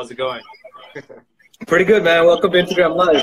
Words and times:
How's 0.00 0.10
it 0.10 0.14
going? 0.14 0.40
Pretty 1.66 1.84
good, 1.84 2.02
man. 2.02 2.24
Welcome 2.24 2.52
to 2.52 2.62
Instagram 2.62 2.96
Live. 2.96 3.22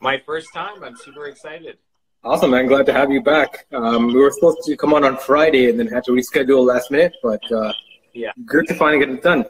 My 0.00 0.20
first 0.26 0.52
time. 0.52 0.82
I'm 0.82 0.96
super 0.96 1.26
excited. 1.26 1.78
Awesome, 2.24 2.50
man. 2.50 2.66
Glad 2.66 2.86
to 2.86 2.92
have 2.92 3.12
you 3.12 3.22
back. 3.22 3.66
Um, 3.72 4.08
we 4.08 4.16
were 4.16 4.32
supposed 4.32 4.58
to 4.64 4.76
come 4.76 4.92
on 4.94 5.04
on 5.04 5.16
Friday 5.16 5.70
and 5.70 5.78
then 5.78 5.86
had 5.86 6.02
to 6.06 6.10
reschedule 6.10 6.66
last 6.66 6.90
minute, 6.90 7.14
but 7.22 7.40
uh, 7.52 7.72
yeah, 8.14 8.32
good 8.46 8.66
to 8.66 8.74
finally 8.74 8.98
get 8.98 9.14
it 9.14 9.22
done. 9.22 9.44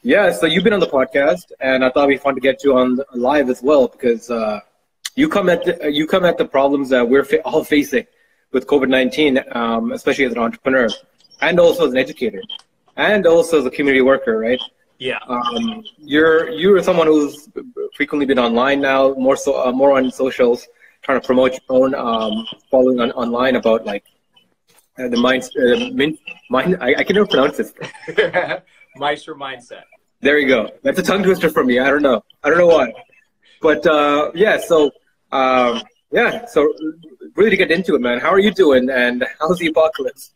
Yeah, 0.00 0.32
so 0.32 0.46
you've 0.46 0.64
been 0.64 0.72
on 0.72 0.80
the 0.80 0.86
podcast, 0.86 1.52
and 1.60 1.84
I 1.84 1.90
thought 1.90 2.04
it'd 2.04 2.18
be 2.18 2.22
fun 2.22 2.34
to 2.34 2.40
get 2.40 2.64
you 2.64 2.78
on 2.78 2.98
live 3.12 3.50
as 3.50 3.62
well 3.62 3.88
because 3.88 4.30
uh, 4.30 4.60
you 5.16 5.28
come 5.28 5.50
at 5.50 5.62
the, 5.66 5.92
you 5.92 6.06
come 6.06 6.24
at 6.24 6.38
the 6.38 6.46
problems 6.46 6.88
that 6.88 7.06
we're 7.06 7.24
fa- 7.24 7.42
all 7.42 7.62
facing 7.62 8.06
with 8.52 8.66
COVID 8.66 8.88
nineteen, 8.88 9.38
um, 9.52 9.92
especially 9.92 10.24
as 10.24 10.32
an 10.32 10.38
entrepreneur, 10.38 10.88
and 11.42 11.60
also 11.60 11.86
as 11.86 11.92
an 11.92 11.98
educator, 11.98 12.40
and 12.96 13.26
also 13.26 13.58
as 13.58 13.66
a 13.66 13.70
community 13.70 14.00
worker, 14.00 14.38
right? 14.38 14.62
Yeah. 15.00 15.18
Um, 15.26 15.82
you're 15.96 16.50
you're 16.50 16.82
someone 16.82 17.06
who's 17.06 17.48
frequently 17.96 18.26
been 18.26 18.38
online 18.38 18.82
now, 18.82 19.14
more 19.14 19.34
so 19.34 19.66
uh, 19.66 19.72
more 19.72 19.96
on 19.96 20.10
socials 20.10 20.68
trying 21.02 21.18
to 21.18 21.26
promote 21.26 21.52
your 21.52 21.62
own 21.70 21.94
um, 21.94 22.46
following 22.70 23.00
on, 23.00 23.10
online 23.12 23.56
about 23.56 23.86
like 23.86 24.04
uh, 24.98 25.08
the 25.08 25.16
mind, 25.16 25.42
uh, 25.58 25.88
min, 25.94 26.18
mind 26.50 26.76
I, 26.82 26.96
I 26.98 27.04
can 27.04 27.16
never 27.16 27.26
pronounce 27.26 27.56
this. 27.56 27.72
Meister 28.96 29.34
mindset. 29.34 29.84
There 30.20 30.38
you 30.38 30.46
go. 30.46 30.68
That's 30.82 30.98
a 30.98 31.02
tongue 31.02 31.22
twister 31.22 31.48
for 31.48 31.64
me. 31.64 31.78
I 31.78 31.88
don't 31.88 32.02
know. 32.02 32.22
I 32.44 32.50
don't 32.50 32.58
know 32.58 32.66
why. 32.66 32.92
But 33.62 33.86
uh, 33.86 34.32
yeah, 34.34 34.58
so 34.58 34.90
um, 35.32 35.80
yeah, 36.12 36.44
so 36.44 36.70
really 37.36 37.48
to 37.48 37.56
get 37.56 37.70
into 37.70 37.94
it, 37.94 38.02
man. 38.02 38.20
How 38.20 38.28
are 38.28 38.38
you 38.38 38.52
doing? 38.52 38.90
And 38.90 39.24
how's 39.40 39.58
the 39.58 39.68
apocalypse? 39.68 40.32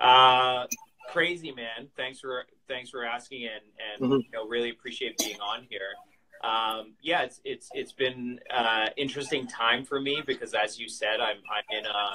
Uh, 0.00 0.66
crazy, 1.12 1.52
man. 1.52 1.88
Thanks 1.96 2.20
for 2.20 2.44
thanks 2.68 2.90
for 2.90 3.04
asking, 3.04 3.46
and 3.46 3.64
and 4.02 4.10
Mhm. 4.10 4.24
you 4.24 4.30
know 4.32 4.46
really 4.46 4.70
appreciate 4.70 5.18
being 5.18 5.40
on 5.40 5.66
here. 5.68 5.94
Um, 6.42 6.94
yeah, 7.02 7.22
it's 7.22 7.40
it's 7.44 7.70
it's 7.74 7.92
been 7.92 8.40
uh, 8.50 8.88
interesting 8.96 9.46
time 9.46 9.84
for 9.84 10.00
me 10.00 10.22
because 10.26 10.54
as 10.54 10.78
you 10.80 10.88
said, 10.88 11.20
I'm 11.20 11.38
I'm 11.50 11.78
in 11.78 11.86
a 11.86 12.14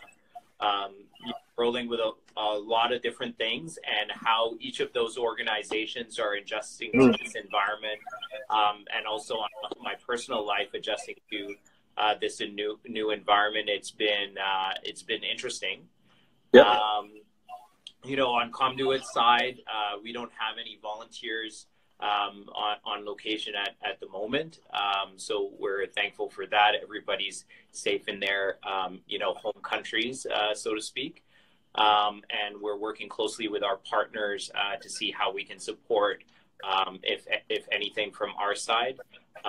um, 0.59 0.95
rolling 1.55 1.87
with 1.87 1.99
a, 1.99 2.11
a 2.35 2.57
lot 2.57 2.91
of 2.91 3.01
different 3.03 3.37
things 3.37 3.77
and 3.85 4.11
how 4.11 4.55
each 4.59 4.79
of 4.79 4.91
those 4.93 5.15
organizations 5.17 6.17
are 6.19 6.33
adjusting 6.33 6.91
to 6.93 6.97
Mm. 6.97 7.19
this 7.23 7.35
environment 7.35 7.99
um, 8.49 8.83
and 8.95 9.05
also 9.05 9.35
on 9.37 9.49
my 9.83 9.93
personal 9.95 10.43
life 10.45 10.73
adjusting 10.73 11.15
to 11.31 11.55
uh, 11.97 12.15
this 12.19 12.39
new 12.39 12.79
new 12.87 13.11
environment. 13.11 13.69
It's 13.69 13.91
been 13.91 14.35
uh, 14.37 14.73
it's 14.83 15.03
been 15.03 15.23
interesting. 15.23 15.87
Yeah. 16.53 16.61
Um, 16.63 17.11
you 18.07 18.15
know, 18.15 18.29
on 18.29 18.51
Conduit's 18.51 19.11
side, 19.13 19.59
uh, 19.67 19.97
we 20.01 20.13
don't 20.13 20.31
have 20.37 20.57
any 20.59 20.79
volunteers 20.81 21.67
um, 21.99 22.45
on, 22.55 22.77
on 22.85 23.05
location 23.05 23.53
at, 23.55 23.75
at 23.83 23.99
the 23.99 24.07
moment. 24.07 24.59
Um, 24.71 25.13
so 25.17 25.51
we're 25.59 25.87
thankful 25.87 26.29
for 26.29 26.45
that. 26.47 26.73
Everybody's 26.81 27.45
safe 27.71 28.07
in 28.07 28.19
their, 28.19 28.57
um, 28.67 28.99
you 29.07 29.19
know, 29.19 29.33
home 29.33 29.61
countries, 29.61 30.25
uh, 30.25 30.53
so 30.53 30.73
to 30.73 30.81
speak. 30.81 31.23
Um, 31.75 32.21
and 32.29 32.61
we're 32.61 32.77
working 32.77 33.09
closely 33.09 33.47
with 33.47 33.63
our 33.63 33.77
partners 33.77 34.49
uh, 34.55 34.77
to 34.77 34.89
see 34.89 35.11
how 35.11 35.31
we 35.31 35.43
can 35.43 35.59
support, 35.59 36.23
um, 36.63 36.99
if, 37.03 37.27
if 37.49 37.67
anything, 37.71 38.11
from 38.11 38.31
our 38.39 38.55
side, 38.55 38.97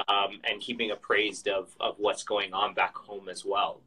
um, 0.09 0.41
and 0.45 0.61
keeping 0.61 0.91
appraised 0.91 1.49
of, 1.49 1.71
of 1.81 1.95
what's 1.99 2.25
going 2.25 2.53
on 2.53 2.75
back 2.75 2.97
home 2.97 3.29
as 3.29 3.45
well. 3.45 3.81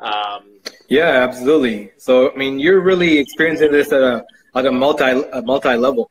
Um, 0.00 0.60
Yeah, 0.88 1.26
absolutely. 1.26 1.92
So 1.98 2.32
I 2.32 2.36
mean, 2.36 2.58
you're 2.58 2.80
really 2.80 3.18
experiencing 3.18 3.72
this 3.72 3.92
at 3.92 4.02
a 4.02 4.24
at 4.54 4.66
a 4.66 4.72
multi 4.72 5.04
a 5.32 5.42
multi 5.42 5.76
level 5.76 6.10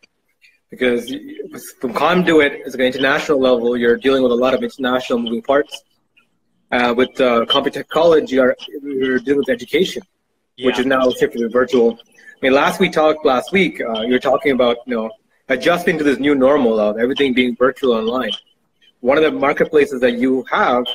because 0.70 1.14
from 1.80 1.94
conduit 1.94 2.62
as 2.66 2.76
an 2.76 2.82
international 2.82 3.40
level, 3.40 3.78
you're 3.78 3.98
dealing 3.98 4.24
with 4.24 4.32
a 4.32 4.36
lot 4.36 4.54
of 4.54 4.64
international 4.64 5.20
moving 5.20 5.42
parts. 5.42 5.84
Uh, 6.70 6.94
with 6.96 7.10
uh, 7.22 7.46
Computech 7.46 7.88
College, 7.88 8.32
you 8.32 8.42
are 8.42 8.56
you're 8.84 9.20
dealing 9.20 9.40
with 9.40 9.50
education, 9.50 10.02
which 10.62 10.78
is 10.80 10.86
now 10.86 11.09
shifted 11.12 11.40
to 11.40 11.50
virtual. 11.50 11.94
I 11.94 12.40
mean, 12.42 12.52
last 12.52 12.80
we 12.80 12.90
talked 12.90 13.26
last 13.26 13.53
week, 13.53 13.81
uh, 13.81 14.02
you 14.02 14.12
were 14.12 14.20
talking 14.20 14.52
about 14.52 14.78
you 14.86 14.96
know 14.96 15.09
adjusting 15.47 15.97
to 15.97 16.03
this 16.03 16.20
new 16.20 16.36
normal 16.36 16.78
of 16.80 16.97
everything 16.97 17.34
being 17.34 17.56
virtual 17.56 17.94
online. 17.94 18.31
One 19.00 19.18
of 19.18 19.24
the 19.24 19.31
marketplaces 19.31 20.02
that 20.02 20.18
you 20.18 20.44
have 20.52 20.86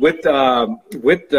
with 0.00 0.24
um, 0.26 0.80
with 1.02 1.32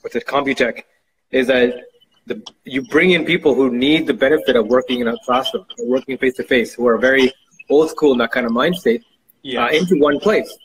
uh, 0.00 0.04
with 0.04 0.12
the 0.12 0.20
Computech 0.20 0.84
is 1.30 1.46
that 1.46 1.84
the, 2.26 2.42
you 2.64 2.82
bring 2.82 3.10
in 3.10 3.24
people 3.24 3.54
who 3.54 3.70
need 3.70 4.06
the 4.06 4.14
benefit 4.14 4.56
of 4.56 4.66
working 4.66 5.00
in 5.00 5.08
a 5.08 5.16
classroom, 5.24 5.64
or 5.78 5.86
working 5.86 6.18
face 6.18 6.34
to 6.34 6.44
face, 6.44 6.74
who 6.74 6.86
are 6.86 6.98
very 6.98 7.32
old 7.68 7.90
school 7.90 8.12
in 8.12 8.18
that 8.18 8.30
kind 8.30 8.46
of 8.46 8.52
mind 8.52 8.76
state, 8.76 9.04
yeah. 9.42 9.64
uh, 9.64 9.68
into 9.68 9.98
one 9.98 10.18
place. 10.20 10.56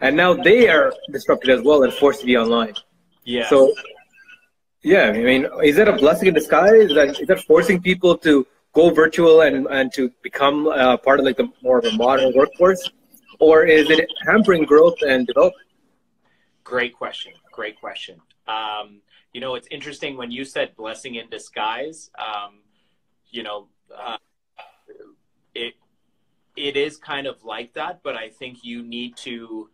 And 0.00 0.16
now 0.16 0.34
they 0.34 0.68
are 0.68 0.92
disrupted 1.10 1.50
as 1.50 1.62
well 1.62 1.84
and 1.84 1.92
forced 1.92 2.20
to 2.20 2.26
be 2.26 2.36
online. 2.36 2.74
yeah. 3.24 3.48
So, 3.48 3.72
yeah, 4.82 5.04
I 5.04 5.12
mean, 5.12 5.48
is 5.62 5.76
that 5.76 5.88
a 5.88 5.94
blessing 5.94 6.28
in 6.28 6.34
disguise? 6.34 6.90
Is 6.90 6.94
that, 6.94 7.20
is 7.20 7.26
that 7.28 7.40
forcing 7.44 7.80
people 7.80 8.18
to 8.18 8.46
go 8.74 8.90
virtual 8.90 9.40
and, 9.40 9.66
and 9.68 9.92
to 9.94 10.12
become 10.22 10.66
uh, 10.68 10.98
part 10.98 11.20
of 11.20 11.24
like 11.24 11.38
the 11.38 11.48
more 11.62 11.78
of 11.78 11.86
a 11.86 11.92
modern 11.92 12.34
workforce? 12.34 12.90
Or 13.38 13.64
is 13.64 13.88
it 13.88 14.06
hampering 14.26 14.64
growth 14.64 14.96
and 15.00 15.26
development? 15.26 15.66
Great 16.64 16.94
question. 16.94 17.32
Great 17.52 17.80
question. 17.80 18.20
Um, 18.46 19.00
you 19.32 19.40
know, 19.40 19.54
it's 19.54 19.68
interesting 19.70 20.16
when 20.16 20.30
you 20.30 20.44
said 20.44 20.76
blessing 20.76 21.16
in 21.16 21.28
disguise. 21.28 22.10
Um, 22.18 22.60
you 23.30 23.42
know, 23.42 23.68
uh, 23.94 24.18
it 25.54 25.74
it 26.56 26.76
is 26.76 26.96
kind 26.96 27.26
of 27.26 27.42
like 27.44 27.74
that, 27.74 28.00
but 28.02 28.16
I 28.16 28.28
think 28.28 28.64
you 28.64 28.82
need 28.82 29.16
to. 29.18 29.70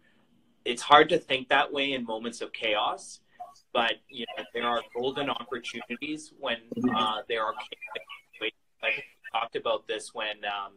It's 0.64 0.82
hard 0.82 1.08
to 1.10 1.18
think 1.18 1.48
that 1.48 1.72
way 1.72 1.92
in 1.92 2.04
moments 2.04 2.40
of 2.40 2.52
chaos, 2.52 3.20
but 3.72 3.94
you 4.08 4.26
know 4.36 4.44
there 4.54 4.64
are 4.64 4.82
golden 4.94 5.30
opportunities 5.30 6.32
when 6.38 6.58
uh, 6.94 7.18
there 7.28 7.44
are. 7.44 7.54
I 8.82 8.92
talked 9.32 9.56
about 9.56 9.86
this 9.86 10.14
when 10.14 10.44
um, 10.44 10.72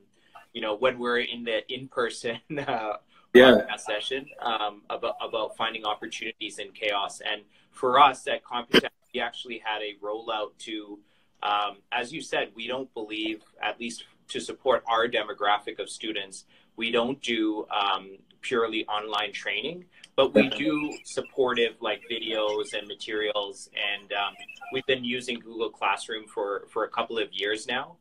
you 0.52 0.62
know 0.62 0.76
when 0.76 1.00
we're 1.00 1.20
in 1.20 1.44
the 1.44 1.62
in 1.72 1.88
person. 1.88 2.40
Uh, 2.68 2.98
Yeah. 3.34 3.62
podcast 3.68 3.80
session 3.80 4.26
um, 4.42 4.84
about 4.92 5.16
about 5.20 5.58
finding 5.58 5.86
opportunities 5.86 6.60
in 6.60 6.72
chaos. 6.72 7.20
And 7.20 7.42
for 7.72 8.00
us 8.00 8.28
at 8.28 8.44
Computech, 8.44 8.90
we 9.14 9.22
actually 9.22 9.60
had 9.64 9.82
a 9.82 9.96
rollout 10.04 10.56
to, 10.60 11.00
um, 11.42 11.78
as 11.92 12.14
you 12.14 12.22
said, 12.22 12.52
we 12.56 12.68
don't 12.68 12.94
believe, 12.94 13.42
at 13.62 13.80
least 13.80 14.06
to 14.30 14.40
support 14.40 14.84
our 14.88 15.08
demographic 15.08 15.80
of 15.80 15.90
students, 15.90 16.46
we 16.76 16.92
don't 16.92 17.22
do 17.22 17.66
um, 17.72 18.18
purely 18.42 18.86
online 18.86 19.32
training, 19.32 19.86
but 20.16 20.34
we 20.34 20.50
do 20.50 20.94
supportive 21.04 21.76
like 21.82 22.02
videos 22.12 22.74
and 22.78 22.88
materials. 22.88 23.70
And 23.74 24.14
um, 24.14 24.34
we've 24.74 24.86
been 24.86 25.04
using 25.04 25.40
Google 25.40 25.72
Classroom 25.72 26.28
for 26.28 26.68
for 26.70 26.84
a 26.84 26.90
couple 26.90 27.18
of 27.18 27.34
years 27.34 27.66
now, 27.68 27.96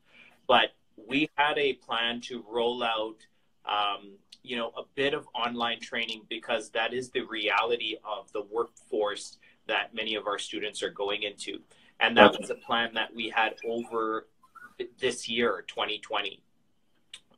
but 0.47 0.75
we 1.09 1.31
had 1.37 1.57
a 1.57 1.73
plan 1.75 2.21
to 2.21 2.45
roll 2.51 2.83
out 2.83 3.17
um, 3.65 4.19
you 4.43 4.57
know, 4.57 4.73
a 4.77 4.83
bit 4.95 5.15
of 5.15 5.27
online 5.35 5.81
training 5.81 6.23
because 6.29 6.71
that 6.71 6.93
is 6.93 7.11
the 7.11 7.23
reality 7.23 7.97
of 8.05 8.33
the 8.33 8.43
workforce 8.43 9.39
that 9.67 9.95
many 9.95 10.15
of 10.15 10.27
our 10.27 10.39
students 10.39 10.83
are 10.83 10.91
going 10.91 11.23
into. 11.23 11.61
And 12.01 12.17
that 12.17 12.37
was 12.39 12.51
a 12.51 12.57
plan 12.57 12.95
that 12.95 13.15
we 13.15 13.29
had 13.29 13.55
over 13.67 14.27
this 14.99 15.29
year, 15.29 15.65
2020. 15.69 16.43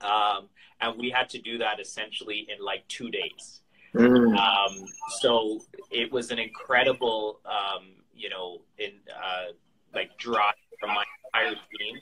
Um, 0.00 0.48
and 0.80 0.98
we 0.98 1.10
had 1.10 1.28
to 1.30 1.38
do 1.38 1.58
that 1.58 1.80
essentially 1.80 2.46
in 2.48 2.64
like 2.64 2.86
two 2.88 3.10
days. 3.10 3.60
Mm. 3.94 4.36
Um, 4.36 4.84
so 5.20 5.60
it 5.90 6.10
was 6.10 6.30
an 6.30 6.38
incredible, 6.38 7.40
um, 7.44 7.84
you 8.14 8.28
know, 8.28 8.62
in 8.78 8.92
uh, 9.10 9.52
like 9.94 10.16
drive 10.18 10.54
from 10.80 10.90
my 10.94 11.04
entire 11.26 11.54
team 11.78 11.96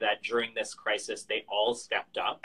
that 0.00 0.22
during 0.22 0.54
this 0.54 0.74
crisis 0.74 1.22
they 1.22 1.44
all 1.48 1.74
stepped 1.74 2.18
up. 2.18 2.42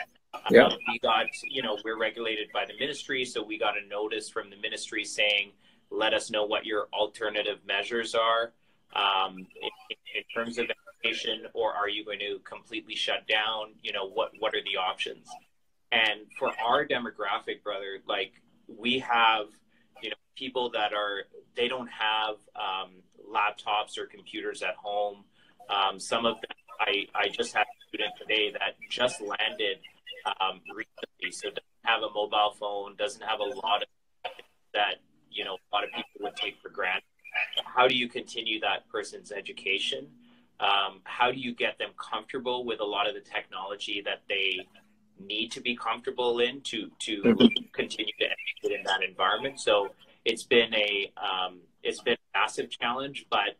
Yeah. 0.50 0.66
Um, 0.66 0.72
we 0.88 0.98
got, 0.98 1.26
you 1.44 1.62
know, 1.62 1.78
we're 1.84 1.98
regulated 1.98 2.48
by 2.52 2.64
the 2.64 2.74
ministry, 2.78 3.24
so 3.24 3.42
we 3.42 3.58
got 3.58 3.74
a 3.76 3.86
notice 3.88 4.28
from 4.28 4.50
the 4.50 4.56
ministry 4.56 5.04
saying, 5.04 5.52
"Let 5.90 6.14
us 6.14 6.30
know 6.30 6.44
what 6.44 6.64
your 6.66 6.88
alternative 6.92 7.58
measures 7.66 8.14
are 8.14 8.52
um, 8.94 9.38
in, 9.38 9.96
in 10.16 10.22
terms 10.34 10.58
of 10.58 10.66
education, 11.02 11.46
or 11.54 11.72
are 11.74 11.88
you 11.88 12.04
going 12.04 12.18
to 12.20 12.38
completely 12.44 12.94
shut 12.94 13.26
down? 13.28 13.74
You 13.82 13.92
know, 13.92 14.08
what 14.08 14.32
what 14.38 14.54
are 14.54 14.62
the 14.62 14.78
options?" 14.78 15.28
And 15.92 16.20
for 16.38 16.50
our 16.64 16.86
demographic, 16.86 17.62
brother, 17.62 17.98
like 18.06 18.32
we 18.66 18.98
have, 19.00 19.46
you 20.02 20.10
know, 20.10 20.16
people 20.34 20.70
that 20.70 20.92
are 20.94 21.24
they 21.54 21.68
don't 21.68 21.88
have 21.88 22.36
um, 22.56 22.90
laptops 23.30 23.98
or 23.98 24.06
computers 24.06 24.62
at 24.62 24.74
home. 24.76 25.24
Um, 25.68 26.00
some 26.00 26.24
of 26.26 26.36
them, 26.36 26.50
I 26.80 27.06
I 27.14 27.28
just 27.28 27.54
had 27.54 27.62
a 27.62 27.88
student 27.88 28.12
today 28.18 28.50
that 28.52 28.76
just 28.90 29.20
landed 29.20 29.78
um, 30.26 30.60
recently, 30.74 31.30
so 31.30 31.48
doesn't 31.48 31.62
have 31.84 32.02
a 32.02 32.12
mobile 32.12 32.54
phone, 32.58 32.96
doesn't 32.96 33.22
have 33.22 33.40
a 33.40 33.44
lot 33.44 33.82
of 33.82 33.88
that 34.74 34.96
you 35.30 35.44
know 35.44 35.54
a 35.54 35.74
lot 35.74 35.84
of 35.84 35.90
people 35.90 36.20
would 36.20 36.36
take 36.36 36.60
for 36.62 36.68
granted. 36.68 37.04
How 37.64 37.88
do 37.88 37.94
you 37.94 38.08
continue 38.08 38.60
that 38.60 38.88
person's 38.90 39.32
education? 39.32 40.08
Um, 40.60 41.00
how 41.04 41.32
do 41.32 41.40
you 41.40 41.54
get 41.54 41.78
them 41.78 41.90
comfortable 41.98 42.64
with 42.64 42.80
a 42.80 42.84
lot 42.84 43.08
of 43.08 43.14
the 43.14 43.20
technology 43.20 44.02
that 44.04 44.22
they 44.28 44.66
need 45.26 45.52
to 45.52 45.60
be 45.60 45.76
comfortable 45.76 46.38
in 46.40 46.60
to 46.62 46.90
to 47.00 47.22
mm-hmm. 47.22 47.64
continue 47.72 48.12
to 48.18 48.24
educate 48.24 48.78
in 48.78 48.84
that 48.84 49.02
environment. 49.02 49.60
So 49.60 49.90
it's 50.24 50.44
been 50.44 50.74
a 50.74 51.12
um, 51.16 51.60
it's 51.82 52.00
been 52.00 52.14
a 52.14 52.38
massive 52.38 52.70
challenge, 52.70 53.26
but 53.30 53.58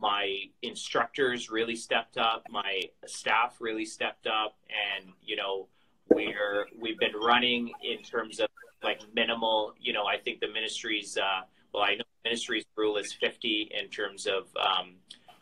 my 0.00 0.44
instructors 0.62 1.50
really 1.50 1.74
stepped 1.74 2.18
up, 2.18 2.44
my 2.50 2.82
staff 3.06 3.56
really 3.60 3.84
stepped 3.84 4.26
up, 4.26 4.56
and 4.68 5.12
you 5.22 5.36
know 5.36 5.68
we're 6.10 6.66
we've 6.78 6.98
been 6.98 7.14
running 7.14 7.72
in 7.82 8.02
terms 8.02 8.40
of 8.40 8.48
like 8.82 9.00
minimal. 9.14 9.74
You 9.80 9.92
know, 9.92 10.06
I 10.06 10.18
think 10.18 10.40
the 10.40 10.48
ministry's 10.48 11.16
uh, 11.16 11.42
well, 11.72 11.82
I 11.82 11.94
know 11.94 12.04
the 12.22 12.28
ministry's 12.28 12.64
rule 12.76 12.96
is 12.96 13.12
50 13.12 13.70
in 13.78 13.88
terms 13.88 14.26
of 14.26 14.48
um, 14.56 14.94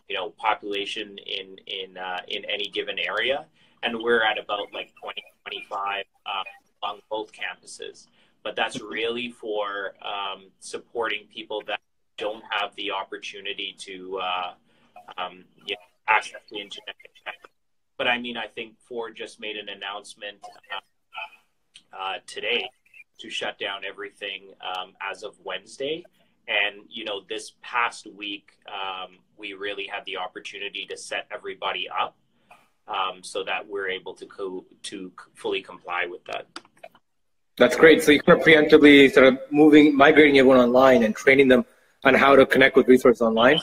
you 0.08 0.16
know 0.16 0.30
population 0.30 1.18
in 1.18 1.56
in 1.66 1.96
uh, 1.96 2.20
in 2.28 2.44
any 2.46 2.68
given 2.68 2.98
area, 2.98 3.46
and 3.82 3.98
we're 3.98 4.22
at 4.22 4.38
about 4.38 4.72
like 4.72 4.92
20 5.02 5.22
25 5.46 6.04
uh, 6.26 6.86
on 6.86 7.00
both 7.10 7.30
campuses. 7.32 8.06
But 8.42 8.54
that's 8.54 8.80
really 8.80 9.30
for 9.30 9.94
um, 10.02 10.46
supporting 10.60 11.26
people 11.32 11.62
that 11.66 11.80
don't 12.16 12.44
have 12.50 12.74
the 12.76 12.92
opportunity 12.92 13.74
to 13.78 14.20
uh, 14.22 14.54
um, 15.18 15.44
you 15.64 15.74
know, 15.74 15.80
access 16.08 16.40
the 16.50 16.58
internet. 16.58 16.94
But 17.98 18.08
I 18.08 18.18
mean, 18.18 18.36
I 18.36 18.46
think 18.46 18.74
Ford 18.78 19.16
just 19.16 19.40
made 19.40 19.56
an 19.56 19.68
announcement 19.68 20.38
uh, 20.42 21.96
uh, 21.98 22.14
today 22.26 22.68
to 23.18 23.30
shut 23.30 23.58
down 23.58 23.84
everything 23.84 24.52
um, 24.60 24.92
as 25.00 25.22
of 25.22 25.34
Wednesday. 25.44 26.04
And 26.48 26.82
you 26.88 27.04
know, 27.04 27.22
this 27.28 27.52
past 27.62 28.06
week, 28.14 28.50
um, 28.68 29.18
we 29.36 29.54
really 29.54 29.86
had 29.86 30.04
the 30.04 30.18
opportunity 30.18 30.86
to 30.86 30.96
set 30.96 31.26
everybody 31.32 31.88
up 31.88 32.16
um, 32.86 33.22
so 33.22 33.42
that 33.44 33.66
we're 33.66 33.88
able 33.88 34.14
to 34.14 34.26
co- 34.26 34.64
to 34.84 35.12
fully 35.34 35.62
comply 35.62 36.06
with 36.08 36.24
that. 36.26 36.46
That's 37.56 37.74
great. 37.74 38.02
So 38.02 38.12
you're 38.12 38.22
kind 38.22 38.38
of 38.38 38.46
preemptively 38.46 39.10
sort 39.10 39.26
of 39.26 39.38
moving, 39.50 39.96
migrating 39.96 40.38
everyone 40.38 40.58
online 40.58 41.02
and 41.02 41.16
training 41.16 41.48
them 41.48 41.64
on 42.04 42.14
how 42.14 42.36
to 42.36 42.44
connect 42.44 42.76
with 42.76 42.86
resources 42.86 43.22
online. 43.22 43.58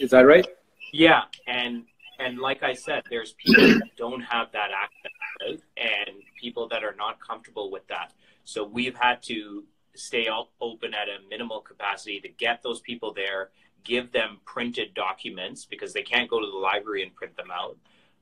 Is 0.00 0.10
that 0.10 0.22
right? 0.22 0.46
Yeah, 0.92 1.22
and 1.46 1.84
and 2.18 2.38
like 2.38 2.62
I 2.62 2.72
said, 2.72 3.02
there's 3.10 3.34
people 3.34 3.66
that 3.66 3.96
don't 3.96 4.20
have 4.20 4.52
that 4.52 4.70
access, 4.70 5.60
and 5.76 6.16
people 6.40 6.68
that 6.68 6.84
are 6.84 6.94
not 6.96 7.20
comfortable 7.20 7.70
with 7.70 7.86
that. 7.88 8.12
So 8.44 8.64
we've 8.64 8.96
had 8.96 9.22
to 9.24 9.64
stay 9.94 10.28
open 10.60 10.94
at 10.94 11.08
a 11.08 11.18
minimal 11.28 11.60
capacity 11.60 12.20
to 12.20 12.28
get 12.28 12.62
those 12.62 12.80
people 12.80 13.12
there, 13.12 13.50
give 13.84 14.12
them 14.12 14.38
printed 14.44 14.94
documents 14.94 15.64
because 15.64 15.92
they 15.92 16.02
can't 16.02 16.28
go 16.28 16.40
to 16.40 16.46
the 16.46 16.56
library 16.56 17.02
and 17.02 17.14
print 17.14 17.36
them 17.36 17.50
out, 17.50 17.76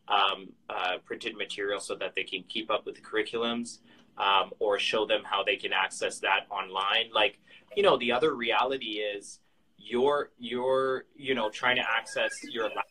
um, 0.08 0.52
uh, 0.70 0.98
printed 1.04 1.36
material 1.36 1.80
so 1.80 1.94
that 1.94 2.14
they 2.14 2.24
can 2.24 2.42
keep 2.48 2.70
up 2.70 2.86
with 2.86 2.94
the 2.94 3.00
curriculums, 3.00 3.78
um, 4.18 4.52
or 4.60 4.78
show 4.78 5.04
them 5.04 5.22
how 5.24 5.42
they 5.42 5.56
can 5.56 5.72
access 5.72 6.20
that 6.20 6.46
online. 6.50 7.10
Like, 7.12 7.38
you 7.76 7.82
know, 7.82 7.96
the 7.96 8.12
other 8.12 8.34
reality 8.34 9.00
is 9.00 9.40
you're 9.76 10.30
you're 10.38 11.04
you 11.14 11.34
know 11.34 11.50
trying 11.50 11.76
to 11.76 11.82
access 11.82 12.30
your 12.50 12.64
laptop, 12.64 12.84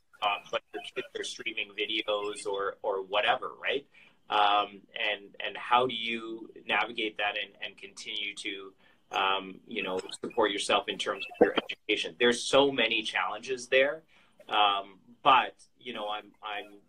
but 0.52 0.62
your 0.74 0.84
kids 0.96 1.08
are 1.20 1.24
streaming 1.24 1.70
videos 1.78 2.46
or 2.46 2.78
or 2.82 3.04
whatever, 3.04 3.52
right? 3.62 3.86
Um, 4.30 4.82
and 4.94 5.36
and 5.46 5.58
how 5.58 5.86
do 5.86 5.94
you 5.94 6.50
navigate 6.68 7.18
that 7.18 7.36
and, 7.42 7.54
and 7.64 7.78
continue 7.78 8.34
to 8.36 8.74
um, 9.12 9.60
you 9.68 9.84
know 9.84 10.00
support 10.24 10.52
yourself 10.52 10.86
in 10.88 10.98
terms 10.98 11.26
of 11.26 11.46
your 11.46 11.56
education? 11.56 12.16
There's 12.20 12.42
so 12.42 12.72
many 12.72 13.04
challenges 13.04 13.68
there, 13.68 14.04
um, 14.50 15.00
but 15.24 15.56
you 15.80 15.94
know 15.94 16.08
I'm 16.10 16.32
I'm 16.42 16.80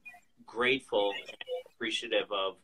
grateful 0.47 1.13
and 1.29 1.37
appreciative 1.75 2.31
of 2.31 2.57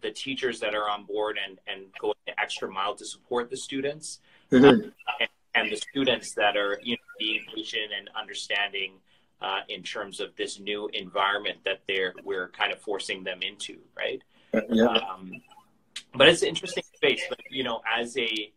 the 0.00 0.10
teachers 0.10 0.60
that 0.60 0.74
are 0.74 0.88
on 0.88 1.04
board 1.04 1.38
and 1.44 1.58
and 1.66 1.86
going 2.00 2.14
the 2.26 2.38
extra 2.40 2.70
mile 2.70 2.94
to 2.96 3.04
support 3.04 3.50
the 3.50 3.56
students. 3.56 4.20
Mm-hmm. 4.52 4.88
and, 5.20 5.28
and 5.54 5.70
the 5.72 5.76
students 5.76 6.34
that 6.34 6.56
are 6.56 6.78
you 6.82 6.92
know, 6.92 7.02
being 7.18 7.44
patient 7.54 7.90
and 7.96 8.10
understanding 8.20 8.94
uh, 9.40 9.60
in 9.68 9.82
terms 9.82 10.20
of 10.20 10.34
this 10.36 10.58
new 10.58 10.88
environment 10.92 11.58
that 11.64 11.80
they're 11.86 12.14
we're 12.24 12.48
kind 12.48 12.72
of 12.72 12.80
forcing 12.80 13.24
them 13.24 13.40
into, 13.42 13.78
right? 13.96 14.22
Yeah. 14.70 14.86
Um, 14.86 15.32
but 16.14 16.28
it's 16.28 16.42
an 16.42 16.48
interesting 16.48 16.84
space. 16.94 17.22
But 17.28 17.40
you 17.50 17.64
know, 17.64 17.80
as 17.92 18.16
a 18.16 18.52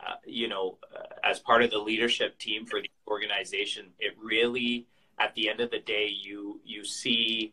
uh, 0.00 0.14
you 0.26 0.48
know, 0.48 0.78
uh, 0.94 1.04
as 1.22 1.38
part 1.38 1.62
of 1.62 1.70
the 1.70 1.78
leadership 1.78 2.38
team 2.38 2.66
for 2.66 2.80
the 2.80 2.90
organization, 3.06 3.86
it 4.00 4.16
really, 4.20 4.86
at 5.18 5.34
the 5.34 5.48
end 5.48 5.60
of 5.60 5.70
the 5.70 5.78
day, 5.78 6.08
you 6.08 6.60
you 6.64 6.84
see. 6.84 7.52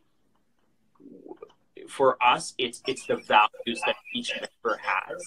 For 1.88 2.22
us, 2.22 2.54
it's 2.58 2.82
it's 2.86 3.06
the 3.06 3.16
values 3.16 3.80
that 3.86 3.96
each 4.14 4.32
member 4.34 4.78
has 4.82 5.20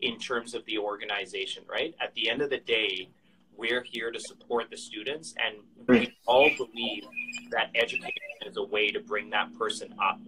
in 0.00 0.18
terms 0.18 0.54
of 0.54 0.64
the 0.66 0.78
organization, 0.78 1.64
right? 1.68 1.94
At 2.00 2.14
the 2.14 2.30
end 2.30 2.42
of 2.42 2.50
the 2.50 2.58
day, 2.58 3.08
we're 3.56 3.82
here 3.82 4.10
to 4.10 4.20
support 4.20 4.70
the 4.70 4.76
students, 4.76 5.34
and 5.38 5.56
we 5.88 6.16
all 6.26 6.50
believe 6.56 7.04
that 7.50 7.70
education 7.74 8.12
is 8.46 8.56
a 8.56 8.62
way 8.62 8.90
to 8.90 9.00
bring 9.00 9.30
that 9.30 9.56
person 9.58 9.94
up. 10.02 10.20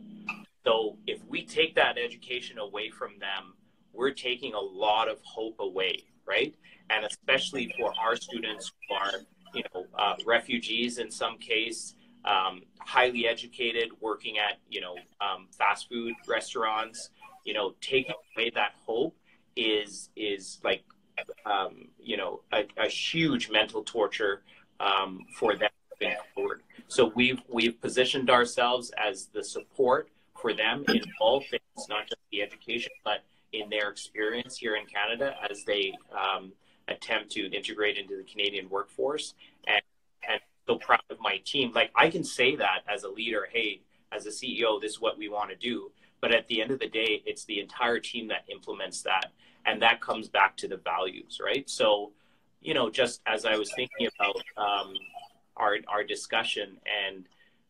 So 0.65 0.97
if 1.07 1.25
we 1.27 1.45
take 1.45 1.75
that 1.77 1.97
education 1.99 2.59
away 2.59 2.91
from 2.91 3.19
them, 3.19 3.55
we're 3.93 4.11
taking 4.11 4.55
a 4.55 4.61
lot 4.61 5.09
of 5.09 5.19
hope 5.23 5.57
away, 5.61 6.05
right? 6.27 6.55
And 6.91 7.05
especially 7.05 7.73
for 7.79 7.93
our 8.01 8.17
students 8.17 8.71
who 8.89 8.95
are, 8.95 9.13
you 9.55 9.63
know, 9.75 9.87
uh, 9.99 10.15
refugees 10.27 10.99
in 10.99 11.11
some 11.11 11.39
case, 11.39 11.95
um, 12.25 12.63
highly 12.81 13.27
educated, 13.27 13.89
working 14.01 14.39
at, 14.39 14.59
you 14.69 14.81
know, 14.81 14.95
um, 15.21 15.49
fast 15.51 15.89
food 15.89 16.15
restaurants, 16.27 17.11
you 17.45 17.55
know, 17.55 17.75
taking 17.81 18.15
away 18.37 18.51
that 18.55 18.73
hope 18.87 19.17
is 19.57 20.11
is 20.17 20.61
like 20.63 20.85
um, 21.47 21.89
you 22.01 22.17
know 22.17 22.41
a, 22.53 22.65
a, 22.77 22.89
huge 22.89 23.51
mental 23.51 23.83
torture 23.83 24.43
um, 24.81 25.27
for 25.35 25.57
them 25.57 25.71
moving 26.01 26.17
forward. 26.35 26.63
So 26.89 27.13
we've 27.15 27.41
we've 27.49 27.81
positioned 27.81 28.31
ourselves 28.31 28.91
as 28.99 29.27
the 29.27 29.43
support 29.43 30.09
for 30.41 30.53
them 30.55 30.85
in 30.89 31.03
all 31.21 31.41
things, 31.41 31.89
not 31.89 32.07
just 32.09 32.21
the 32.31 32.43
education, 32.43 32.93
but 33.05 33.25
in 33.53 33.69
their 33.71 33.89
experience 33.91 34.57
here 34.59 34.77
in 34.77 34.85
Canada 34.87 35.35
as 35.51 35.65
they 35.65 35.93
um, 36.13 36.53
attempt 36.87 37.31
to 37.33 37.51
integrate 37.55 37.97
into 37.97 38.17
the 38.17 38.25
Canadian 38.25 38.69
workforce. 38.69 39.35
And 39.67 39.83
and 40.29 40.41
so 40.67 40.77
proud 40.77 41.01
of 41.11 41.19
my 41.21 41.41
team. 41.45 41.73
Like 41.75 41.91
I 41.95 42.11
can 42.11 42.23
say 42.23 42.57
that 42.57 42.83
as 42.93 43.05
a 43.05 43.09
leader, 43.09 43.49
hey, 43.51 43.81
as 44.13 44.27
a 44.27 44.31
CEO, 44.31 44.81
this 44.81 44.93
is 44.93 45.01
what 45.01 45.19
we 45.19 45.29
want 45.29 45.51
to 45.51 45.57
do. 45.57 45.91
But 46.21 46.33
at 46.33 46.47
the 46.49 46.61
end 46.61 46.71
of 46.71 46.79
the 46.81 46.89
day, 46.89 47.23
it's 47.27 47.45
the 47.45 47.61
entire 47.61 48.01
team 48.01 48.29
that 48.29 48.45
implements 48.51 49.03
that 49.03 49.33
and 49.69 49.83
that 49.83 50.01
comes 50.01 50.29
back 50.29 50.57
to 50.57 50.69
the 50.69 50.79
values, 50.79 51.41
right? 51.45 51.69
So, 51.69 52.13
you 52.61 52.75
know, 52.75 52.89
just 52.91 53.21
as 53.27 53.45
I 53.45 53.57
was 53.57 53.71
thinking 53.75 54.09
about 54.19 54.37
um, 54.57 54.95
our 55.57 55.77
our 55.89 56.05
discussion 56.05 56.79
and 57.05 57.27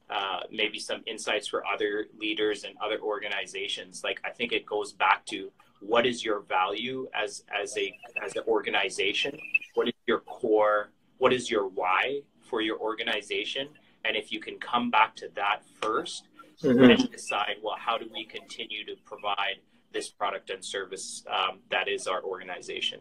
uh, 0.09 0.41
maybe 0.51 0.79
some 0.79 1.03
insights 1.07 1.49
for 1.49 1.67
other 1.67 2.07
leaders 2.19 2.65
and 2.65 2.75
other 2.81 3.01
organizations, 3.01 4.03
like 4.05 4.21
I 4.25 4.31
think 4.31 4.53
it 4.53 4.65
goes 4.65 4.93
back 4.93 5.27
to 5.27 5.51
what 5.81 6.07
is 6.07 6.25
your 6.25 6.41
value 6.41 7.09
as 7.15 7.45
as 7.63 7.77
a 7.77 7.93
as 8.25 8.37
an 8.37 8.45
organization? 8.47 9.37
What 9.75 9.89
is 9.89 9.95
your 10.07 10.21
core? 10.21 10.91
What 11.19 11.33
is 11.33 11.51
your 11.51 11.69
why 11.69 12.23
for 12.49 12.61
your 12.61 12.79
organization? 12.79 13.69
And 14.05 14.17
if 14.17 14.31
you 14.31 14.41
can 14.41 14.59
come 14.59 14.91
back 14.91 15.17
to 15.17 15.29
that 15.35 15.63
1st 15.83 16.23
mm-hmm. 16.63 16.91
and 16.91 17.11
decide, 17.11 17.57
well, 17.61 17.75
how 17.77 17.99
do 17.99 18.09
we 18.15 18.25
continue 18.25 18.87
to 18.87 18.95
provide 19.05 19.57
this 19.93 20.09
product 20.09 20.51
and 20.51 20.65
service 20.65 21.25
um, 21.31 21.61
that 21.71 21.89
is 21.89 22.07
our 22.07 22.23
organization. 22.23 23.01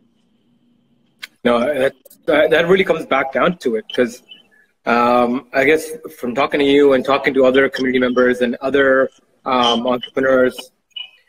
No, 1.43 1.59
that, 1.59 1.93
that 2.25 2.67
really 2.67 2.83
comes 2.83 3.05
back 3.05 3.33
down 3.33 3.57
to 3.59 3.75
it 3.75 3.85
because 3.87 4.23
um, 4.85 5.47
I 5.53 5.63
guess 5.65 5.91
from 6.17 6.33
talking 6.33 6.59
to 6.59 6.65
you 6.65 6.93
and 6.93 7.03
talking 7.03 7.33
to 7.33 7.45
other 7.45 7.69
community 7.69 7.99
members 7.99 8.41
and 8.41 8.55
other 8.61 9.09
um, 9.45 9.87
entrepreneurs 9.87 10.71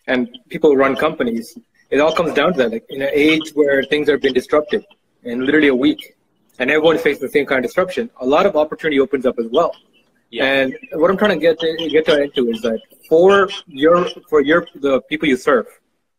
and 0.07 0.29
people 0.49 0.71
who 0.71 0.77
run 0.77 0.97
companies, 0.97 1.59
it 1.91 2.01
all 2.01 2.13
comes 2.13 2.35
down 2.35 2.53
to 2.53 2.59
that. 2.59 2.71
Like 2.73 2.87
in 2.89 3.03
an 3.03 3.11
age 3.13 3.51
where 3.55 3.83
things 3.85 4.09
are 4.09 4.19
being 4.19 4.35
disrupted 4.35 4.85
in 5.25 5.45
literally 5.45 5.69
a 5.69 5.75
week, 5.75 6.17
and 6.59 6.71
everyone 6.71 6.99
faces 6.99 7.21
the 7.21 7.29
same 7.29 7.47
kind 7.47 7.65
of 7.65 7.69
disruption, 7.69 8.11
a 8.21 8.27
lot 8.27 8.47
of 8.47 8.57
opportunity 8.57 8.99
opens 9.01 9.27
up 9.27 9.39
as 9.39 9.47
well. 9.51 9.75
Yeah. 10.31 10.45
And 10.45 10.79
what 10.93 11.11
I'm 11.11 11.17
trying 11.17 11.39
to 11.39 11.41
get 11.41 11.59
to, 11.61 11.89
get 11.89 12.05
to 12.07 12.23
into 12.23 12.51
is 12.51 12.61
that 12.63 12.81
for 13.09 13.49
your 13.67 14.09
for 14.29 14.43
your 14.43 14.67
the 14.75 15.01
people 15.03 15.27
you 15.29 15.37
serve, 15.37 15.67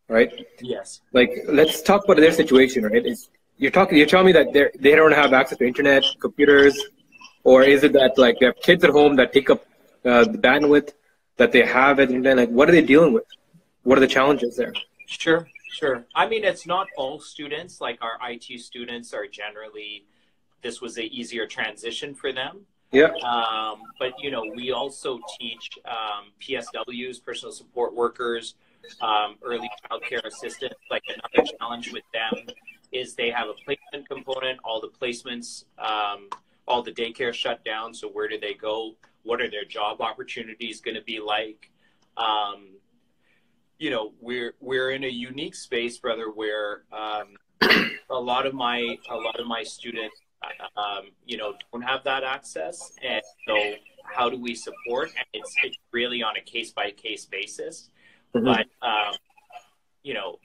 right? 0.08 0.32
Yes. 0.60 1.00
Like 1.12 1.30
let's 1.46 1.80
talk 1.82 2.04
about 2.04 2.16
their 2.16 2.32
situation, 2.32 2.84
right? 2.84 3.06
It's, 3.06 3.30
you're 3.56 3.70
talking. 3.70 3.98
You're 3.98 4.06
telling 4.06 4.26
me 4.26 4.32
that 4.32 4.52
they 4.52 4.70
they 4.78 4.96
don't 4.96 5.12
have 5.12 5.32
access 5.32 5.58
to 5.58 5.66
internet, 5.66 6.04
computers, 6.20 6.76
or 7.44 7.62
is 7.62 7.84
it 7.84 7.92
that 7.92 8.18
like 8.18 8.36
they 8.40 8.46
have 8.46 8.60
kids 8.60 8.82
at 8.82 8.90
home 8.90 9.14
that 9.16 9.32
take 9.32 9.48
up 9.48 9.64
uh, 10.04 10.24
the 10.24 10.38
bandwidth 10.38 10.92
that 11.36 11.52
they 11.52 11.64
have 11.64 12.00
at 12.00 12.10
internet? 12.10 12.36
Like 12.36 12.48
what 12.48 12.68
are 12.68 12.72
they 12.72 12.82
dealing 12.82 13.12
with? 13.12 13.24
What 13.84 13.96
are 13.96 14.00
the 14.00 14.08
challenges 14.08 14.56
there? 14.56 14.72
Sure, 15.06 15.46
sure. 15.70 16.04
I 16.14 16.26
mean, 16.26 16.42
it's 16.44 16.66
not 16.66 16.88
all 16.96 17.20
students. 17.20 17.80
Like 17.80 17.98
our 18.02 18.18
IT 18.28 18.60
students 18.60 19.14
are 19.14 19.26
generally, 19.26 20.04
this 20.62 20.80
was 20.80 20.96
an 20.96 21.04
easier 21.04 21.46
transition 21.46 22.14
for 22.14 22.32
them 22.32 22.66
yeah. 22.92 23.10
Um, 23.24 23.82
but 23.98 24.12
you 24.18 24.30
know, 24.30 24.44
we 24.54 24.72
also 24.72 25.20
teach 25.38 25.78
um, 25.84 26.32
PSWs, 26.40 27.22
personal 27.24 27.52
support 27.52 27.94
workers, 27.94 28.54
um, 29.00 29.36
early 29.42 29.70
childcare 29.84 30.24
assistants. 30.24 30.76
Like 30.90 31.02
another 31.08 31.48
challenge 31.58 31.92
with 31.92 32.04
them 32.12 32.54
is 32.92 33.14
they 33.14 33.30
have 33.30 33.48
a 33.48 33.54
placement 33.64 34.08
component. 34.08 34.60
All 34.64 34.80
the 34.80 34.88
placements, 34.88 35.64
um, 35.78 36.28
all 36.66 36.82
the 36.82 36.92
daycare 36.92 37.32
shut 37.32 37.64
down. 37.64 37.94
So 37.94 38.08
where 38.08 38.28
do 38.28 38.38
they 38.38 38.54
go? 38.54 38.94
What 39.22 39.40
are 39.40 39.50
their 39.50 39.64
job 39.64 40.00
opportunities 40.00 40.80
going 40.80 40.96
to 40.96 41.02
be 41.02 41.20
like? 41.20 41.70
Um, 42.16 42.70
you 43.78 43.90
know, 43.90 44.12
we're 44.20 44.54
we're 44.60 44.90
in 44.90 45.04
a 45.04 45.08
unique 45.08 45.54
space, 45.54 45.98
brother, 45.98 46.30
where 46.30 46.82
um, 46.92 47.36
a 48.10 48.14
lot 48.14 48.46
of 48.46 48.54
my 48.54 48.98
a 49.10 49.16
lot 49.16 49.40
of 49.40 49.46
my 49.46 49.62
students, 49.62 50.20
um, 50.76 51.10
you 51.24 51.36
know, 51.36 51.54
don't 51.72 51.82
have 51.82 52.04
that 52.04 52.24
access, 52.24 52.92
and 53.02 53.22
so 53.46 53.74
how 54.04 54.28
do 54.30 54.40
we 54.40 54.54
support? 54.54 55.10
And 55.16 55.26
it's 55.32 55.54
it's 55.62 55.76
really 55.92 56.22
on 56.22 56.36
a 56.36 56.40
case 56.40 56.70
by 56.72 56.90
case 56.90 57.26
basis, 57.26 57.90
mm-hmm. 58.34 58.44
but 58.44 58.66
um, 58.82 59.14
you 60.02 60.14
know, 60.14 60.38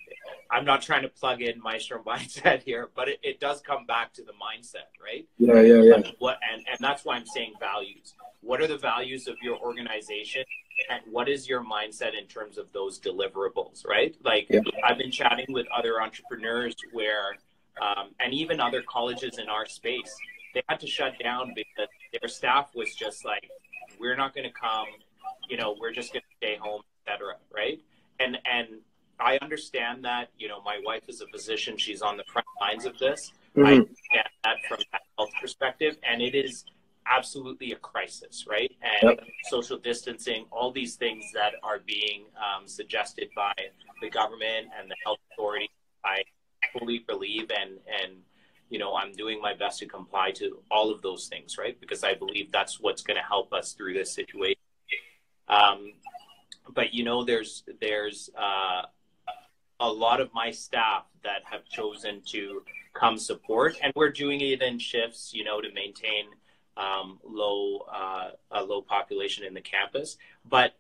I'm 0.52 0.66
not 0.66 0.82
trying 0.82 1.04
to 1.04 1.10
plug 1.10 1.42
in 1.42 1.62
Maestro 1.62 2.04
mindset 2.04 2.64
here, 2.66 2.90
but 2.96 3.08
it, 3.08 3.20
it 3.24 3.40
does 3.40 3.62
come 3.62 3.86
back 3.86 4.14
to 4.14 4.24
the 4.24 4.34
mindset, 4.34 4.90
right? 5.02 5.26
Yeah, 5.38 5.62
yeah, 5.62 5.82
yeah. 5.82 6.12
what 6.20 6.40
and, 6.52 6.64
and 6.70 6.78
that's 6.80 7.06
why 7.06 7.16
I'm 7.16 7.26
saying 7.26 7.54
values. 7.60 8.14
What 8.42 8.62
are 8.62 8.68
the 8.68 8.78
values 8.78 9.28
of 9.28 9.36
your 9.42 9.58
organization 9.58 10.44
and 10.90 11.02
what 11.10 11.30
is 11.30 11.48
your 11.48 11.64
mindset 11.64 12.18
in 12.20 12.28
terms 12.28 12.58
of 12.58 12.72
those 12.74 13.00
deliverables, 13.00 13.88
right? 13.88 14.16
Like 14.24 14.48
yeah. 14.50 14.60
I've 14.84 14.98
been 14.98 15.12
chatting 15.12 15.48
with 15.50 15.66
other 15.76 16.02
entrepreneurs 16.02 16.76
where 16.92 17.38
um, 17.82 18.10
and 18.20 18.34
even 18.34 18.60
other 18.60 18.82
colleges 18.82 19.38
in 19.38 19.50
our 19.50 19.66
space, 19.66 20.16
they 20.54 20.62
had 20.70 20.80
to 20.80 20.88
shut 20.88 21.14
down 21.22 21.54
because 21.56 21.90
their 22.20 22.30
staff 22.30 22.72
was 22.76 22.96
just 22.96 23.26
like, 23.26 23.50
we're 24.00 24.16
not 24.16 24.34
going 24.34 24.48
to 24.48 24.54
come, 24.54 24.88
you 25.50 25.58
know, 25.58 25.76
we're 25.80 25.92
just 25.92 26.14
going 26.14 26.24
to 26.24 26.38
stay 26.38 26.58
home, 26.58 26.82
etc. 27.06 27.36
Right? 27.54 27.82
And 28.20 28.38
and 28.46 28.68
I 29.20 29.38
understand 29.42 30.04
that. 30.06 30.30
You 30.38 30.48
know, 30.48 30.62
my 30.62 30.80
wife 30.86 31.04
is 31.08 31.22
a 31.22 31.28
physician; 31.28 31.78
she's 31.78 32.02
on 32.02 32.18
the 32.18 32.24
front 32.26 32.48
lines 32.60 32.86
of 32.86 32.98
this. 32.98 33.32
Mm-hmm. 33.56 33.66
I 33.66 33.72
understand 33.72 34.30
that 34.44 34.58
from 34.68 34.80
a 34.94 34.98
health 35.18 35.32
perspective, 35.42 35.98
and 36.04 36.22
it 36.22 36.36
is 36.36 36.66
absolutely 37.08 37.72
a 37.72 37.76
crisis, 37.76 38.46
right? 38.50 38.72
And 38.82 39.12
yep. 39.12 39.28
social 39.50 39.78
distancing, 39.78 40.46
all 40.52 40.72
these 40.72 40.96
things 40.96 41.26
that 41.34 41.54
are 41.64 41.80
being 41.80 42.24
um, 42.36 42.68
suggested 42.68 43.30
by 43.36 43.54
the 44.02 44.10
government 44.10 44.68
and 44.78 44.90
the 44.90 44.96
health 45.04 45.20
authority, 45.32 45.70
I 46.04 46.24
fully 46.78 47.00
believe 47.00 47.52
and 47.52 47.72
and 48.02 48.14
you 48.70 48.80
know 48.80 48.96
I'm 48.96 49.14
doing 49.14 49.42
my 49.42 49.54
best 49.54 49.80
to 49.80 49.86
comply 49.86 50.32
to 50.32 50.60
all 50.72 50.92
of 50.92 51.02
those 51.02 51.28
things, 51.28 51.58
right? 51.58 51.80
Because 51.80 52.04
I 52.04 52.14
believe 52.14 52.52
that's 52.52 52.80
what's 52.80 53.02
going 53.02 53.18
to 53.18 53.24
help 53.24 53.54
us 53.54 53.74
through 53.74 53.94
this 53.94 54.14
situation. 54.14 54.60
Um, 55.48 55.94
but 56.74 56.94
you 56.94 57.04
know, 57.04 57.24
there's 57.24 57.64
there's 57.80 58.30
uh, 58.38 58.84
a 59.80 59.90
lot 59.90 60.20
of 60.20 60.34
my 60.34 60.52
staff 60.52 61.06
that 61.24 61.42
have 61.46 61.66
chosen 61.66 62.22
to 62.28 62.64
come 62.94 63.18
support, 63.18 63.78
and 63.84 63.94
we're 63.96 64.12
doing 64.12 64.42
it 64.42 64.62
in 64.62 64.80
shifts, 64.80 65.32
you 65.34 65.44
know, 65.44 65.62
to 65.62 65.72
maintain 65.74 66.26
um, 66.78 67.20
low 67.24 67.80
uh, 67.92 68.30
a 68.52 68.64
low 68.64 68.82
population 68.82 69.46
in 69.46 69.54
the 69.54 69.62
campus. 69.62 70.18
But 70.48 70.74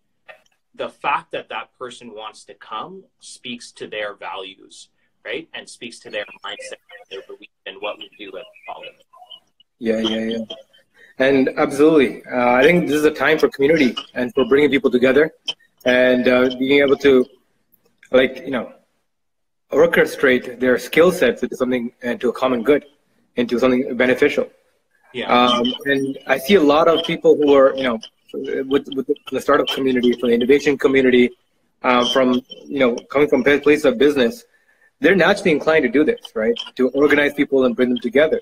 the 0.73 0.89
fact 0.89 1.31
that 1.31 1.49
that 1.49 1.77
person 1.77 2.13
wants 2.13 2.43
to 2.45 2.53
come 2.53 3.03
speaks 3.19 3.71
to 3.73 3.87
their 3.87 4.13
values, 4.13 4.89
right, 5.25 5.47
and 5.53 5.67
speaks 5.67 5.99
to 5.99 6.09
their 6.09 6.25
mindset, 6.45 6.79
their 7.09 7.21
belief 7.27 7.49
in 7.65 7.75
what 7.75 7.97
we 7.97 8.09
do 8.17 8.37
at 8.37 8.45
college. 8.69 8.89
Yeah, 9.79 9.99
yeah, 9.99 10.37
yeah. 10.37 10.55
And 11.17 11.49
absolutely, 11.57 12.23
uh, 12.25 12.51
I 12.51 12.63
think 12.63 12.87
this 12.87 12.97
is 12.97 13.05
a 13.05 13.11
time 13.11 13.37
for 13.39 13.49
community 13.49 13.95
and 14.13 14.33
for 14.33 14.45
bringing 14.45 14.69
people 14.69 14.91
together 14.91 15.31
and 15.85 16.27
uh, 16.27 16.49
being 16.59 16.81
able 16.81 16.97
to, 16.97 17.25
like, 18.11 18.43
you 18.45 18.51
know, 18.51 18.73
orchestrate 19.71 20.59
their 20.59 20.77
skill 20.77 21.11
sets 21.11 21.41
into 21.43 21.55
something 21.55 21.91
into 22.01 22.29
a 22.29 22.33
common 22.33 22.63
good, 22.63 22.85
into 23.35 23.59
something 23.59 23.95
beneficial. 23.97 24.49
Yeah. 25.13 25.31
Um, 25.33 25.73
and 25.85 26.17
I 26.27 26.37
see 26.37 26.55
a 26.55 26.61
lot 26.61 26.87
of 26.87 27.05
people 27.05 27.35
who 27.37 27.53
are, 27.53 27.73
you 27.75 27.83
know, 27.83 27.99
with, 28.33 28.87
with 28.95 29.07
the 29.31 29.39
startup 29.39 29.67
community, 29.67 30.11
from 30.19 30.29
the 30.29 30.35
innovation 30.35 30.77
community, 30.77 31.29
um, 31.83 32.07
from, 32.09 32.41
you 32.65 32.79
know, 32.79 32.95
coming 33.09 33.29
from 33.29 33.43
places 33.43 33.85
of 33.85 33.97
business, 33.97 34.43
they're 34.99 35.15
naturally 35.15 35.51
inclined 35.51 35.83
to 35.83 35.89
do 35.89 36.03
this, 36.03 36.19
right? 36.35 36.57
To 36.75 36.89
organize 36.89 37.33
people 37.33 37.65
and 37.65 37.75
bring 37.75 37.89
them 37.89 37.99
together. 37.99 38.39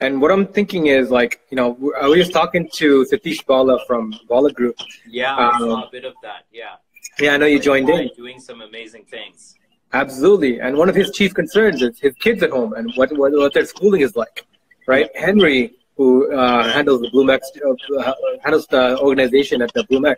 And 0.00 0.20
what 0.20 0.30
I'm 0.30 0.46
thinking 0.46 0.86
is 0.86 1.10
like, 1.10 1.40
you 1.50 1.56
know, 1.56 1.92
I 2.00 2.06
was 2.08 2.18
just 2.18 2.32
talking 2.32 2.68
to 2.74 3.04
Satish 3.04 3.44
Bala 3.44 3.78
from 3.86 4.14
Bala 4.28 4.52
Group. 4.52 4.76
Yeah, 5.06 5.36
I 5.36 5.58
saw 5.58 5.74
um, 5.74 5.82
a 5.82 5.88
bit 5.92 6.04
of 6.04 6.14
that. 6.22 6.44
Yeah. 6.52 6.76
Yeah, 7.18 7.34
I 7.34 7.36
know 7.36 7.46
you 7.46 7.58
joined 7.58 7.88
in. 7.90 8.10
Doing 8.16 8.40
some 8.40 8.62
amazing 8.62 9.04
things. 9.04 9.56
Absolutely. 9.92 10.60
And 10.60 10.76
one 10.76 10.88
of 10.88 10.94
his 10.94 11.10
chief 11.10 11.34
concerns 11.34 11.82
is 11.82 11.98
his 11.98 12.14
kids 12.14 12.42
at 12.42 12.50
home 12.50 12.72
and 12.74 12.92
what, 12.94 13.12
what, 13.18 13.32
what 13.32 13.52
their 13.52 13.66
schooling 13.66 14.02
is 14.02 14.16
like, 14.16 14.46
right? 14.86 15.10
Henry, 15.16 15.74
who 15.96 16.32
uh, 16.32 16.72
handles 16.72 17.00
the 17.02 17.10
BloomX, 17.10 17.40
uh, 17.98 18.14
handles 18.42 18.66
the 18.68 18.98
organization 19.00 19.60
at 19.60 19.72
the 19.74 19.82
BloomX, 19.84 20.16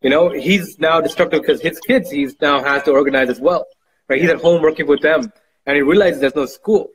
you 0.00 0.10
know, 0.10 0.30
he's 0.30 0.78
now 0.78 1.00
destructive 1.00 1.42
because 1.42 1.60
his 1.60 1.78
kids, 1.80 2.10
he's 2.10 2.40
now 2.40 2.62
has 2.62 2.82
to 2.84 2.92
organize 2.92 3.28
as 3.28 3.40
well, 3.40 3.66
right? 4.12 4.20
He's 4.20 4.30
at 4.30 4.40
home 4.40 4.62
working 4.62 4.86
with 4.86 5.00
them 5.00 5.32
and 5.66 5.76
he 5.76 5.82
realizes 5.82 6.20
there's 6.20 6.36
no 6.36 6.46
school. 6.46 6.90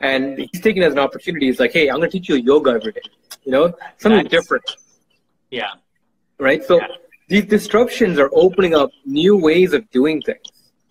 And 0.00 0.38
he's 0.38 0.60
taking 0.60 0.82
it 0.82 0.86
as 0.86 0.92
an 0.92 0.98
opportunity. 0.98 1.46
He's 1.46 1.60
like, 1.60 1.72
hey, 1.72 1.88
I'm 1.88 1.96
going 1.96 2.10
to 2.10 2.18
teach 2.18 2.28
you 2.28 2.36
yoga 2.36 2.70
every 2.70 2.92
day, 2.92 3.02
you 3.44 3.52
know, 3.52 3.72
something 3.98 4.26
different. 4.26 4.64
Yeah. 5.50 5.74
Right? 6.38 6.64
So 6.64 6.80
yeah. 6.80 6.88
these 7.28 7.44
disruptions 7.46 8.18
are 8.18 8.30
opening 8.32 8.74
up 8.74 8.90
new 9.04 9.36
ways 9.36 9.72
of 9.72 9.88
doing 9.90 10.20
things. 10.22 10.40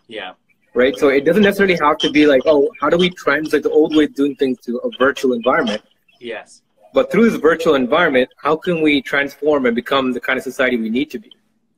Yeah 0.07 0.33
right? 0.73 0.97
So 0.97 1.09
it 1.09 1.25
doesn't 1.25 1.43
necessarily 1.43 1.77
have 1.81 1.97
to 1.97 2.09
be 2.11 2.25
like, 2.25 2.43
oh, 2.45 2.69
how 2.79 2.89
do 2.89 2.97
we 2.97 3.09
translate 3.09 3.63
the 3.63 3.69
old 3.69 3.95
way 3.95 4.05
of 4.05 4.15
doing 4.15 4.35
things 4.35 4.59
to 4.61 4.77
a 4.77 4.89
virtual 4.97 5.33
environment? 5.33 5.81
Yes. 6.19 6.61
But 6.93 7.11
through 7.11 7.29
this 7.29 7.39
virtual 7.39 7.75
environment, 7.75 8.29
how 8.37 8.55
can 8.55 8.81
we 8.81 9.01
transform 9.01 9.65
and 9.65 9.75
become 9.75 10.11
the 10.11 10.19
kind 10.19 10.37
of 10.37 10.43
society 10.43 10.77
we 10.77 10.89
need 10.89 11.09
to 11.11 11.19
be? 11.19 11.31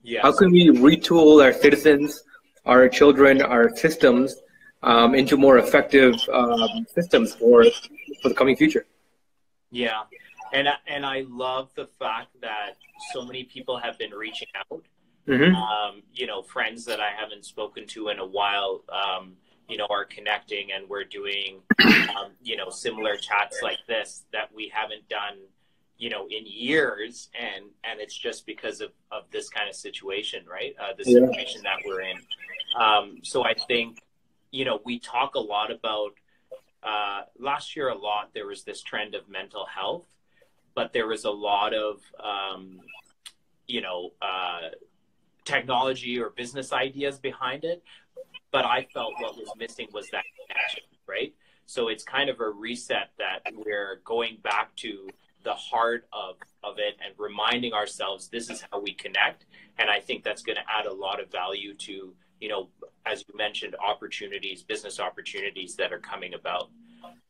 Yes. 0.04 0.22
How 0.24 0.34
can 0.36 0.52
we 0.52 0.70
retool 0.70 1.44
our 1.44 1.54
citizens, 1.54 2.24
our 2.65 2.88
children, 2.89 3.41
our 3.41 3.75
systems 3.75 4.36
um, 4.82 5.15
into 5.15 5.38
more 5.38 5.58
effective 5.58 6.15
um, 6.32 6.86
systems 6.93 7.36
for 7.36 7.65
for 8.22 8.29
the 8.29 8.36
coming 8.36 8.55
future? 8.55 8.86
Yeah, 9.72 10.03
and 10.53 10.67
and 10.88 11.05
I 11.05 11.25
love 11.29 11.70
the 11.75 11.88
fact 12.00 12.29
that 12.41 12.77
so 13.13 13.25
many 13.25 13.43
people 13.43 13.77
have 13.77 13.98
been 13.98 14.12
reaching 14.12 14.48
out 14.55 14.84
Mm-hmm. 15.27 15.55
Um, 15.55 16.03
you 16.13 16.27
know, 16.27 16.41
friends 16.41 16.84
that 16.86 17.00
I 17.00 17.10
haven't 17.17 17.46
spoken 17.46 17.88
to 17.88 18.10
in 18.10 18.20
a 18.20 18.25
while, 18.25 18.84
um, 18.89 19.34
you 19.70 19.77
know, 19.77 19.88
are 19.89 20.03
connecting 20.03 20.72
and 20.74 20.89
we're 20.89 21.05
doing, 21.05 21.62
um, 21.82 22.32
you 22.41 22.58
know, 22.58 22.70
similar 22.70 23.15
chats 23.15 23.62
like 23.62 23.77
this 23.88 24.25
that 24.34 24.53
we 24.53 24.70
haven't 24.74 25.08
done, 25.08 25.38
you 25.98 26.10
know, 26.10 26.27
in 26.27 26.46
years. 26.46 27.29
And, 27.39 27.65
and 27.86 28.01
it's 28.01 28.17
just 28.17 28.46
because 28.46 28.82
of, 28.82 28.91
of 29.12 29.24
this 29.32 29.48
kind 29.48 29.70
of 29.70 29.75
situation, 29.75 30.43
right? 30.46 30.75
Uh, 30.77 30.93
the 30.98 31.05
situation 31.05 31.62
yeah. 31.63 31.72
that 31.77 31.88
we're 31.88 32.01
in. 32.01 32.17
Um, 32.75 33.20
so 33.24 33.44
I 33.44 33.53
think, 33.53 34.00
you 34.51 34.65
know, 34.65 34.80
we 34.84 35.00
talk 35.00 35.36
a 35.36 35.39
lot 35.39 35.72
about, 35.72 36.13
uh, 36.82 37.22
last 37.39 37.75
year 37.75 37.89
a 37.89 37.98
lot, 37.98 38.32
there 38.34 38.48
was 38.48 38.63
this 38.63 38.82
trend 38.82 39.15
of 39.15 39.30
mental 39.30 39.65
health, 39.65 40.06
but 40.75 40.92
there 40.92 41.08
was 41.08 41.25
a 41.25 41.32
lot 41.32 41.74
of, 41.74 42.01
um, 42.20 42.80
you 43.68 43.82
know, 43.82 44.12
uh, 44.22 44.70
technology 45.46 46.20
or 46.20 46.30
business 46.30 46.74
ideas 46.74 47.20
behind 47.20 47.63
it. 47.63 47.84
But 48.51 48.65
I 48.65 48.88
felt 48.94 49.13
what 49.20 49.36
was 49.36 49.50
missing 49.58 49.88
was 49.94 50.10
that 50.12 50.24
connection, 50.48 50.84
right? 51.08 51.34
So 51.65 51.88
it's 51.88 52.03
kind 52.03 52.30
of 52.30 52.39
a 52.39 52.50
reset 52.50 53.12
that 53.18 53.42
we're 53.53 54.01
going 54.03 54.38
back 54.44 54.75
to 54.77 55.10
the 55.44 55.53
heart 55.53 56.08
of, 56.13 56.36
of 56.63 56.77
it 56.77 56.98
and 57.03 57.13
reminding 57.18 57.74
ourselves 57.74 58.27
this 58.27 58.50
is 58.50 58.63
how 58.72 58.80
we 58.80 58.94
connect. 58.94 59.46
And 59.77 59.89
I 59.89 60.00
think 60.00 60.24
that's 60.24 60.44
going 60.44 60.58
to 60.58 60.63
add 60.70 60.86
a 60.86 60.94
lot 60.94 61.20
of 61.20 61.32
value 61.32 61.74
to, 61.74 62.13
you 62.44 62.50
know, 62.50 62.68
as 63.06 63.24
you 63.28 63.38
mentioned, 63.38 63.76
opportunities, 63.76 64.64
business 64.64 65.00
opportunities 65.00 65.76
that 65.78 65.94
are 65.94 66.00
coming 66.00 66.34
about. 66.34 66.70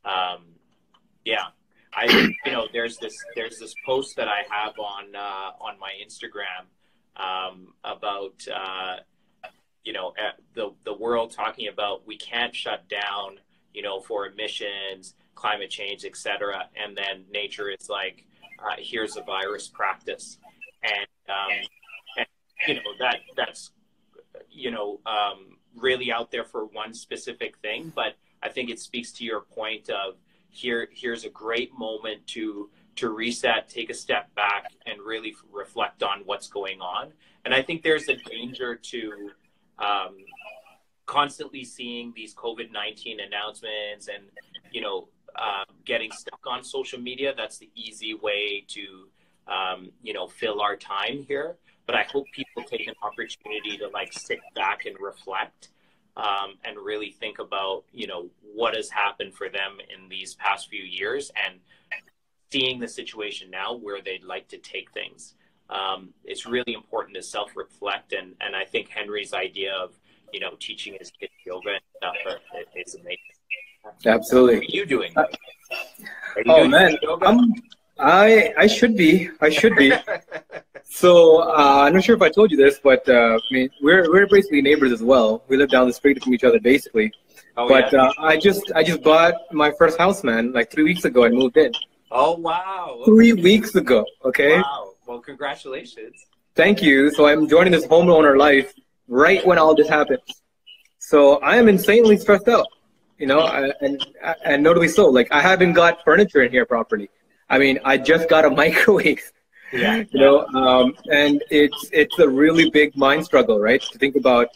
Um, 0.04 0.40
yeah. 1.24 1.46
I, 1.94 2.06
you 2.46 2.52
know, 2.52 2.68
there's 2.74 2.98
this, 2.98 3.16
there's 3.36 3.60
this 3.60 3.76
post 3.86 4.16
that 4.16 4.28
I 4.28 4.42
have 4.50 4.74
on, 4.80 5.16
uh, 5.16 5.52
on 5.68 5.80
my 5.80 5.92
Instagram 6.04 6.66
um, 7.16 7.74
about 7.84 8.34
uh, 8.54 8.96
you 9.84 9.94
know 9.94 10.14
the 10.54 10.74
the 10.86 10.94
world 10.94 11.32
talking 11.32 11.68
about 11.68 12.08
we 12.08 12.18
can't 12.18 12.56
shut 12.56 12.88
down 12.90 13.40
you 13.74 13.82
know 13.82 14.00
for 14.00 14.28
emissions, 14.28 15.16
climate 15.36 15.70
change, 15.70 16.06
etc. 16.06 16.70
And 16.76 16.96
then 16.96 17.26
nature 17.32 17.70
is 17.70 17.90
like, 17.90 18.26
uh, 18.60 18.76
here's 18.78 19.18
a 19.18 19.22
virus 19.22 19.68
practice, 19.68 20.38
and, 20.84 21.08
um, 21.30 21.68
and 22.18 22.28
you 22.68 22.76
know 22.76 22.82
that 23.00 23.20
that's 23.36 23.72
you 24.54 24.72
know 24.72 25.00
um, 25.06 25.58
really 25.76 26.12
out 26.12 26.32
there 26.32 26.44
for 26.44 26.66
one 26.66 26.94
specific 26.94 27.58
thing, 27.58 27.92
but 27.96 28.16
I 28.42 28.50
think 28.50 28.70
it 28.70 28.80
speaks 28.80 29.12
to 29.14 29.24
your 29.24 29.42
point 29.42 29.90
of 29.90 30.16
here 30.50 30.88
here's 30.94 31.26
a 31.26 31.30
great 31.30 31.78
moment 31.78 32.26
to 32.28 32.70
to 32.96 33.10
reset, 33.10 33.70
take 33.70 33.90
a 33.90 33.94
step 33.94 34.34
back, 34.36 34.72
and 34.86 35.02
really 35.02 35.36
reflect 35.52 36.04
on 36.04 36.22
what's 36.26 36.48
going 36.48 36.80
on. 36.80 37.12
And 37.44 37.54
I 37.54 37.62
think 37.64 37.82
there's 37.82 38.08
a 38.08 38.16
danger 38.16 38.76
to 38.76 39.32
um, 39.80 40.18
constantly 41.08 41.64
seeing 41.64 42.14
these 42.16 42.36
COVID 42.36 42.72
nineteen 42.72 43.20
announcements 43.20 44.08
and 44.08 44.26
you 44.72 44.82
know 44.82 45.08
um, 45.36 45.66
getting 45.86 46.12
stuck 46.12 46.40
on 46.46 46.64
social 46.64 47.00
media. 47.00 47.34
That's 47.36 47.58
the 47.58 47.70
easy 47.76 48.14
way 48.14 48.64
to 48.70 49.08
um, 49.48 49.92
you 50.02 50.14
know 50.14 50.28
fill 50.28 50.62
our 50.62 50.76
time 50.76 51.24
here. 51.28 51.58
But 51.86 51.96
I 51.96 52.04
hope 52.04 52.26
people 52.32 52.64
take 52.64 52.88
an 52.88 52.96
opportunity 53.04 53.78
to 53.78 53.88
like 53.90 54.14
sit 54.14 54.40
back 54.56 54.86
and 54.86 54.96
reflect 55.00 55.70
um, 56.16 56.56
and 56.64 56.78
really 56.78 57.12
think 57.12 57.40
about 57.40 57.84
you 57.92 58.08
know 58.08 58.30
what 58.42 58.76
has 58.76 58.90
happened 58.90 59.34
for 59.34 59.50
them 59.50 59.78
in 59.94 60.10
these 60.10 60.36
past 60.36 60.70
few 60.70 60.84
years 60.84 61.32
and 61.46 61.60
seeing 62.52 62.80
the 62.80 62.88
situation 62.88 63.50
now 63.50 63.74
where 63.74 64.00
they'd 64.00 64.24
like 64.24 64.48
to 64.48 64.58
take 64.60 64.92
things. 64.92 65.34
Um, 65.72 66.14
it's 66.24 66.46
really 66.46 66.74
important 66.74 67.16
to 67.16 67.24
self-reflect, 67.24 68.14
and 68.14 68.36
and 68.42 68.56
I 68.56 68.64
think 68.66 68.90
Henry's 68.90 69.34
idea 69.34 69.74
of 69.74 69.94
you 70.32 70.40
know 70.40 70.52
teaching 70.60 70.96
his 71.00 71.12
kids 71.20 71.34
yoga 71.46 71.70
and 71.72 71.82
stuff 71.98 72.16
is 72.76 72.96
amazing. 72.96 73.18
Absolutely. 74.06 74.56
What 74.56 74.64
are 74.64 74.76
you 74.76 74.86
doing? 74.86 75.12
Uh, 75.18 75.26
you 76.38 76.44
oh 76.48 76.58
doing 76.60 76.72
man, 76.72 76.98
I 78.00 78.54
I 78.58 78.68
should 78.68 78.96
be. 78.96 79.30
I 79.42 79.50
should 79.50 79.76
be. 79.76 79.94
so 80.84 81.42
uh, 81.42 81.84
I'm 81.86 81.94
not 81.94 82.04
sure 82.04 82.16
if 82.16 82.22
I 82.22 82.30
told 82.30 82.52
you 82.52 82.58
this, 82.58 82.80
but 82.84 83.08
uh, 83.08 83.38
I 83.38 83.54
mean 83.54 83.70
we're 83.82 84.12
we're 84.12 84.28
basically 84.28 84.62
neighbors 84.62 84.92
as 84.92 85.04
well. 85.04 85.44
We 85.48 85.58
live 85.58 85.70
down 85.70 85.88
the 85.88 85.94
street 85.94 86.24
from 86.24 86.34
each 86.34 86.44
other 86.44 86.60
basically. 86.60 87.12
Oh, 87.56 87.68
but 87.70 87.94
yeah? 87.94 88.06
uh, 88.06 88.14
I 88.20 88.38
just 88.38 88.72
I 88.76 88.84
just 88.84 89.04
bought 89.04 89.36
my 89.52 89.72
first 89.78 89.98
house, 89.98 90.24
man, 90.24 90.54
like 90.54 90.72
three 90.72 90.84
weeks 90.84 91.06
ago. 91.06 91.24
I 91.24 91.30
moved 91.30 91.58
in. 91.58 91.72
Oh 92.12 92.36
wow! 92.38 93.02
Three 93.06 93.34
weeks 93.34 93.76
ago. 93.76 94.06
Okay. 94.26 94.58
Wow. 94.58 94.94
Well, 95.06 95.20
congratulations. 95.20 96.16
Thank 96.56 96.82
you. 96.82 97.12
So 97.12 97.28
I'm 97.28 97.48
joining 97.48 97.72
this 97.72 97.86
homeowner 97.86 98.38
life 98.38 98.74
right 99.08 99.46
when 99.46 99.58
all 99.58 99.76
this 99.76 99.90
happens. 99.90 100.42
So 101.00 101.38
I 101.42 101.58
am 101.58 101.68
insanely 101.68 102.18
stressed 102.18 102.48
out. 102.48 102.68
You 103.20 103.28
know, 103.28 103.46
and 103.82 104.06
and 104.44 104.64
notably 104.64 104.88
so. 104.88 105.08
Like 105.08 105.32
I 105.32 105.42
haven't 105.42 105.74
got 105.74 106.04
furniture 106.04 106.42
in 106.42 106.52
here 106.52 106.66
properly. 106.66 107.10
I 107.50 107.58
mean, 107.58 107.80
I 107.84 107.98
just 107.98 108.30
got 108.30 108.46
a 108.46 108.50
microwave. 108.62 109.32
Yeah. 109.72 110.04
You 110.12 110.20
know, 110.20 110.46
um, 110.48 110.96
and 111.12 111.44
it's 111.50 111.90
it's 111.92 112.20
a 112.20 112.30
really 112.30 112.70
big 112.70 112.96
mind 112.96 113.26
struggle, 113.26 113.60
right? 113.60 113.82
To 113.82 113.98
think 113.98 114.16
about 114.16 114.50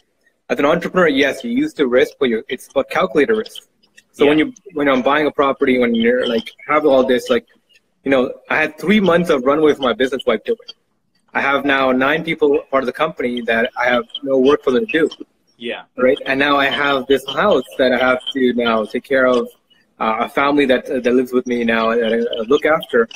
as 0.48 0.58
an 0.58 0.64
entrepreneur, 0.64 1.08
yes, 1.08 1.44
you 1.44 1.50
used 1.50 1.76
to 1.78 1.88
risk, 1.88 2.14
but 2.20 2.28
you 2.28 2.44
it's 2.48 2.68
about 2.68 2.88
calculated 2.88 3.34
risk. 3.34 3.68
So 4.12 4.24
yeah. 4.24 4.30
when 4.30 4.38
you 4.38 4.54
when 4.74 4.88
I'm 4.88 5.02
buying 5.02 5.26
a 5.26 5.30
property, 5.30 5.78
when 5.78 5.94
you're 5.94 6.26
like 6.26 6.48
have 6.68 6.86
all 6.86 7.04
this, 7.04 7.28
like, 7.28 7.46
you 8.04 8.10
know, 8.10 8.32
I 8.48 8.56
had 8.58 8.78
three 8.78 9.00
months 9.00 9.28
of 9.30 9.44
runway 9.44 9.74
for 9.74 9.82
my 9.82 9.92
business 9.92 10.22
wiped 10.26 10.48
away. 10.48 10.58
I 11.34 11.40
have 11.40 11.64
now 11.64 11.92
nine 11.92 12.24
people 12.24 12.58
part 12.70 12.82
of 12.82 12.86
the 12.86 12.92
company 12.92 13.42
that 13.42 13.70
I 13.76 13.86
have 13.86 14.04
no 14.22 14.38
work 14.38 14.62
for 14.62 14.70
them 14.70 14.86
to 14.86 14.92
do. 14.92 15.10
Yeah. 15.56 15.82
Right. 15.96 16.18
And 16.24 16.38
now 16.38 16.56
I 16.56 16.66
have 16.66 17.06
this 17.06 17.24
house 17.28 17.64
that 17.76 17.92
I 17.92 17.98
have 17.98 18.20
to 18.32 18.52
now 18.54 18.84
take 18.84 19.04
care 19.04 19.26
of, 19.26 19.48
a 19.98 20.28
family 20.28 20.66
that 20.66 20.88
uh, 20.88 21.00
that 21.00 21.12
lives 21.12 21.32
with 21.32 21.46
me 21.46 21.64
now 21.64 21.90
that 21.90 22.12
I 22.12 22.40
look 22.42 22.64
after. 22.64 23.08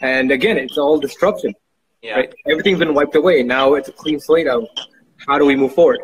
And 0.00 0.30
again, 0.32 0.56
it's 0.58 0.78
all 0.78 0.98
disruption. 0.98 1.54
Yeah. 2.02 2.16
Right? 2.16 2.34
Everything's 2.50 2.80
been 2.80 2.94
wiped 2.94 3.14
away. 3.14 3.42
Now 3.42 3.74
it's 3.74 3.88
a 3.88 3.92
clean 3.92 4.18
slate 4.18 4.48
of 4.48 4.66
how 5.26 5.38
do 5.38 5.44
we 5.44 5.54
move 5.54 5.74
forward. 5.74 6.00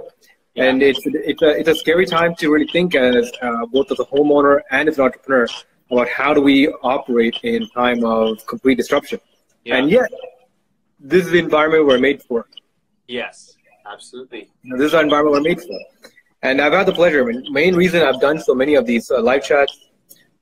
Yeah. 0.54 0.64
And 0.64 0.82
it's 0.82 1.00
it's 1.04 1.42
a 1.42 1.50
it's 1.58 1.68
a 1.68 1.74
scary 1.74 2.06
time 2.06 2.34
to 2.36 2.50
really 2.50 2.68
think 2.68 2.94
as 2.94 3.30
uh, 3.42 3.66
both 3.66 3.90
as 3.90 3.98
a 4.00 4.04
homeowner 4.04 4.60
and 4.70 4.88
as 4.88 4.98
an 4.98 5.04
entrepreneur 5.04 5.46
about 5.90 6.08
how 6.08 6.34
do 6.34 6.40
we 6.40 6.68
operate 6.82 7.38
in 7.42 7.68
time 7.70 8.04
of 8.04 8.46
complete 8.46 8.76
disruption. 8.76 9.20
Yeah. 9.64 9.76
And 9.76 9.90
yet, 9.90 10.10
this 11.00 11.24
is 11.24 11.32
the 11.32 11.38
environment 11.38 11.86
we're 11.86 11.98
made 11.98 12.22
for. 12.22 12.46
Yes. 13.06 13.54
Absolutely. 13.90 14.50
This 14.64 14.88
is 14.88 14.94
our 14.94 15.02
environment 15.02 15.36
we're 15.36 15.48
made 15.48 15.60
for. 15.62 15.80
And 16.42 16.60
I've 16.60 16.74
had 16.74 16.86
the 16.86 16.92
pleasure. 16.92 17.22
I 17.22 17.32
mean, 17.32 17.44
main 17.50 17.74
reason 17.74 18.02
I've 18.02 18.20
done 18.20 18.38
so 18.38 18.54
many 18.54 18.74
of 18.74 18.86
these 18.86 19.10
uh, 19.10 19.20
live 19.22 19.42
chats 19.42 19.87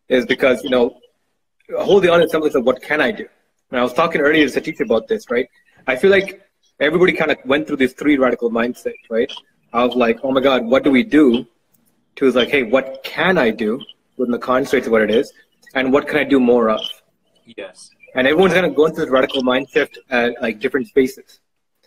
is 0.09 0.27
because, 0.27 0.62
you 0.62 0.71
know, 0.71 0.99
holding 1.79 2.11
on 2.11 2.21
to 2.21 2.29
something 2.29 2.53
like, 2.53 2.64
what 2.64 2.83
can 2.83 3.01
I 3.01 3.11
do? 3.11 3.27
And 3.71 3.81
I 3.81 3.83
was 3.83 3.92
talking 3.92 4.21
earlier 4.21 4.49
to 4.49 4.61
Satish 4.61 4.81
about 4.81 5.09
this, 5.09 5.31
right? 5.31 5.49
I 5.87 5.97
feel 5.97 6.11
like 6.11 6.42
everybody 6.81 7.12
kind 7.12 7.31
of 7.31 7.38
went 7.45 7.66
through 7.66 7.77
this 7.77 7.92
three 7.92 8.16
radical 8.16 8.51
mindset, 8.51 8.95
right? 9.11 9.33
I 9.73 9.85
was 9.85 9.97
like, 9.97 10.21
oh 10.23 10.31
my 10.31 10.40
God, 10.40 10.64
what 10.64 10.85
do 10.85 10.90
we 10.90 11.03
do? 11.03 11.47
To 12.16 12.27
is 12.27 12.35
like, 12.35 12.49
hey, 12.49 12.62
what 12.62 13.03
can 13.05 13.37
I 13.37 13.51
do 13.51 13.81
within 14.16 14.33
the 14.33 14.38
constraints 14.38 14.87
of 14.87 14.92
what 14.92 15.03
it 15.03 15.11
is? 15.11 15.33
And 15.75 15.92
what 15.92 16.07
can 16.07 16.16
I 16.16 16.25
do 16.25 16.40
more 16.40 16.71
of? 16.71 16.81
Yes. 17.57 17.90
And 18.14 18.27
everyone's 18.27 18.55
kind 18.55 18.64
of 18.64 18.75
going 18.75 18.95
through 18.95 19.05
this 19.05 19.12
radical 19.12 19.42
mindset 19.42 19.95
at 20.09 20.40
like 20.40 20.61
different 20.61 20.88
spaces. 20.88 21.40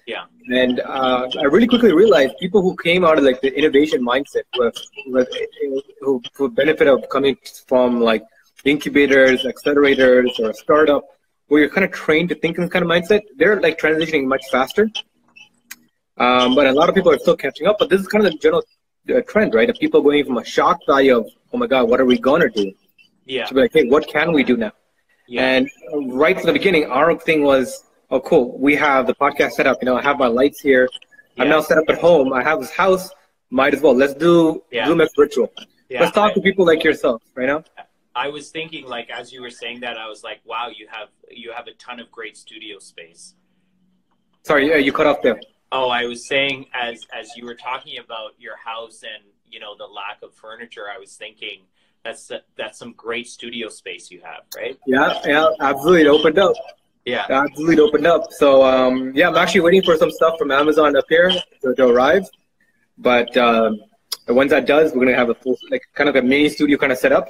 Yeah. 0.09 0.25
And 0.61 0.79
uh, 0.79 1.29
I 1.39 1.43
really 1.43 1.67
quickly 1.67 1.93
realized 1.93 2.33
people 2.39 2.61
who 2.63 2.75
came 2.75 3.05
out 3.05 3.19
of 3.19 3.23
like 3.23 3.41
the 3.41 3.51
innovation 3.55 4.03
mindset, 4.03 4.45
with, 4.57 4.75
with, 5.05 5.29
who, 6.01 6.19
who 6.35 6.49
benefit 6.49 6.87
of 6.87 7.07
coming 7.09 7.37
from 7.67 8.01
like 8.01 8.23
incubators, 8.65 9.43
accelerators, 9.43 10.31
or 10.39 10.49
a 10.49 10.53
startup, 10.55 11.03
where 11.47 11.61
you're 11.61 11.69
kind 11.69 11.85
of 11.85 11.91
trained 11.91 12.29
to 12.29 12.35
think 12.35 12.57
in 12.57 12.63
this 12.63 12.71
kind 12.71 12.83
of 12.83 12.89
mindset, 12.89 13.21
they're 13.37 13.61
like 13.61 13.77
transitioning 13.77 14.25
much 14.25 14.43
faster. 14.51 14.89
Um, 16.17 16.55
but 16.55 16.65
a 16.65 16.73
lot 16.73 16.89
of 16.89 16.95
people 16.95 17.11
are 17.11 17.19
still 17.19 17.37
catching 17.37 17.67
up. 17.67 17.77
But 17.77 17.91
this 17.91 18.01
is 18.01 18.07
kind 18.07 18.25
of 18.25 18.31
the 18.31 18.37
general 18.39 18.63
uh, 19.15 19.21
trend, 19.27 19.53
right? 19.53 19.69
Of 19.69 19.77
people 19.77 20.01
going 20.01 20.25
from 20.25 20.37
a 20.39 20.45
shock 20.45 20.79
value 20.87 21.17
of, 21.19 21.29
oh 21.53 21.57
my 21.59 21.67
God, 21.67 21.87
what 21.87 22.01
are 22.01 22.05
we 22.05 22.17
gonna 22.17 22.49
do? 22.49 22.73
Yeah. 23.25 23.45
To 23.45 23.53
be 23.53 23.61
like, 23.61 23.73
hey, 23.73 23.85
what 23.85 24.07
can 24.07 24.33
we 24.33 24.43
do 24.43 24.57
now? 24.57 24.71
Yeah. 25.27 25.45
And 25.45 25.69
right 26.23 26.35
from 26.35 26.47
the 26.47 26.53
beginning, 26.53 26.85
our 26.85 27.15
thing 27.15 27.43
was 27.43 27.83
oh, 28.11 28.19
cool, 28.21 28.57
we 28.57 28.75
have 28.75 29.07
the 29.07 29.15
podcast 29.15 29.51
set 29.51 29.67
up. 29.67 29.77
You 29.81 29.87
know, 29.87 29.97
I 29.97 30.01
have 30.01 30.17
my 30.17 30.27
lights 30.27 30.61
here. 30.61 30.89
Yeah. 31.35 31.43
I'm 31.43 31.49
now 31.49 31.61
set 31.61 31.77
up 31.77 31.85
at 31.89 31.99
home. 31.99 32.33
I 32.33 32.43
have 32.43 32.59
this 32.59 32.71
house. 32.71 33.09
Might 33.49 33.73
as 33.73 33.81
well. 33.81 33.95
Let's 33.95 34.13
do 34.13 34.63
yeah. 34.71 34.85
Zoom 34.87 35.01
as 35.01 35.09
virtual. 35.15 35.51
Yeah, 35.89 36.01
Let's 36.01 36.13
talk 36.13 36.31
I, 36.31 36.33
to 36.35 36.41
people 36.41 36.65
like 36.65 36.83
yourself, 36.83 37.23
right 37.33 37.47
now. 37.47 37.63
I 38.15 38.27
was 38.27 38.51
thinking, 38.51 38.85
like, 38.85 39.09
as 39.09 39.31
you 39.33 39.41
were 39.41 39.49
saying 39.49 39.79
that, 39.79 39.97
I 39.97 40.07
was 40.07 40.23
like, 40.23 40.39
wow, 40.45 40.69
you 40.75 40.87
have 40.91 41.09
you 41.31 41.51
have 41.51 41.67
a 41.67 41.73
ton 41.73 41.99
of 41.99 42.11
great 42.11 42.37
studio 42.37 42.77
space. 42.79 43.33
Sorry, 44.43 44.71
uh, 44.73 44.77
you 44.77 44.91
cut 44.91 45.07
off 45.07 45.21
there. 45.21 45.39
Oh, 45.71 45.89
I 45.89 46.05
was 46.05 46.27
saying 46.27 46.67
as 46.73 47.05
as 47.13 47.29
you 47.35 47.45
were 47.45 47.55
talking 47.55 47.97
about 47.97 48.31
your 48.37 48.57
house 48.57 49.03
and 49.03 49.23
you 49.47 49.59
know 49.59 49.75
the 49.77 49.85
lack 49.85 50.21
of 50.21 50.33
furniture, 50.33 50.85
I 50.93 50.99
was 50.99 51.15
thinking 51.15 51.61
that's 52.03 52.31
that's 52.55 52.77
some 52.77 52.93
great 52.93 53.27
studio 53.27 53.69
space 53.69 54.11
you 54.11 54.21
have, 54.21 54.43
right? 54.55 54.77
Yeah, 54.85 55.19
yeah, 55.25 55.49
absolutely. 55.59 56.01
It 56.01 56.07
opened 56.07 56.39
up. 56.39 56.55
Yeah. 57.05 57.25
Absolutely 57.29 57.79
opened 57.79 58.07
up. 58.07 58.31
So 58.31 58.63
um, 58.63 59.11
yeah, 59.15 59.29
I'm 59.29 59.35
actually 59.35 59.61
waiting 59.61 59.81
for 59.81 59.95
some 59.97 60.11
stuff 60.11 60.37
from 60.37 60.51
Amazon 60.51 60.95
up 60.95 61.05
here 61.09 61.31
to, 61.61 61.75
to 61.75 61.87
arrive. 61.87 62.23
But 62.97 63.35
um, 63.37 63.79
once 64.27 64.51
that 64.51 64.67
does, 64.67 64.93
we're 64.93 65.05
gonna 65.05 65.17
have 65.17 65.29
a 65.29 65.35
full 65.35 65.57
like 65.71 65.81
kind 65.93 66.09
of 66.09 66.15
a 66.15 66.21
mini 66.21 66.49
studio 66.49 66.77
kind 66.77 66.91
of 66.91 66.97
set 66.97 67.11
up. 67.11 67.29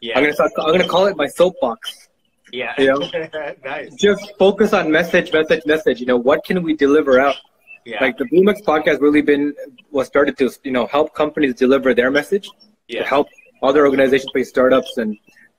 Yeah. 0.00 0.16
I'm 0.16 0.24
gonna 0.24 0.34
start, 0.34 0.52
I'm 0.58 0.72
gonna 0.72 0.88
call 0.88 1.06
it 1.06 1.16
my 1.16 1.26
soapbox. 1.26 2.08
Yeah. 2.52 2.74
You 2.78 2.86
know? 2.86 3.10
nice. 3.64 3.94
Just 3.94 4.32
focus 4.38 4.72
on 4.72 4.90
message, 4.90 5.32
message, 5.32 5.62
message. 5.66 6.00
You 6.00 6.06
know, 6.06 6.16
what 6.16 6.44
can 6.44 6.62
we 6.62 6.74
deliver 6.74 7.20
out? 7.20 7.36
Yeah. 7.84 7.98
Like 8.00 8.18
the 8.18 8.24
BloomX 8.24 8.62
podcast 8.62 9.00
really 9.00 9.22
been 9.22 9.54
was 9.90 10.06
started 10.06 10.36
to 10.38 10.50
you 10.64 10.72
know 10.72 10.86
help 10.86 11.14
companies 11.14 11.54
deliver 11.54 11.94
their 11.94 12.10
message. 12.10 12.48
Yeah. 12.88 13.02
To 13.02 13.08
help 13.08 13.28
other 13.62 13.86
organizations, 13.86 14.30
based 14.32 14.50
startups 14.50 14.96
and 14.96 15.16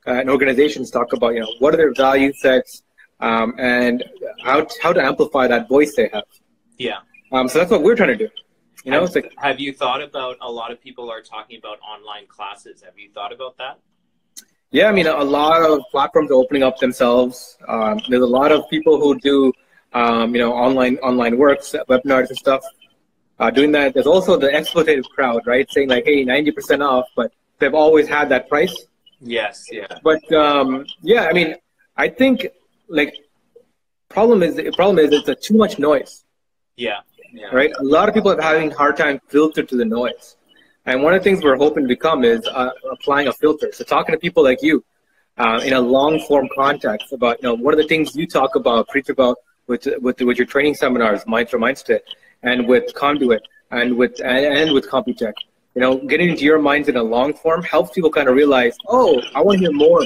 uh, 0.07 0.11
and 0.11 0.29
organizations 0.29 0.91
talk 0.91 1.13
about 1.13 1.33
you 1.33 1.41
know 1.41 1.53
what 1.59 1.73
are 1.73 1.77
their 1.77 1.93
value 1.93 2.33
sets, 2.33 2.83
um, 3.21 3.53
and 3.57 4.03
how 4.43 4.67
how 4.81 4.91
to 4.91 5.01
amplify 5.01 5.47
that 5.47 5.67
voice 5.69 5.95
they 5.95 6.09
have. 6.13 6.23
Yeah. 6.77 6.99
Um, 7.31 7.47
so 7.47 7.59
that's 7.59 7.71
what 7.71 7.83
we're 7.83 7.95
trying 7.95 8.17
to 8.17 8.27
do. 8.27 8.29
You 8.83 8.91
know, 8.91 9.01
have, 9.01 9.13
like, 9.13 9.31
have 9.37 9.59
you 9.59 9.73
thought 9.73 10.01
about 10.01 10.37
a 10.41 10.51
lot 10.51 10.71
of 10.71 10.81
people 10.81 11.09
are 11.11 11.21
talking 11.21 11.59
about 11.59 11.79
online 11.81 12.25
classes? 12.27 12.81
Have 12.81 12.97
you 12.97 13.11
thought 13.13 13.31
about 13.31 13.57
that? 13.57 13.79
Yeah, 14.71 14.87
I 14.87 14.91
mean, 14.91 15.05
a 15.05 15.23
lot 15.23 15.61
of 15.61 15.81
platforms 15.91 16.31
are 16.31 16.35
opening 16.35 16.63
up 16.63 16.77
themselves. 16.77 17.57
Um, 17.67 17.99
there's 18.09 18.23
a 18.23 18.25
lot 18.25 18.51
of 18.51 18.67
people 18.69 18.99
who 18.99 19.19
do, 19.19 19.53
um, 19.93 20.33
you 20.33 20.41
know, 20.41 20.53
online 20.53 20.97
online 20.99 21.37
works, 21.37 21.75
webinars 21.89 22.29
and 22.29 22.37
stuff. 22.37 22.63
Uh, 23.37 23.49
doing 23.49 23.71
that. 23.71 23.93
There's 23.93 24.07
also 24.07 24.37
the 24.37 24.47
exploitative 24.47 25.09
crowd, 25.09 25.41
right? 25.45 25.69
Saying 25.71 25.89
like, 25.89 26.05
hey, 26.05 26.23
90% 26.23 26.87
off, 26.87 27.07
but 27.15 27.31
they've 27.59 27.73
always 27.73 28.07
had 28.07 28.29
that 28.29 28.47
price. 28.47 28.75
Yes, 29.19 29.65
yeah. 29.71 29.87
But 30.03 30.31
um, 30.31 30.85
yeah, 31.01 31.25
I 31.25 31.33
mean, 31.33 31.55
I 31.97 32.07
think 32.07 32.47
like 32.91 33.15
problem 34.09 34.43
is 34.43 34.55
the 34.55 34.71
problem 34.71 34.99
is 34.99 35.11
it's 35.11 35.29
a 35.29 35.35
too 35.35 35.57
much 35.57 35.79
noise. 35.79 36.25
Yeah. 36.75 36.99
yeah. 37.33 37.47
Right. 37.47 37.71
A 37.79 37.83
lot 37.83 38.09
of 38.09 38.15
people 38.15 38.31
are 38.31 38.41
having 38.41 38.71
hard 38.71 38.97
time 38.97 39.19
filter 39.27 39.63
to 39.63 39.75
the 39.75 39.85
noise, 39.85 40.35
and 40.85 41.01
one 41.03 41.13
of 41.13 41.19
the 41.19 41.23
things 41.23 41.43
we're 41.43 41.57
hoping 41.57 41.83
to 41.83 41.87
become 41.87 42.23
is 42.23 42.45
uh, 42.47 42.71
applying 42.91 43.27
a 43.27 43.33
filter. 43.33 43.69
So 43.71 43.83
talking 43.83 44.13
to 44.13 44.19
people 44.19 44.43
like 44.43 44.61
you 44.61 44.83
uh, 45.37 45.61
in 45.63 45.73
a 45.73 45.81
long 45.81 46.19
form 46.21 46.47
context 46.53 47.13
about 47.13 47.41
you 47.41 47.49
know 47.49 47.55
what 47.55 47.73
are 47.73 47.81
the 47.81 47.87
things 47.87 48.15
you 48.15 48.27
talk 48.27 48.55
about, 48.55 48.87
preach 48.89 49.09
about 49.09 49.37
with 49.67 49.87
with 49.99 50.19
with 50.21 50.37
your 50.37 50.47
training 50.47 50.75
seminars, 50.75 51.23
Mindset 51.25 51.59
Mindset, 51.59 51.99
and 52.43 52.67
with 52.67 52.93
Conduit, 52.93 53.41
and 53.71 53.97
with 53.97 54.19
and, 54.21 54.45
and 54.45 54.73
with 54.73 54.89
Computech. 54.89 55.33
You 55.75 55.81
know, 55.81 55.97
getting 55.97 56.29
into 56.29 56.43
your 56.43 56.59
minds 56.59 56.89
in 56.89 56.97
a 56.97 57.03
long 57.03 57.33
form 57.33 57.63
helps 57.63 57.91
people 57.91 58.11
kind 58.11 58.27
of 58.27 58.35
realize, 58.35 58.75
oh, 58.89 59.21
I 59.33 59.41
want 59.41 59.59
to 59.59 59.65
hear 59.65 59.71
more. 59.71 60.03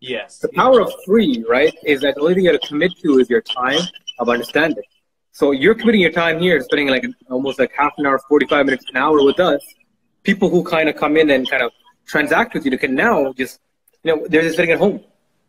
Yes. 0.00 0.38
The 0.38 0.48
power 0.50 0.80
of 0.80 0.92
free, 1.04 1.44
right, 1.48 1.74
is 1.84 2.00
that 2.02 2.14
the 2.14 2.20
only 2.20 2.34
thing 2.34 2.44
you 2.44 2.52
have 2.52 2.60
to 2.60 2.68
commit 2.68 2.92
to 3.02 3.18
is 3.18 3.30
your 3.30 3.42
time 3.42 3.80
of 4.18 4.28
understanding. 4.28 4.84
So 5.32 5.50
you're 5.50 5.74
committing 5.74 6.00
your 6.00 6.12
time 6.12 6.38
here, 6.38 6.60
spending 6.60 6.88
like 6.88 7.04
almost 7.30 7.58
like 7.58 7.72
half 7.76 7.92
an 7.98 8.06
hour, 8.06 8.18
45 8.28 8.66
minutes, 8.66 8.84
an 8.88 8.96
hour 8.96 9.22
with 9.22 9.38
us. 9.40 9.60
People 10.22 10.48
who 10.48 10.64
kind 10.64 10.88
of 10.88 10.96
come 10.96 11.16
in 11.16 11.30
and 11.30 11.48
kind 11.48 11.62
of 11.62 11.72
transact 12.06 12.54
with 12.54 12.64
you 12.64 12.76
can 12.78 12.94
now 12.94 13.32
just, 13.32 13.60
you 14.02 14.14
know, 14.14 14.26
they're 14.28 14.42
just 14.42 14.56
sitting 14.56 14.72
at 14.72 14.78
home. 14.78 15.00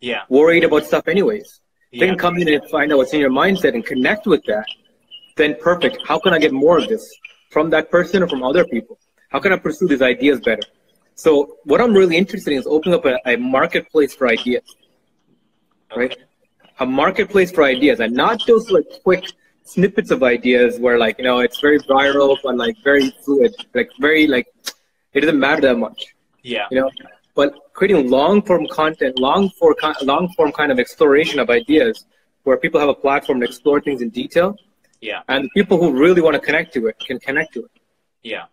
Yeah. 0.02 0.24
Worried 0.30 0.64
about 0.64 0.86
stuff 0.86 1.08
anyways. 1.08 1.62
Yeah. 1.92 2.02
They 2.02 2.08
can 2.08 2.18
come 2.18 2.38
in 2.38 2.48
and 2.48 2.70
find 2.70 2.92
out 2.92 2.98
what's 2.98 3.14
in 3.14 3.20
your 3.20 3.32
mindset 3.32 3.74
and 3.74 3.86
connect 3.86 4.28
with 4.28 4.44
that. 4.46 4.66
Then 5.36 5.56
perfect. 5.62 6.00
How 6.06 6.20
can 6.20 6.34
I 6.34 6.40
get 6.40 6.52
more 6.52 6.78
of 6.78 6.88
this 6.88 7.16
from 7.50 7.70
that 7.70 7.90
person 7.90 8.24
or 8.24 8.28
from 8.28 8.44
other 8.44 8.66
people? 8.66 9.00
How 9.30 9.40
can 9.40 9.54
I 9.54 9.58
pursue 9.58 9.88
these 9.88 10.02
ideas 10.02 10.40
better? 10.42 10.64
So 11.18 11.58
what 11.64 11.82
I'm 11.82 11.94
really 11.94 12.16
interested 12.16 12.52
in 12.54 12.60
is 12.60 12.68
opening 12.68 12.94
up 12.94 13.06
a, 13.06 13.18
a 13.26 13.36
marketplace 13.38 14.14
for 14.14 14.28
ideas, 14.28 14.76
right? 15.96 16.12
Okay. 16.12 16.22
A 16.80 16.86
marketplace 16.86 17.52
for 17.52 17.64
ideas, 17.64 18.00
and 18.02 18.14
not 18.14 18.40
just 18.40 18.70
like 18.70 18.86
quick 19.04 19.26
snippets 19.64 20.12
of 20.12 20.22
ideas 20.22 20.80
where 20.80 21.00
like 21.00 21.18
you 21.18 21.24
know 21.24 21.40
it's 21.40 21.60
very 21.60 21.80
viral 21.80 22.38
but 22.44 22.56
like 22.56 22.76
very 22.84 23.10
fluid, 23.26 23.52
like 23.74 23.90
very 24.00 24.28
like 24.28 24.46
it 25.14 25.22
doesn't 25.22 25.40
matter 25.40 25.62
that 25.62 25.78
much, 25.80 26.14
Yeah. 26.44 26.68
you 26.70 26.80
know. 26.80 26.92
But 27.34 27.56
creating 27.74 28.12
long 28.12 28.44
form 28.44 28.68
content, 28.68 29.18
long 29.18 29.50
form 29.58 29.74
long 30.04 30.30
form 30.36 30.52
kind 30.52 30.72
of 30.72 30.78
exploration 30.78 31.40
of 31.40 31.50
ideas, 31.50 32.06
where 32.44 32.58
people 32.58 32.80
have 32.80 32.90
a 32.90 33.00
platform 33.06 33.40
to 33.40 33.48
explore 33.48 33.82
things 33.82 34.04
in 34.04 34.10
detail, 34.12 34.56
Yeah. 35.02 35.22
and 35.30 35.50
people 35.56 35.80
who 35.82 35.92
really 36.00 36.22
want 36.22 36.36
to 36.36 36.40
connect 36.48 36.76
to 36.76 36.86
it 36.90 37.00
can 37.00 37.18
connect 37.20 37.54
to 37.56 37.62
it, 37.66 37.72
Yeah. 38.22 38.46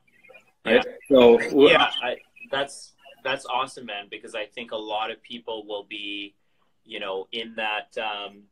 right? 0.64 0.82
So 1.10 1.38
yeah 1.70 1.90
I, 2.02 2.16
that's 2.54 2.92
that's 3.22 3.46
awesome 3.46 3.86
man 3.86 4.06
because 4.10 4.34
i 4.34 4.44
think 4.46 4.72
a 4.72 4.76
lot 4.76 5.10
of 5.10 5.20
people 5.22 5.66
will 5.66 5.84
be 5.84 6.34
you 6.84 7.00
know 7.00 7.26
in 7.32 7.54
that 7.56 7.88
um, 7.98 8.42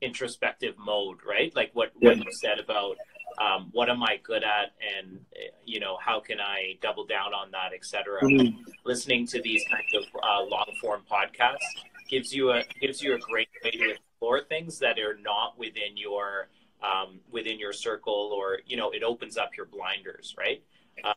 introspective 0.00 0.74
mode 0.78 1.18
right? 1.28 1.54
Like 1.54 1.70
what, 1.74 1.92
what 1.98 2.16
you 2.16 2.32
said 2.32 2.58
about 2.58 2.96
um, 3.44 3.68
what 3.72 3.88
am 3.90 4.02
i 4.02 4.18
good 4.22 4.42
at 4.42 4.72
and 4.96 5.20
you 5.64 5.78
know 5.80 5.96
how 6.04 6.20
can 6.20 6.40
i 6.40 6.76
double 6.80 7.06
down 7.06 7.32
on 7.34 7.50
that 7.50 7.72
etc 7.74 8.20
Mhm. 8.22 8.56
listening 8.84 9.26
to 9.28 9.40
these 9.42 9.62
kinds 9.70 9.92
of 9.94 10.04
uh, 10.22 10.42
long 10.42 10.70
form 10.80 11.02
podcasts 11.10 11.70
gives 12.08 12.34
you 12.34 12.50
a 12.52 12.62
gives 12.80 13.02
you 13.02 13.14
a 13.14 13.18
great 13.18 13.48
way 13.64 13.70
to 13.70 13.90
explore 13.90 14.40
things 14.42 14.78
that 14.78 14.98
are 14.98 15.16
not 15.30 15.58
within 15.58 15.96
your 15.96 16.48
um, 16.82 17.20
within 17.30 17.58
your 17.58 17.72
circle 17.72 18.32
or 18.34 18.60
you 18.66 18.76
know 18.76 18.90
it 18.90 19.02
opens 19.02 19.36
up 19.36 19.50
your 19.56 19.66
blinders 19.66 20.34
right? 20.38 20.62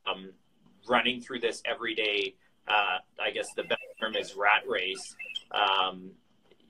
Um, 0.06 0.32
running 0.88 1.22
through 1.22 1.40
this 1.40 1.62
every 1.66 1.96
day 1.96 2.36
uh, 2.68 2.98
i 3.22 3.32
guess 3.32 3.54
the 3.56 3.64
best 3.64 3.82
term 4.00 4.16
is 4.16 4.36
rat 4.36 4.64
race 4.68 5.16
um, 5.52 6.12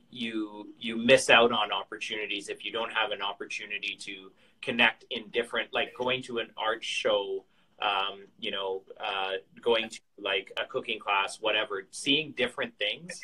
you 0.09 0.67
you 0.79 0.95
miss 0.95 1.29
out 1.29 1.51
on 1.51 1.71
opportunities 1.71 2.49
if 2.49 2.63
you 2.63 2.71
don't 2.71 2.93
have 2.93 3.11
an 3.11 3.21
opportunity 3.21 3.95
to 3.99 4.31
connect 4.61 5.05
in 5.09 5.27
different 5.29 5.73
like 5.73 5.93
going 5.97 6.21
to 6.21 6.37
an 6.39 6.49
art 6.57 6.83
show 6.83 7.43
um, 7.81 8.21
you 8.39 8.51
know 8.51 8.83
uh, 9.03 9.31
going 9.61 9.89
to 9.89 9.99
like 10.19 10.51
a 10.57 10.65
cooking 10.65 10.99
class 10.99 11.39
whatever 11.41 11.83
seeing 11.91 12.31
different 12.37 12.73
things 12.77 13.19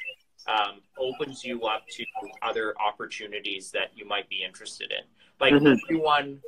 um, 0.48 0.82
opens 0.98 1.44
you 1.44 1.64
up 1.64 1.86
to 1.88 2.04
other 2.42 2.74
opportunities 2.80 3.72
that 3.72 3.92
you 3.96 4.08
might 4.08 4.28
be 4.30 4.44
interested 4.44 4.92
in 4.92 5.06
like 5.40 5.54
Mhm. 5.54 5.78
everyone 5.84 6.42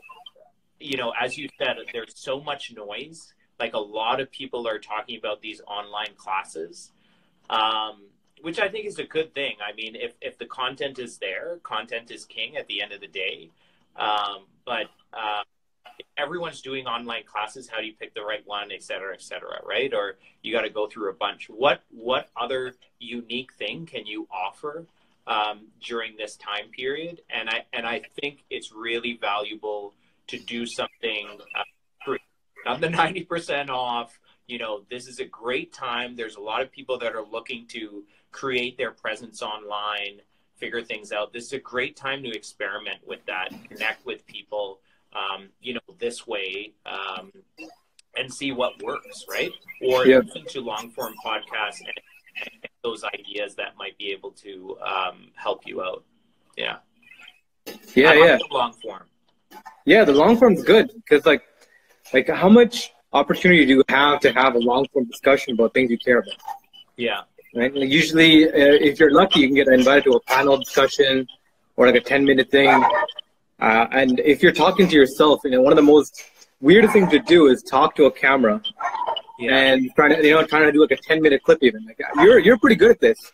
you 0.79 0.97
know 0.97 1.13
as 1.19 1.37
you 1.37 1.47
said 1.59 1.77
there's 1.93 2.13
so 2.19 2.41
much 2.41 2.73
noise 2.73 3.33
like 3.61 3.73
a 3.73 3.85
lot 3.99 4.19
of 4.19 4.31
people 4.31 4.67
are 4.67 4.79
talking 4.79 5.17
about 5.17 5.41
these 5.41 5.61
online 5.67 6.13
classes 6.17 6.91
um, 7.49 8.03
which 8.41 8.59
I 8.59 8.69
think 8.69 8.85
is 8.85 8.99
a 8.99 9.03
good 9.03 9.33
thing. 9.33 9.55
I 9.63 9.73
mean, 9.73 9.95
if, 9.95 10.13
if 10.21 10.37
the 10.37 10.45
content 10.45 10.99
is 10.99 11.17
there, 11.17 11.59
content 11.63 12.11
is 12.11 12.25
king 12.25 12.57
at 12.57 12.67
the 12.67 12.81
end 12.81 12.91
of 12.91 13.01
the 13.01 13.07
day. 13.07 13.49
Um, 13.95 14.45
but 14.65 14.87
uh, 15.13 15.43
everyone's 16.17 16.61
doing 16.61 16.87
online 16.87 17.23
classes. 17.25 17.69
How 17.69 17.79
do 17.79 17.85
you 17.85 17.93
pick 17.93 18.13
the 18.15 18.23
right 18.23 18.41
one, 18.45 18.71
et 18.71 18.83
cetera, 18.83 19.13
et 19.13 19.21
cetera, 19.21 19.59
right? 19.65 19.93
Or 19.93 20.15
you 20.41 20.51
got 20.51 20.61
to 20.61 20.69
go 20.69 20.87
through 20.87 21.09
a 21.11 21.13
bunch. 21.13 21.49
What 21.49 21.83
what 21.91 22.29
other 22.35 22.73
unique 22.99 23.53
thing 23.53 23.85
can 23.85 24.05
you 24.05 24.27
offer 24.31 24.85
um, 25.27 25.67
during 25.85 26.17
this 26.17 26.35
time 26.37 26.69
period? 26.75 27.21
And 27.29 27.49
I 27.49 27.65
and 27.73 27.85
I 27.85 28.01
think 28.19 28.43
it's 28.49 28.71
really 28.71 29.17
valuable 29.19 29.93
to 30.27 30.39
do 30.39 30.65
something 30.65 31.27
uh, 31.55 31.63
not 32.65 32.81
the 32.81 32.89
ninety 33.01 33.23
percent 33.23 33.69
off. 33.69 34.19
You 34.47 34.57
know, 34.57 34.81
this 34.89 35.07
is 35.07 35.19
a 35.19 35.25
great 35.25 35.71
time. 35.71 36.15
There's 36.15 36.35
a 36.35 36.41
lot 36.41 36.61
of 36.61 36.71
people 36.71 36.97
that 36.99 37.15
are 37.15 37.23
looking 37.23 37.65
to 37.67 38.03
create 38.31 38.77
their 38.77 38.91
presence 38.91 39.41
online, 39.41 40.21
figure 40.55 40.81
things 40.81 41.11
out. 41.11 41.31
This 41.33 41.45
is 41.45 41.53
a 41.53 41.59
great 41.59 41.95
time 41.95 42.21
to 42.23 42.29
experiment 42.29 42.99
with 43.05 43.25
that, 43.27 43.49
connect 43.69 44.05
with 44.05 44.25
people, 44.27 44.79
um, 45.13 45.49
you 45.61 45.73
know, 45.75 45.79
this 45.99 46.27
way, 46.27 46.73
um, 46.85 47.31
and 48.17 48.33
see 48.33 48.51
what 48.51 48.81
works, 48.83 49.25
right? 49.29 49.51
Or 49.81 50.05
Yeah. 50.05 50.19
listen 50.19 50.45
to 50.45 50.61
long 50.61 50.89
form 50.91 51.13
podcasts 51.25 51.79
and, 51.79 51.97
and 52.41 52.49
those 52.83 53.03
ideas 53.03 53.55
that 53.55 53.77
might 53.77 53.97
be 53.97 54.11
able 54.11 54.31
to 54.31 54.77
um, 54.81 55.31
help 55.35 55.65
you 55.65 55.81
out. 55.81 56.03
Yeah. 56.57 56.77
yeah, 57.95 58.11
I 58.11 58.15
like 58.15 58.29
yeah. 58.29 58.37
the 58.37 58.47
long 58.51 58.73
form. 58.73 59.07
Yeah, 59.85 60.03
the 60.03 60.13
long 60.13 60.37
form's 60.37 60.63
good 60.63 60.91
because 60.95 61.25
like, 61.25 61.43
like 62.13 62.29
how 62.29 62.49
much 62.49 62.91
opportunity 63.13 63.65
do 63.65 63.73
you 63.75 63.83
have 63.89 64.19
to 64.21 64.31
have 64.33 64.55
a 64.55 64.59
long 64.59 64.87
form 64.93 65.05
discussion 65.05 65.53
about 65.53 65.73
things 65.73 65.91
you 65.91 65.97
care 65.97 66.19
about? 66.19 66.35
Yeah. 66.97 67.21
Right? 67.53 67.73
Like 67.73 67.89
usually, 67.89 68.45
uh, 68.47 68.51
if 68.55 68.99
you're 68.99 69.11
lucky, 69.11 69.41
you 69.41 69.47
can 69.47 69.55
get 69.55 69.67
invited 69.67 70.05
to 70.05 70.11
a 70.11 70.19
panel 70.21 70.57
discussion 70.57 71.27
or 71.75 71.87
like 71.87 71.95
a 71.95 72.01
10 72.01 72.23
minute 72.23 72.49
thing. 72.49 72.69
Uh, 73.59 73.87
and 73.91 74.19
if 74.21 74.41
you're 74.41 74.51
talking 74.51 74.87
to 74.87 74.95
yourself, 74.95 75.41
you 75.43 75.51
know, 75.51 75.61
one 75.61 75.71
of 75.73 75.77
the 75.77 75.83
most 75.83 76.23
weirdest 76.61 76.93
things 76.93 77.09
to 77.11 77.19
do 77.19 77.47
is 77.47 77.61
talk 77.63 77.95
to 77.95 78.05
a 78.05 78.11
camera 78.11 78.61
Yeah. 79.39 79.55
and 79.55 79.91
trying 79.95 80.15
to, 80.15 80.25
you 80.25 80.33
know, 80.33 80.45
trying 80.45 80.63
to 80.63 80.71
do 80.71 80.81
like 80.81 80.91
a 80.91 80.97
10 80.97 81.21
minute 81.21 81.43
clip 81.43 81.59
even. 81.61 81.85
Like, 81.85 81.99
you're, 82.15 82.39
you're 82.39 82.57
pretty 82.57 82.75
good 82.75 82.91
at 82.91 82.99
this. 83.01 83.31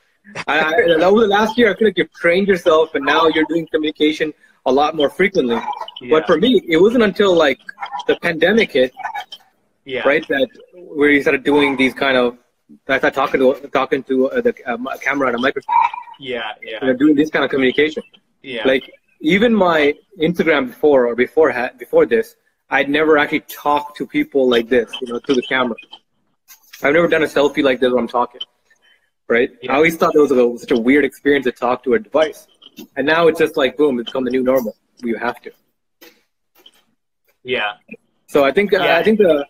I, 0.47 0.59
I, 0.59 0.71
over 1.03 1.21
the 1.21 1.27
last 1.27 1.57
year, 1.57 1.71
I 1.71 1.77
feel 1.77 1.87
like 1.87 1.97
you've 1.97 2.11
trained 2.11 2.47
yourself 2.47 2.95
and 2.95 3.05
now 3.05 3.27
you're 3.27 3.45
doing 3.47 3.67
communication 3.67 4.33
a 4.67 4.71
lot 4.71 4.95
more 4.99 5.09
frequently. 5.09 5.55
yeah. 6.01 6.09
But 6.13 6.27
for 6.29 6.37
me, 6.37 6.61
it 6.67 6.77
wasn't 6.85 7.03
until 7.09 7.31
like 7.45 7.59
the 8.07 8.15
pandemic 8.27 8.69
hit, 8.77 8.91
yeah. 9.85 10.07
right, 10.11 10.25
that 10.27 10.49
where 10.97 11.09
you 11.09 11.21
started 11.21 11.43
doing 11.43 11.75
these 11.81 11.93
kind 12.05 12.17
of, 12.23 12.37
I 12.87 12.97
started 12.99 13.15
talking 13.21 13.39
to 13.45 13.67
talking 13.79 14.01
to 14.09 14.15
uh, 14.31 14.41
the 14.47 14.53
um, 14.71 14.87
camera 15.01 15.27
and 15.29 15.35
a 15.37 15.39
microphone, 15.47 15.75
Yeah. 16.19 16.51
you 16.61 16.71
Yeah. 16.71 16.85
know, 16.87 16.93
doing 17.03 17.15
this 17.21 17.29
kind 17.33 17.43
of 17.45 17.51
communication. 17.51 18.03
Yeah. 18.43 18.67
Like 18.71 18.83
even 19.35 19.51
my 19.53 19.79
Instagram 20.19 20.67
before 20.73 21.07
or 21.07 21.15
before 21.15 21.49
ha- 21.51 21.71
before 21.83 22.05
this, 22.05 22.35
I'd 22.69 22.89
never 22.99 23.17
actually 23.17 23.45
talked 23.65 23.91
to 23.99 24.03
people 24.17 24.49
like 24.55 24.67
this, 24.75 24.89
you 25.01 25.07
know, 25.11 25.19
through 25.23 25.35
the 25.41 25.47
camera. 25.53 25.77
I've 26.83 26.93
never 26.93 27.07
done 27.07 27.23
a 27.23 27.31
selfie 27.37 27.63
like 27.69 27.79
this 27.79 27.89
when 27.93 28.01
I'm 28.03 28.07
talking, 28.19 28.41
right? 29.35 29.49
Yeah. 29.61 29.71
I 29.71 29.75
always 29.77 29.95
thought 29.97 30.13
it 30.15 30.19
was 30.19 30.31
a, 30.31 30.57
such 30.63 30.71
a 30.77 30.79
weird 30.87 31.05
experience 31.05 31.45
to 31.45 31.53
talk 31.53 31.83
to 31.85 31.93
a 31.95 31.99
device, 31.99 32.47
and 32.95 33.05
now 33.05 33.27
it's 33.27 33.39
just 33.39 33.57
like 33.57 33.77
boom, 33.77 33.99
it's 33.99 34.09
become 34.09 34.23
the 34.25 34.31
new 34.31 34.43
normal. 34.43 34.75
You 35.03 35.15
have 35.17 35.41
to. 35.41 35.51
yeah. 37.43 37.73
So 38.27 38.43
I 38.43 38.51
think 38.51 38.73
uh, 38.73 38.77
Yeah. 38.77 38.97
I 38.97 39.03
think 39.03 39.19
the 39.19 39.45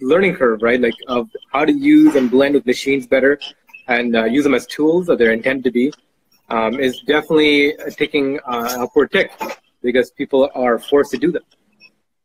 learning 0.00 0.34
curve, 0.34 0.62
right, 0.62 0.80
like 0.80 0.94
of 1.06 1.28
how 1.52 1.64
to 1.64 1.72
use 1.72 2.16
and 2.16 2.30
blend 2.30 2.54
with 2.54 2.66
machines 2.66 3.06
better, 3.06 3.38
and 3.88 4.16
uh, 4.16 4.24
use 4.24 4.42
them 4.44 4.54
as 4.54 4.66
tools 4.66 5.06
that 5.06 5.18
they're 5.18 5.32
intended 5.32 5.64
to 5.64 5.70
be, 5.70 5.92
um, 6.48 6.80
is 6.80 7.00
definitely 7.06 7.78
uh, 7.78 7.90
taking 7.90 8.40
uh, 8.40 8.68
an 8.74 8.80
upward 8.80 9.12
tick 9.12 9.30
because 9.82 10.10
people 10.10 10.50
are 10.54 10.78
forced 10.78 11.12
to 11.12 11.18
do 11.18 11.30
them. 11.30 11.44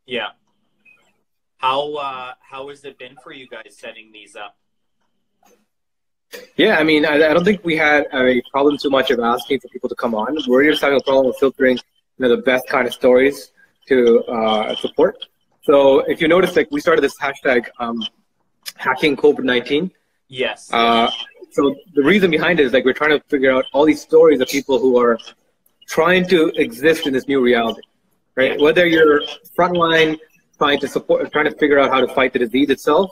Yeah. 0.07 0.29
How 1.57 1.93
uh, 1.93 2.33
how 2.39 2.69
has 2.69 2.83
it 2.83 2.97
been 2.97 3.15
for 3.23 3.31
you 3.31 3.47
guys 3.47 3.77
setting 3.77 4.11
these 4.11 4.35
up? 4.35 4.57
Yeah, 6.55 6.77
I 6.77 6.83
mean, 6.83 7.05
I, 7.05 7.15
I 7.15 7.33
don't 7.33 7.43
think 7.43 7.63
we 7.63 7.75
had 7.75 8.07
a 8.13 8.41
problem 8.51 8.77
too 8.77 8.89
much 8.89 9.11
of 9.11 9.19
asking 9.19 9.59
for 9.59 9.67
people 9.69 9.89
to 9.89 9.95
come 9.95 10.15
on. 10.15 10.37
We're 10.47 10.69
just 10.69 10.81
having 10.81 10.99
a 10.99 11.03
problem 11.03 11.27
with 11.27 11.37
filtering, 11.37 11.77
you 11.77 12.19
know, 12.19 12.29
the 12.35 12.41
best 12.41 12.67
kind 12.67 12.87
of 12.87 12.93
stories 12.93 13.51
to 13.87 14.23
uh, 14.25 14.75
support. 14.75 15.15
So 15.63 15.99
if 16.01 16.21
you 16.21 16.27
notice, 16.27 16.55
like 16.55 16.69
we 16.71 16.79
started 16.79 17.01
this 17.01 17.17
hashtag 17.19 17.67
um, 17.79 18.03
hacking 18.75 19.15
COVID 19.15 19.43
nineteen. 19.43 19.91
Yes. 20.27 20.71
Uh, 20.71 21.11
so 21.51 21.75
the 21.93 22.03
reason 22.03 22.31
behind 22.31 22.59
it 22.59 22.65
is 22.65 22.71
like 22.71 22.85
we're 22.85 22.93
trying 22.93 23.11
to 23.11 23.23
figure 23.27 23.51
out 23.51 23.65
all 23.73 23.85
these 23.85 24.01
stories 24.01 24.39
of 24.39 24.47
people 24.47 24.79
who 24.79 24.97
are 24.97 25.19
trying 25.87 26.25
to 26.29 26.47
exist 26.55 27.05
in 27.05 27.13
this 27.13 27.27
new 27.27 27.41
reality, 27.41 27.81
right? 28.35 28.59
Whether 28.59 28.87
you're 28.87 29.21
frontline 29.57 30.17
trying 30.57 30.79
to 30.79 30.87
support, 30.87 31.29
trying 31.33 31.45
to 31.51 31.55
figure 31.57 31.79
out 31.79 31.91
how 31.91 31.99
to 31.99 32.07
fight 32.07 32.31
the 32.31 32.39
disease 32.39 32.69
itself, 32.69 33.11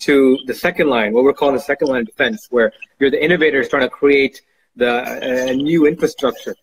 to 0.00 0.38
the 0.46 0.54
second 0.54 0.88
line, 0.88 1.12
what 1.12 1.24
we're 1.24 1.32
calling 1.32 1.54
the 1.54 1.60
second 1.60 1.88
line 1.88 2.00
of 2.00 2.06
defense, 2.06 2.46
where 2.50 2.72
you're 2.98 3.10
the 3.10 3.22
innovators 3.22 3.68
trying 3.68 3.82
to 3.82 3.88
create 3.88 4.42
the 4.76 5.54
new 5.56 5.86
infrastructure, 5.86 6.54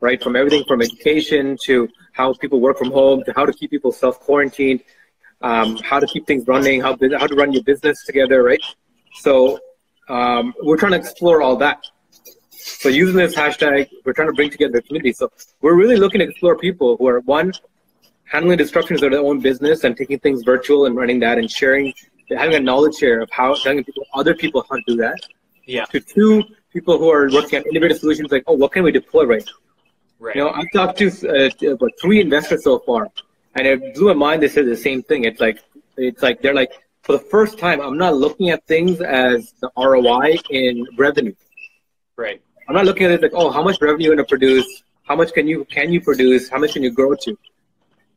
right? 0.00 0.22
From 0.22 0.36
everything 0.36 0.64
from 0.64 0.80
education 0.80 1.56
to 1.64 1.88
how 2.12 2.32
people 2.34 2.60
work 2.60 2.78
from 2.78 2.90
home 2.90 3.24
to 3.24 3.32
how 3.34 3.44
to 3.44 3.52
keep 3.52 3.70
people 3.70 3.92
self 3.92 4.20
quarantined, 4.20 4.82
um, 5.42 5.76
how 5.78 5.98
to 5.98 6.06
keep 6.06 6.26
things 6.26 6.46
running, 6.46 6.80
how 6.80 6.96
how 7.18 7.26
to 7.26 7.34
run 7.34 7.52
your 7.52 7.64
business 7.64 8.04
together, 8.04 8.42
right? 8.42 8.62
So 9.14 9.58
um, 10.08 10.54
we're 10.62 10.76
trying 10.76 10.92
to 10.92 10.98
explore 10.98 11.42
all 11.42 11.56
that. 11.56 11.84
So 12.50 12.88
using 12.88 13.16
this 13.16 13.34
hashtag, 13.34 13.88
we're 14.04 14.12
trying 14.12 14.28
to 14.28 14.34
bring 14.34 14.50
together 14.50 14.72
the 14.72 14.82
community. 14.82 15.12
So 15.12 15.30
we're 15.60 15.74
really 15.74 15.96
looking 15.96 16.20
to 16.20 16.24
explore 16.26 16.56
people 16.56 16.96
who 16.96 17.08
are 17.08 17.20
one 17.20 17.52
handling 18.24 18.56
disruptions 18.56 19.02
of 19.02 19.10
their 19.10 19.20
own 19.20 19.40
business 19.40 19.84
and 19.84 19.96
taking 19.96 20.18
things 20.18 20.42
virtual 20.42 20.86
and 20.86 20.96
running 20.96 21.20
that 21.20 21.38
and 21.38 21.50
sharing, 21.50 21.92
having 22.30 22.54
a 22.54 22.60
knowledge 22.60 22.96
share 22.96 23.20
of 23.20 23.30
how 23.30 23.54
telling 23.54 23.84
people, 23.84 24.04
other 24.14 24.34
people 24.34 24.64
how 24.68 24.76
to 24.76 24.82
do 24.86 24.96
that. 24.96 25.18
Yeah. 25.66 25.84
To 25.86 26.00
two 26.00 26.42
people 26.72 26.98
who 26.98 27.10
are 27.10 27.30
working 27.32 27.58
on 27.58 27.64
innovative 27.70 27.98
solutions, 27.98 28.30
like, 28.30 28.44
oh, 28.46 28.54
what 28.54 28.72
can 28.72 28.82
we 28.82 28.92
deploy 28.92 29.24
right 29.24 29.44
now? 29.44 29.52
Right. 30.18 30.36
You 30.36 30.44
know, 30.44 30.50
I've 30.50 30.70
talked 30.72 30.98
to 30.98 31.08
uh, 31.08 31.72
about 31.72 31.90
three 32.00 32.20
investors 32.20 32.64
so 32.64 32.78
far, 32.80 33.08
and 33.54 33.66
it 33.66 33.94
blew 33.94 34.08
my 34.08 34.14
mind. 34.14 34.42
They 34.42 34.48
said 34.48 34.66
the 34.66 34.76
same 34.76 35.02
thing. 35.02 35.24
It's 35.24 35.40
like, 35.40 35.62
it's 35.96 36.22
like 36.22 36.40
they're 36.40 36.54
like, 36.54 36.72
for 37.02 37.12
the 37.12 37.24
first 37.30 37.58
time, 37.58 37.80
I'm 37.80 37.98
not 37.98 38.16
looking 38.16 38.50
at 38.50 38.66
things 38.66 39.00
as 39.00 39.52
the 39.60 39.70
ROI 39.76 40.36
in 40.50 40.86
revenue. 40.96 41.34
Right. 42.16 42.40
I'm 42.68 42.74
not 42.74 42.86
looking 42.86 43.04
at 43.04 43.12
it 43.12 43.22
like, 43.22 43.32
oh, 43.34 43.50
how 43.50 43.62
much 43.62 43.80
revenue 43.80 44.04
you 44.04 44.08
going 44.14 44.18
to 44.18 44.28
produce? 44.28 44.82
How 45.02 45.14
much 45.14 45.32
can 45.34 45.46
you 45.46 45.66
can 45.66 45.92
you 45.92 46.00
produce? 46.00 46.48
How 46.48 46.58
much 46.58 46.72
can 46.72 46.82
you 46.82 46.90
grow 46.90 47.14
to? 47.14 47.38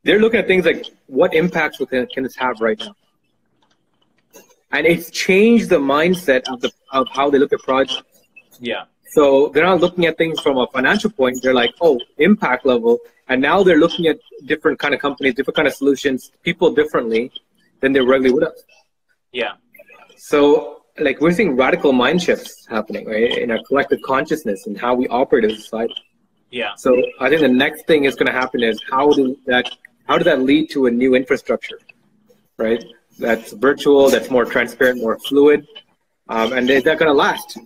They're 0.04 0.20
looking 0.20 0.40
at 0.40 0.48
things 0.48 0.66
like 0.66 0.86
what 1.08 1.34
impacts 1.34 1.80
can 1.90 2.24
this 2.24 2.36
have 2.38 2.62
right 2.62 2.80
now, 2.80 2.96
and 4.72 4.86
it's 4.86 5.10
changed 5.12 5.70
the 5.70 5.78
mindset 5.80 6.44
of 6.52 6.62
the 6.62 6.72
of 6.92 7.08
how 7.10 7.30
they 7.30 7.38
look 7.38 7.54
at 7.54 7.60
projects. 7.60 8.04
Yeah. 8.60 8.86
So 9.10 9.50
they're 9.54 9.66
not 9.66 9.80
looking 9.80 10.06
at 10.06 10.18
things 10.18 10.40
from 10.40 10.58
a 10.58 10.68
financial 10.68 11.10
point. 11.10 11.38
They're 11.42 11.54
like, 11.54 11.74
oh, 11.82 12.00
impact 12.18 12.66
level, 12.66 13.00
and 13.30 13.42
now 13.42 13.64
they're 13.64 13.80
looking 13.80 14.08
at 14.08 14.18
different 14.46 14.80
kind 14.80 14.94
of 14.94 15.00
companies, 15.00 15.34
different 15.36 15.56
kind 15.56 15.68
of 15.68 15.74
solutions, 15.74 16.32
people 16.44 16.74
differently 16.74 17.32
than 17.80 17.94
they 17.94 18.02
regularly 18.02 18.34
would 18.34 18.44
have. 18.44 18.54
Yeah. 19.32 19.54
So 20.18 20.84
like 21.00 21.22
we're 21.22 21.32
seeing 21.32 21.56
radical 21.56 21.94
mind 21.94 22.22
shifts 22.22 22.66
happening 22.68 23.06
right 23.08 23.38
in 23.38 23.52
our 23.52 23.60
collective 23.68 24.02
consciousness 24.02 24.66
and 24.66 24.78
how 24.78 24.96
we 24.96 25.08
operate 25.08 25.46
as 25.46 25.54
a 25.54 25.62
society. 25.62 25.94
Yeah. 26.50 26.72
So 26.76 27.02
I 27.20 27.30
think 27.30 27.42
the 27.42 27.50
next 27.50 27.86
thing 27.86 28.06
is 28.06 28.16
going 28.16 28.28
to 28.28 28.32
happen 28.32 28.64
is 28.64 28.82
how 28.90 29.12
do 29.12 29.38
that 29.46 29.70
how 30.08 30.18
does 30.18 30.26
that 30.26 30.42
lead 30.42 30.70
to 30.72 30.86
a 30.88 30.92
new 30.92 31.16
infrastructure, 31.16 31.80
right? 32.58 32.84
That's 33.20 33.54
virtual, 33.54 34.10
that's 34.10 34.30
more 34.30 34.46
transparent, 34.46 35.02
more 35.02 35.18
fluid, 35.20 35.68
um, 36.30 36.54
and 36.54 36.70
is 36.70 36.84
that 36.84 37.00
going 37.00 37.10
to 37.10 37.14
last? 37.14 37.58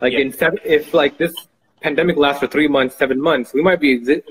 Like 0.00 0.12
yeah. 0.12 0.20
in 0.20 0.32
seven, 0.32 0.58
if 0.64 0.94
like 0.94 1.18
this 1.18 1.34
pandemic 1.80 2.16
lasts 2.16 2.40
for 2.40 2.46
three 2.46 2.68
months, 2.68 2.96
seven 2.96 3.20
months, 3.20 3.52
we 3.52 3.62
might 3.62 3.80
be 3.80 4.22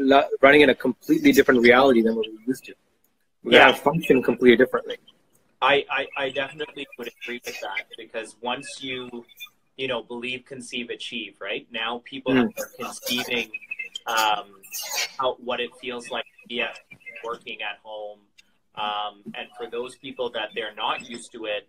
running 0.41 0.61
in 0.61 0.69
a 0.69 0.75
completely 0.75 1.31
different 1.31 1.61
reality 1.61 2.01
than 2.01 2.15
what 2.15 2.25
we 2.27 2.37
used 2.47 2.65
to. 2.65 2.73
We 3.43 3.53
yeah. 3.53 3.71
to 3.71 3.73
function 3.75 4.23
completely 4.23 4.57
differently. 4.57 4.97
I, 5.61 5.85
I, 5.89 6.07
I 6.17 6.29
definitely 6.29 6.87
would 6.97 7.09
agree 7.21 7.41
with 7.45 7.59
that 7.61 7.85
because 7.97 8.35
once 8.41 8.79
you, 8.81 9.25
you 9.77 9.87
know, 9.87 10.03
believe, 10.03 10.45
conceive, 10.45 10.89
achieve, 10.89 11.37
right? 11.39 11.65
Now 11.71 12.01
people 12.03 12.33
mm. 12.33 12.47
are 12.47 12.69
conceiving 12.77 13.49
um, 14.07 14.47
how, 15.17 15.35
what 15.35 15.59
it 15.59 15.69
feels 15.81 16.09
like 16.09 16.25
to 16.25 16.47
be 16.47 16.61
at, 16.61 16.79
working 17.23 17.61
at 17.61 17.79
home. 17.83 18.19
Um, 18.75 19.21
and 19.35 19.47
for 19.57 19.69
those 19.69 19.95
people 19.95 20.29
that 20.31 20.49
they're 20.55 20.75
not 20.75 21.07
used 21.07 21.31
to 21.33 21.45
it, 21.45 21.67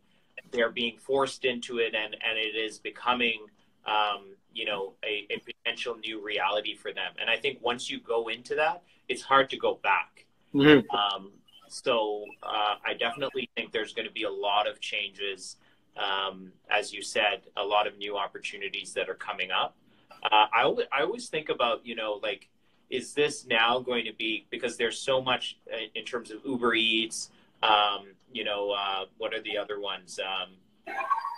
they're 0.52 0.70
being 0.70 0.96
forced 0.98 1.44
into 1.44 1.78
it 1.78 1.94
and, 1.94 2.14
and 2.14 2.38
it 2.38 2.56
is 2.56 2.78
becoming, 2.78 3.46
um, 3.86 4.36
you 4.52 4.64
know, 4.64 4.94
a, 5.04 5.26
a 5.30 5.38
potential 5.38 5.96
new 5.96 6.24
reality 6.24 6.74
for 6.74 6.92
them. 6.92 7.12
And 7.20 7.28
I 7.28 7.36
think 7.36 7.58
once 7.60 7.90
you 7.90 8.00
go 8.00 8.28
into 8.28 8.54
that, 8.54 8.82
it's 9.08 9.22
hard 9.22 9.50
to 9.50 9.56
go 9.56 9.78
back. 9.82 10.24
Mm-hmm. 10.54 10.88
Um, 10.96 11.32
so 11.68 12.24
uh, 12.42 12.76
I 12.86 12.94
definitely 12.94 13.50
think 13.54 13.72
there's 13.72 13.92
going 13.92 14.06
to 14.06 14.12
be 14.12 14.24
a 14.24 14.30
lot 14.30 14.68
of 14.68 14.80
changes. 14.80 15.56
Um, 15.96 16.52
as 16.70 16.92
you 16.92 17.02
said, 17.02 17.42
a 17.56 17.64
lot 17.64 17.86
of 17.86 17.98
new 17.98 18.16
opportunities 18.16 18.92
that 18.94 19.08
are 19.08 19.14
coming 19.14 19.50
up. 19.50 19.76
Uh, 20.22 20.46
I, 20.56 20.62
always, 20.62 20.86
I 20.90 21.02
always 21.02 21.28
think 21.28 21.48
about, 21.50 21.84
you 21.84 21.94
know, 21.94 22.18
like, 22.22 22.48
is 22.94 23.12
this 23.12 23.46
now 23.46 23.80
going 23.80 24.04
to 24.04 24.12
be, 24.12 24.46
because 24.50 24.76
there's 24.76 24.98
so 24.98 25.20
much 25.20 25.58
uh, 25.72 25.76
in 25.94 26.04
terms 26.04 26.30
of 26.30 26.38
Uber 26.44 26.74
Eats, 26.74 27.30
um, 27.62 28.06
you 28.32 28.44
know, 28.44 28.70
uh, 28.70 29.04
what 29.18 29.34
are 29.34 29.42
the 29.42 29.56
other 29.58 29.80
ones? 29.80 30.20
Um, 30.20 30.50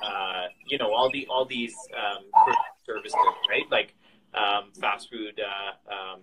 uh, 0.04 0.46
you 0.66 0.76
know, 0.78 0.92
all 0.92 1.10
the 1.10 1.26
all 1.28 1.44
these 1.44 1.74
um, 1.96 2.24
services, 2.84 3.14
right? 3.48 3.64
Like 3.70 3.94
um, 4.34 4.72
fast 4.78 5.10
food 5.10 5.40
uh, 5.40 5.94
um, 5.94 6.20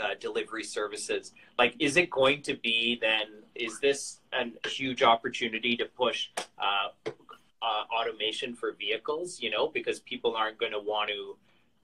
uh, 0.00 0.14
delivery 0.20 0.64
services. 0.64 1.32
Like, 1.58 1.74
is 1.78 1.96
it 1.96 2.10
going 2.10 2.42
to 2.42 2.54
be 2.56 2.98
then? 3.00 3.26
Is 3.54 3.78
this 3.78 4.20
a 4.32 4.68
huge 4.68 5.02
opportunity 5.02 5.76
to 5.76 5.84
push 5.84 6.28
uh, 6.58 7.12
automation 7.96 8.54
for 8.54 8.72
vehicles? 8.72 9.40
You 9.40 9.50
know, 9.50 9.68
because 9.68 10.00
people 10.00 10.34
aren't 10.34 10.58
going 10.58 10.72
to 10.72 10.80
want 10.80 11.10
to. 11.10 11.36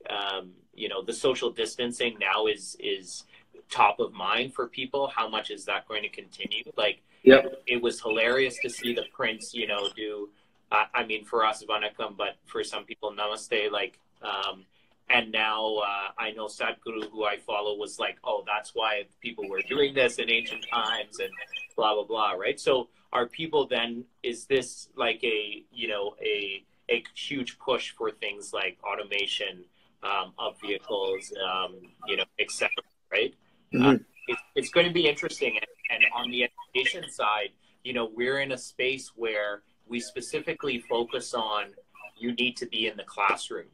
Um, 0.09 0.53
you 0.75 0.89
know, 0.89 1.03
the 1.03 1.13
social 1.13 1.51
distancing 1.51 2.17
now 2.19 2.47
is 2.47 2.77
is 2.81 3.25
top 3.71 4.01
of 4.01 4.13
mind 4.13 4.55
for 4.55 4.67
people. 4.67 5.13
How 5.15 5.29
much 5.29 5.51
is 5.51 5.65
that 5.67 5.87
going 5.89 6.03
to 6.03 6.09
continue? 6.09 6.65
Like, 6.77 7.03
yep. 7.23 7.63
it 7.67 7.81
was 7.81 8.01
hilarious 8.01 8.59
to 8.63 8.71
see 8.71 8.95
the 8.95 9.05
prince, 9.13 9.55
you 9.55 9.67
know, 9.67 9.89
do. 9.95 10.29
Uh, 10.73 10.85
I 10.95 11.05
mean, 11.05 11.25
for 11.25 11.45
us, 11.45 11.65
Vanakkam, 11.65 12.17
but 12.17 12.37
for 12.47 12.63
some 12.63 12.85
people, 12.85 13.13
Namaste. 13.13 13.71
Like, 13.71 13.99
um, 14.23 14.65
and 15.09 15.33
now 15.33 15.77
uh, 15.77 16.11
I 16.17 16.31
know 16.31 16.47
Sadhguru, 16.47 17.11
who 17.11 17.25
I 17.25 17.39
follow, 17.39 17.77
was 17.77 17.99
like, 17.99 18.19
"Oh, 18.23 18.45
that's 18.47 18.75
why 18.75 19.05
people 19.21 19.49
were 19.49 19.63
doing 19.69 19.95
this 19.95 20.19
in 20.19 20.31
ancient 20.31 20.67
times," 20.73 21.19
and 21.19 21.31
blah 21.77 21.95
blah 21.95 22.05
blah. 22.05 22.33
Right? 22.33 22.59
So, 22.59 22.89
are 23.13 23.27
people 23.27 23.67
then? 23.67 24.05
Is 24.23 24.47
this 24.47 24.89
like 24.95 25.23
a 25.25 25.65
you 25.73 25.89
know 25.89 26.15
a 26.23 26.65
a 26.89 27.03
huge 27.15 27.59
push 27.59 27.91
for 27.91 28.11
things 28.11 28.53
like 28.53 28.79
automation 28.85 29.65
um, 30.03 30.33
of 30.39 30.61
vehicles, 30.61 31.33
um, 31.45 31.77
you 32.07 32.17
know, 32.17 32.25
etc. 32.39 32.71
Right? 33.11 33.35
Mm-hmm. 33.75 33.87
Uh, 33.87 33.95
it, 34.29 34.39
it's 34.55 34.71
going 34.71 34.87
to 34.87 34.93
be 34.93 35.09
interesting, 35.09 35.57
and, 35.57 35.67
and 35.91 36.05
on 36.15 36.31
the 36.31 36.45
education 36.45 37.11
side, 37.11 37.51
you 37.85 37.93
know, 37.93 38.11
we're 38.15 38.41
in 38.41 38.53
a 38.53 38.59
space 38.59 39.13
where 39.17 39.63
we 39.89 40.01
specifically 40.01 40.79
focus 40.89 41.35
on 41.35 41.75
you 42.17 42.33
need 42.33 42.57
to 42.59 42.67
be 42.67 42.87
in 42.87 42.97
the 42.97 43.03
classroom 43.03 43.67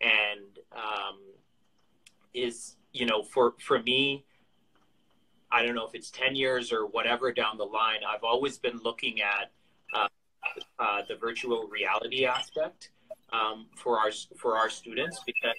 and 0.00 0.58
um, 0.72 1.18
is 2.34 2.76
you 2.92 3.06
know 3.06 3.22
for 3.22 3.54
for 3.58 3.82
me 3.82 4.24
i 5.50 5.64
don't 5.64 5.74
know 5.74 5.86
if 5.86 5.94
it's 5.94 6.10
10 6.10 6.36
years 6.36 6.72
or 6.72 6.86
whatever 6.86 7.32
down 7.32 7.56
the 7.56 7.64
line 7.64 8.00
i've 8.08 8.24
always 8.24 8.58
been 8.58 8.78
looking 8.84 9.20
at 9.22 9.50
uh, 9.94 10.08
uh, 10.78 11.02
the 11.08 11.16
virtual 11.16 11.66
reality 11.68 12.26
aspect 12.26 12.90
um, 13.32 13.66
for 13.74 13.98
our 13.98 14.10
for 14.36 14.56
our 14.56 14.70
students 14.70 15.20
because 15.26 15.56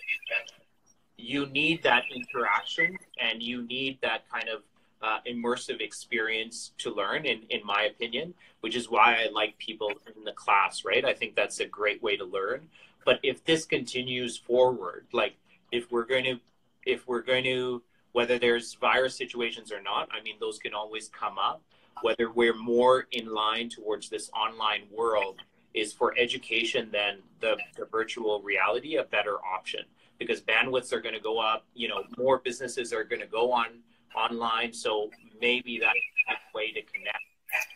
you 1.17 1.47
need 1.47 1.81
that 1.83 2.03
interaction 2.13 2.97
and 3.19 3.41
you 3.41 3.63
need 3.63 3.99
that 4.01 4.29
kind 4.29 4.49
of 4.49 4.61
uh, 5.01 5.19
immersive 5.27 5.79
experience 5.81 6.71
to 6.77 6.93
learn 6.93 7.25
in, 7.25 7.43
in 7.49 7.61
my 7.63 7.83
opinion 7.83 8.33
which 8.61 8.75
is 8.75 8.89
why 8.89 9.15
i 9.15 9.29
like 9.31 9.55
people 9.59 9.91
in 10.15 10.23
the 10.23 10.31
class 10.31 10.83
right 10.83 11.05
i 11.05 11.13
think 11.13 11.35
that's 11.35 11.59
a 11.59 11.65
great 11.65 12.01
way 12.01 12.17
to 12.17 12.25
learn 12.25 12.67
but 13.07 13.21
if 13.23 13.45
this 13.45 13.63
continues 13.63 14.35
forward, 14.35 15.07
like 15.13 15.37
if 15.71 15.89
we're 15.93 16.03
going 16.03 16.25
to, 16.25 16.39
if 16.85 17.07
we're 17.07 17.21
going 17.21 17.45
to, 17.45 17.81
whether 18.11 18.37
there's 18.37 18.73
virus 18.73 19.17
situations 19.17 19.71
or 19.71 19.81
not, 19.81 20.09
I 20.11 20.21
mean, 20.21 20.35
those 20.41 20.59
can 20.59 20.73
always 20.73 21.07
come 21.07 21.37
up. 21.37 21.61
Whether 22.01 22.29
we're 22.29 22.53
more 22.53 23.07
in 23.13 23.33
line 23.33 23.69
towards 23.69 24.09
this 24.09 24.29
online 24.31 24.87
world 24.91 25.37
is 25.77 25.93
for 25.93 26.13
education 26.17 26.89
than 26.91 27.19
the, 27.39 27.57
the 27.77 27.85
virtual 27.85 28.41
reality 28.41 28.95
a 28.95 29.03
better 29.03 29.37
option 29.45 29.81
because 30.17 30.41
bandwidths 30.41 30.91
are 30.91 30.99
going 31.01 31.15
to 31.15 31.21
go 31.21 31.39
up. 31.39 31.65
You 31.73 31.87
know, 31.87 32.03
more 32.17 32.39
businesses 32.39 32.91
are 32.93 33.03
going 33.03 33.21
to 33.21 33.27
go 33.27 33.51
on 33.51 33.67
online, 34.15 34.73
so 34.73 35.09
maybe 35.39 35.79
that's 35.79 35.97
a 36.29 36.57
way 36.57 36.71
to 36.71 36.81
connect. 36.81 37.17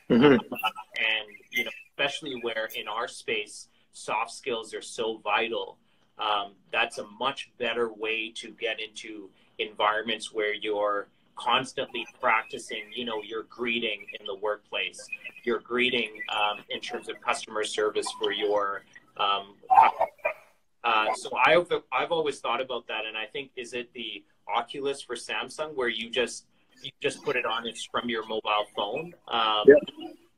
Mm-hmm. 0.10 0.34
and 0.34 1.28
you 1.52 1.64
know, 1.64 1.72
especially 1.92 2.40
where 2.42 2.70
in 2.76 2.88
our 2.88 3.08
space 3.08 3.70
soft 3.94 4.32
skills 4.32 4.74
are 4.74 4.82
so 4.82 5.18
vital. 5.24 5.78
Um, 6.20 6.54
that's 6.72 6.98
a 6.98 7.06
much 7.20 7.50
better 7.58 7.92
way 7.92 8.32
to 8.36 8.52
get 8.52 8.80
into 8.80 9.30
environments 9.58 10.34
where 10.34 10.54
you're 10.54 11.08
constantly 11.42 12.06
practicing, 12.20 12.84
you 12.94 13.06
know, 13.06 13.22
your 13.24 13.44
greeting 13.44 14.06
in 14.20 14.26
the 14.26 14.36
workplace, 14.36 15.00
your 15.44 15.60
greeting 15.60 16.12
um, 16.30 16.60
in 16.70 16.80
terms 16.80 17.10
of 17.10 17.20
customer 17.22 17.64
service 17.64 18.08
for 18.20 18.32
your. 18.32 18.84
Um, 19.18 19.56
uh, 20.84 21.08
so 21.16 21.32
I've 21.46 21.72
I've 21.92 22.12
always 22.12 22.40
thought 22.40 22.62
about 22.62 22.88
that, 22.88 23.06
and 23.06 23.18
I 23.18 23.26
think 23.26 23.52
is 23.56 23.74
it 23.74 23.92
the 23.94 24.24
Oculus 24.48 25.02
for 25.02 25.16
Samsung 25.16 25.76
where 25.76 25.90
you 25.90 26.10
just 26.10 26.46
you 26.82 26.92
just 27.02 27.24
put 27.24 27.36
it 27.36 27.46
on 27.46 27.68
it's 27.68 27.88
from 27.92 28.10
your 28.10 28.26
mobile 28.28 28.66
phone. 28.76 29.14
Um, 29.28 29.64
yep 29.68 29.78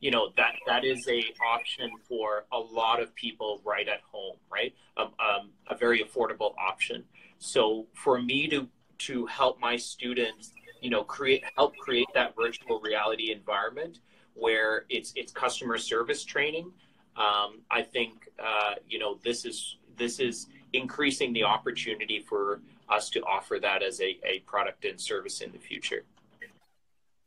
you 0.04 0.12
know 0.12 0.32
that 0.36 0.56
that 0.68 0.84
is 0.84 1.08
a 1.08 1.24
option 1.50 1.90
for 2.10 2.46
a 2.52 2.60
lot 2.60 3.02
of 3.02 3.16
people 3.16 3.62
right 3.64 3.88
at 3.88 4.02
home 4.02 4.36
right 4.52 4.76
um, 4.98 5.12
um, 5.18 5.50
a 5.68 5.78
very 5.78 6.04
affordable 6.04 6.54
option 6.58 7.06
so 7.40 7.88
for 7.94 8.22
me 8.22 8.48
to 8.48 8.68
to 8.98 9.26
help 9.26 9.60
my 9.60 9.78
students 9.78 10.52
you 10.84 10.90
know 10.90 11.04
create 11.04 11.44
help 11.56 11.76
create 11.78 12.08
that 12.14 12.36
virtual 12.36 12.80
reality 12.80 13.32
environment 13.32 14.00
where 14.36 14.86
it's 14.90 15.14
it's 15.16 15.32
customer 15.32 15.78
service 15.78 16.24
training 16.24 16.72
um, 17.18 17.62
i 17.72 17.82
think 17.82 18.30
uh, 18.40 18.74
you 18.88 19.00
know 19.00 19.18
this 19.24 19.46
is 19.46 19.78
this 19.98 20.20
is 20.20 20.48
increasing 20.74 21.34
the 21.34 21.44
opportunity 21.44 22.20
for 22.20 22.62
us 22.90 23.10
to 23.10 23.22
offer 23.22 23.60
that 23.60 23.82
as 23.82 24.02
a, 24.02 24.20
a 24.26 24.40
product 24.40 24.86
and 24.86 25.00
service 25.00 25.42
in 25.42 25.52
the 25.52 25.58
future 25.60 26.04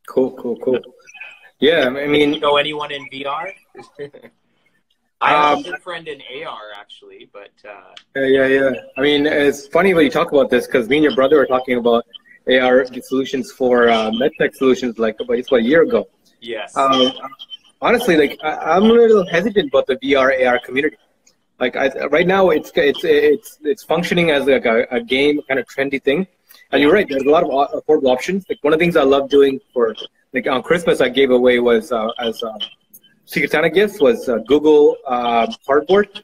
Cool, 0.07 0.31
cool, 0.31 0.55
cool. 0.57 0.79
Yeah, 1.59 1.87
I 1.87 2.07
mean, 2.07 2.33
you 2.33 2.39
know 2.39 2.55
anyone 2.55 2.91
in 2.91 3.05
VR? 3.09 3.51
I 5.19 5.29
have 5.29 5.57
um, 5.57 5.65
a 5.65 5.69
good 5.71 5.81
friend 5.81 6.07
in 6.07 6.21
AR 6.45 6.71
actually, 6.79 7.29
but 7.33 7.51
uh... 7.67 7.93
yeah, 8.15 8.45
yeah, 8.45 8.47
yeah. 8.47 8.71
I 8.97 9.01
mean, 9.01 9.25
it's 9.25 9.67
funny 9.67 9.93
when 9.93 10.05
you 10.05 10.11
talk 10.11 10.31
about 10.31 10.49
this 10.49 10.65
because 10.65 10.87
me 10.87 10.97
and 10.97 11.03
your 11.03 11.15
brother 11.15 11.37
were 11.37 11.45
talking 11.45 11.77
about 11.77 12.05
AR 12.49 12.85
solutions 13.01 13.51
for 13.51 13.89
uh, 13.89 14.11
MedTech 14.11 14.55
solutions 14.55 14.97
like 14.99 15.15
about, 15.19 15.39
about 15.39 15.59
a 15.59 15.63
year 15.63 15.83
ago. 15.83 16.07
Yes. 16.39 16.75
Um, 16.77 17.11
honestly, 17.81 18.17
like 18.17 18.39
I, 18.43 18.77
am 18.77 18.83
a 18.83 18.87
little 18.87 19.27
hesitant 19.27 19.69
about 19.69 19.87
the 19.87 19.95
VR 19.97 20.45
AR 20.45 20.59
community. 20.59 20.97
Like 21.59 21.75
I, 21.75 21.89
right 22.07 22.27
now, 22.27 22.49
it's 22.49 22.71
it's 22.75 23.03
it's 23.03 23.57
it's 23.63 23.83
functioning 23.83 24.29
as 24.31 24.45
like 24.45 24.65
a, 24.65 24.85
a 24.91 25.01
game 25.01 25.41
kind 25.47 25.59
of 25.59 25.65
trendy 25.67 26.01
thing. 26.01 26.27
And 26.71 26.81
you're 26.81 26.91
right. 26.91 27.07
There's 27.07 27.23
a 27.23 27.29
lot 27.29 27.43
of 27.43 27.49
affordable 27.49 28.11
options. 28.11 28.45
Like 28.49 28.59
one 28.61 28.73
of 28.73 28.79
the 28.79 28.83
things 28.83 28.95
I 28.95 29.03
love 29.03 29.29
doing 29.29 29.59
for 29.73 29.95
like 30.33 30.47
on 30.47 30.61
Christmas, 30.61 31.01
I 31.01 31.09
gave 31.09 31.31
away 31.31 31.59
was 31.59 31.91
uh, 31.91 32.09
as 32.19 32.43
uh, 32.43 32.57
Secret 33.25 33.51
Santa 33.51 33.69
gifts 33.69 33.99
was 33.99 34.29
uh, 34.29 34.37
Google 34.47 34.97
uh, 35.07 35.51
Cardboard. 35.65 36.23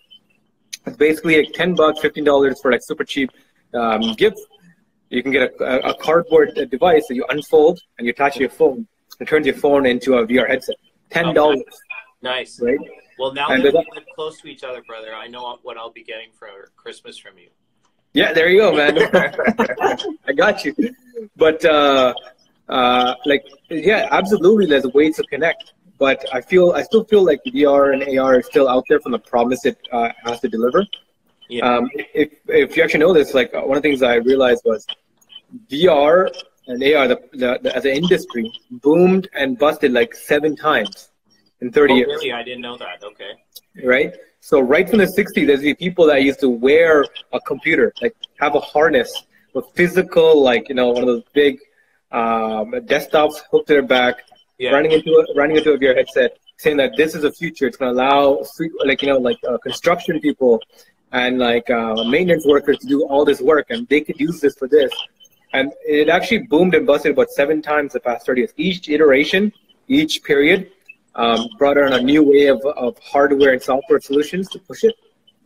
It's 0.86 0.98
basically 0.98 1.38
like 1.38 1.54
ten 1.54 1.76
bucks, 1.76 2.00
fifteen 2.00 2.24
dollars 2.24 2.62
for 2.62 2.72
like 2.72 2.82
super 2.84 3.04
cheap 3.04 3.32
um, 3.74 4.14
gifts. 4.14 4.46
You 5.14 5.22
can 5.22 5.32
get 5.32 5.54
a, 5.60 5.90
a, 5.90 5.94
cardboard 5.94 6.56
device 6.72 7.06
that 7.08 7.14
you 7.14 7.24
unfold 7.30 7.80
and 7.98 8.08
you 8.08 8.12
attach 8.12 8.34
to 8.34 8.40
your 8.40 8.50
phone. 8.50 8.88
and 9.20 9.30
turns 9.30 9.46
your 9.46 9.56
phone 9.56 9.86
into 9.86 10.16
a 10.16 10.26
VR 10.26 10.48
headset. 10.48 10.76
Ten 11.12 11.36
dollars. 11.36 11.62
Nice. 12.24 12.60
Right. 12.60 12.80
Well, 13.20 13.32
now 13.32 13.50
and 13.50 13.64
that 13.64 13.74
we 13.74 13.86
live 13.94 14.06
close 14.16 14.42
to 14.42 14.48
each 14.48 14.64
other, 14.64 14.82
brother, 14.82 15.14
I 15.14 15.28
know 15.28 15.60
what 15.62 15.78
I'll 15.78 15.92
be 15.92 16.04
getting 16.04 16.30
for 16.32 16.72
Christmas 16.76 17.18
from 17.18 17.38
you. 17.38 17.50
Yeah, 18.14 18.34
there 18.34 18.50
you 18.50 18.62
go, 18.62 18.76
man. 18.76 18.98
I 20.28 20.34
got 20.34 20.66
you. 20.66 20.74
But 21.36 21.64
uh, 21.64 22.16
uh, 22.70 23.14
like, 23.26 23.46
yeah, 23.70 24.08
absolutely. 24.10 24.66
There's 24.66 24.88
ways 24.88 25.18
to 25.18 25.24
connect 25.24 25.74
but 26.00 26.26
I 26.34 26.42
feel 26.42 26.72
I 26.72 26.84
still 26.84 27.06
feel 27.06 27.24
like 27.24 27.40
VR 27.46 27.94
and 27.94 28.20
AR 28.20 28.40
is 28.40 28.48
still 28.48 28.68
out 28.68 28.84
there 28.90 29.00
from 29.00 29.14
the 29.14 29.20
promise 29.20 29.66
it 29.66 29.78
uh, 29.92 30.10
has 30.26 30.40
to 30.42 30.50
deliver. 30.50 30.86
Yeah. 31.50 31.66
Um, 31.66 31.90
if 32.14 32.30
if 32.48 32.76
you 32.76 32.84
actually 32.84 33.02
know 33.02 33.14
this, 33.14 33.34
like 33.34 33.54
one 33.54 33.78
of 33.78 33.84
the 33.84 33.90
things 33.90 34.02
I 34.02 34.16
realized 34.16 34.64
was 34.66 34.86
VR 35.70 36.30
and 36.68 36.82
AR, 36.84 37.08
the, 37.08 37.22
the, 37.34 37.60
the, 37.62 37.76
as 37.76 37.86
an 37.86 37.92
industry, 37.92 38.52
boomed 38.72 39.30
and 39.34 39.58
busted 39.58 39.92
like 39.92 40.16
seven 40.16 40.56
times 40.56 41.10
in 41.62 41.72
30 41.72 41.94
oh, 41.94 41.96
years. 41.98 42.08
Really, 42.08 42.32
I 42.32 42.44
didn't 42.44 42.62
know 42.62 42.78
that. 42.78 43.04
Okay. 43.04 43.32
Right. 43.84 44.14
So 44.40 44.60
right 44.60 44.88
from 44.90 45.00
the 45.00 45.06
60s, 45.06 45.48
there's 45.48 45.62
the 45.62 45.74
people 45.74 46.06
that 46.08 46.22
used 46.24 46.42
to 46.42 46.50
wear 46.50 47.06
a 47.32 47.40
computer, 47.42 47.94
like 48.02 48.16
have 48.40 48.56
a 48.56 48.60
harness 48.60 49.26
with 49.54 49.66
physical, 49.74 50.42
like 50.42 50.70
you 50.70 50.76
know, 50.76 50.90
one 50.90 51.04
of 51.04 51.08
those 51.08 51.24
big 51.34 51.60
um, 52.12 52.72
desktops 52.92 53.42
hooked 53.52 53.68
to 53.68 53.74
their 53.74 53.82
back, 53.82 54.16
yeah. 54.58 54.72
running 54.72 54.92
into 54.92 55.12
a, 55.12 55.36
running 55.36 55.58
into 55.58 55.72
a 55.72 55.78
VR 55.78 55.96
headset, 55.96 56.38
saying 56.58 56.78
that 56.78 56.92
this 56.98 57.16
is 57.16 57.22
the 57.22 57.32
future. 57.32 57.68
It's 57.68 57.78
going 57.78 57.96
to 57.96 58.02
allow 58.02 58.44
free, 58.56 58.70
like 58.86 59.02
you 59.02 59.08
know 59.08 59.18
like 59.18 59.38
uh, 59.48 59.58
construction 59.60 60.20
people 60.20 60.62
and 61.12 61.40
like 61.40 61.70
uh, 61.70 62.04
maintenance 62.04 62.46
workers 62.46 62.78
to 62.80 62.88
do 62.88 63.06
all 63.06 63.24
this 63.24 63.40
work, 63.40 63.68
and 63.70 63.88
they 63.88 64.02
could 64.02 64.20
use 64.20 64.42
this 64.42 64.56
for 64.56 64.68
this. 64.68 64.92
And 65.54 65.72
it 65.86 66.10
actually 66.10 66.40
boomed 66.40 66.74
and 66.76 66.86
busted 66.86 67.14
about 67.14 67.30
seven 67.30 67.62
times 67.62 67.94
the 67.94 68.00
past 68.00 68.26
30 68.26 68.42
years. 68.42 68.54
Each 68.58 68.90
iteration, 68.90 69.54
each 69.88 70.24
period, 70.24 70.72
um, 71.16 71.48
brought 71.58 71.78
on 71.78 71.94
a 71.94 72.02
new 72.02 72.24
way 72.24 72.48
of, 72.48 72.60
of 72.66 72.98
hardware 73.00 73.54
and 73.54 73.62
software 73.62 74.02
solutions 74.02 74.50
to 74.50 74.60
push 74.60 74.84
it. 74.84 74.96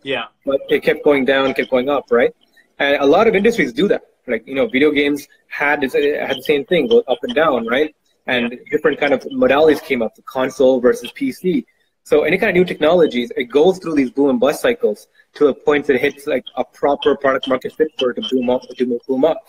Yeah. 0.03 0.25
But 0.45 0.61
it 0.69 0.83
kept 0.83 1.03
going 1.03 1.25
down, 1.25 1.53
kept 1.53 1.69
going 1.69 1.89
up, 1.89 2.05
right? 2.09 2.33
And 2.79 2.97
a 3.01 3.05
lot 3.05 3.27
of 3.27 3.35
industries 3.35 3.73
do 3.73 3.87
that. 3.89 4.03
Like 4.27 4.47
you 4.47 4.55
know, 4.55 4.67
video 4.67 4.91
games 4.91 5.27
had 5.47 5.81
this, 5.81 5.93
had 5.93 6.37
the 6.37 6.43
same 6.43 6.65
thing, 6.65 6.87
go 6.87 7.03
up 7.07 7.19
and 7.23 7.33
down, 7.35 7.67
right? 7.67 7.93
and 8.27 8.51
yeah. 8.51 8.57
different 8.69 8.99
kind 8.99 9.13
of 9.13 9.21
modalities 9.23 9.81
came 9.81 10.01
up, 10.01 10.13
the 10.15 10.21
console 10.23 10.79
versus 10.79 11.11
PC. 11.11 11.65
So 12.03 12.23
any 12.23 12.37
kind 12.37 12.49
of 12.49 12.55
new 12.55 12.65
technologies, 12.65 13.31
it 13.35 13.45
goes 13.45 13.79
through 13.79 13.95
these 13.95 14.11
boom 14.11 14.29
and 14.29 14.39
bust 14.39 14.61
cycles 14.61 15.07
to 15.35 15.47
a 15.47 15.53
point 15.53 15.87
that 15.87 15.95
it 15.95 16.01
hits 16.01 16.27
like 16.27 16.45
a 16.55 16.63
proper 16.63 17.15
product 17.15 17.47
market 17.47 17.73
fit 17.73 17.89
for 17.99 18.11
it 18.11 18.21
to 18.21 18.29
boom 18.29 18.49
up, 18.49 18.61
to 18.69 18.99
boom 19.07 19.25
up. 19.25 19.47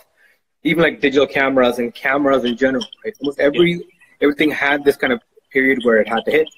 Even 0.64 0.82
like 0.82 1.00
digital 1.00 1.26
cameras 1.26 1.78
and 1.78 1.94
cameras 1.94 2.44
in 2.44 2.56
general, 2.56 2.84
right? 3.04 3.14
Almost 3.20 3.38
every 3.38 3.72
yeah. 3.72 3.78
everything 4.20 4.50
had 4.50 4.84
this 4.84 4.96
kind 4.96 5.12
of 5.12 5.20
period 5.50 5.84
where 5.84 5.98
it 5.98 6.08
had 6.08 6.24
to 6.24 6.30
hit. 6.30 6.48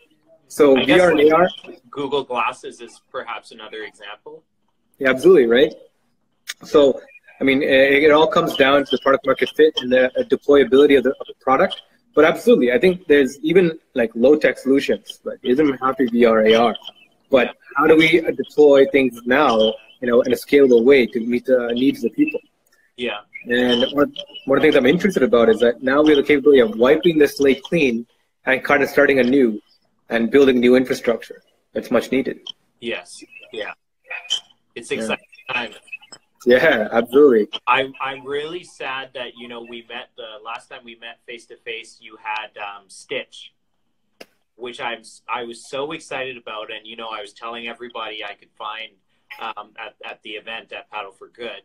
So 0.49 0.77
I 0.77 0.85
VR 0.85 1.11
and 1.11 1.33
AR. 1.33 1.49
Google 1.91 2.25
Glasses 2.25 2.81
is 2.81 3.01
perhaps 3.11 3.53
another 3.53 3.83
example. 3.83 4.43
Yeah, 4.99 5.11
absolutely, 5.11 5.47
right? 5.47 5.73
So, 6.65 7.01
I 7.41 7.45
mean, 7.45 7.63
it, 7.63 8.05
it 8.05 8.11
all 8.11 8.27
comes 8.27 8.57
down 8.57 8.85
to 8.85 8.91
the 8.91 8.99
product 8.99 9.25
market 9.27 9.51
fit 9.57 9.75
and 9.79 9.93
the 9.93 10.07
uh, 10.19 10.25
deployability 10.25 10.99
of 10.99 11.05
the, 11.05 11.11
of 11.11 11.27
the 11.27 11.35
product 11.41 11.81
but 12.15 12.25
absolutely, 12.25 12.73
I 12.73 12.79
think 12.79 13.07
there's 13.07 13.39
even 13.41 13.79
like 13.95 14.11
low 14.15 14.37
tech 14.37 14.59
solutions, 14.59 15.21
but 15.25 15.39
it 15.43 15.55
doesn't 15.55 15.79
have 15.79 15.97
to 15.97 16.07
be 16.07 16.23
VR 16.23 16.59
AR. 16.59 16.77
But 17.31 17.57
how 17.77 17.87
do 17.87 17.97
we 17.97 18.21
uh, 18.21 18.33
deploy 18.33 18.87
things 18.91 19.21
now, 19.25 19.75
you 20.01 20.09
know, 20.09 20.21
in 20.23 20.33
a 20.33 20.37
scalable 20.37 20.85
way 20.85 21.07
to 21.07 21.21
meet 21.21 21.47
the 21.47 21.71
needs 21.73 21.99
of 22.05 22.11
the 22.11 22.17
people? 22.17 22.41
Yeah. 22.97 23.21
And 23.47 23.85
one, 23.93 24.15
one 24.45 24.59
of 24.59 24.63
the 24.63 24.69
things 24.69 24.77
I'm 24.77 24.87
interested 24.87 25.23
about 25.23 25.49
is 25.49 25.61
that 25.61 25.83
now 25.83 26.03
we 26.03 26.11
have 26.11 26.19
the 26.19 26.23
capability 26.23 26.61
of 26.61 26.77
wiping 26.77 27.19
the 27.19 27.27
slate 27.27 27.63
clean 27.63 28.07
and 28.45 28.63
kind 28.63 28.83
of 28.83 28.89
starting 28.89 29.19
anew 29.19 29.61
and 30.09 30.31
building 30.31 30.61
new 30.61 30.77
infrastructure 30.77 31.43
that's 31.73 31.91
much 31.91 32.13
needed. 32.13 32.41
Yes. 32.81 33.23
Yeah. 33.53 33.73
It's 34.75 34.91
exciting 34.91 35.25
yeah. 35.49 35.55
time. 35.55 35.73
Yeah, 36.47 36.89
absolutely. 36.91 37.49
I'm 37.67 37.93
I'm 38.01 38.25
really 38.25 38.65
sad 38.65 39.11
that 39.15 39.33
you 39.37 39.47
know 39.47 39.67
we 39.69 39.85
met 39.89 40.09
the 40.17 40.43
last 40.43 40.71
time 40.71 40.81
we 40.85 40.97
met 40.97 41.19
face 41.27 41.45
to 41.47 41.57
face. 41.57 41.99
You 42.01 42.17
had 42.23 42.57
um, 42.57 42.85
Sitch, 42.89 43.53
which 44.57 44.81
I'm 44.81 45.03
I 45.29 45.45
was 45.45 45.69
so 45.69 45.93
excited 45.93 46.39
about, 46.39 46.71
and 46.73 46.87
you 46.87 46.97
know 46.97 47.09
I 47.09 47.21
was 47.21 47.35
telling 47.35 47.69
everybody 47.69 48.25
I 48.25 48.35
could 48.35 48.51
find 48.57 48.93
um, 49.41 49.73
at 49.79 49.97
at 50.05 50.23
the 50.23 50.31
event 50.31 50.73
at 50.73 50.91
Paddle 50.91 51.13
for 51.13 51.29
Good. 51.29 51.63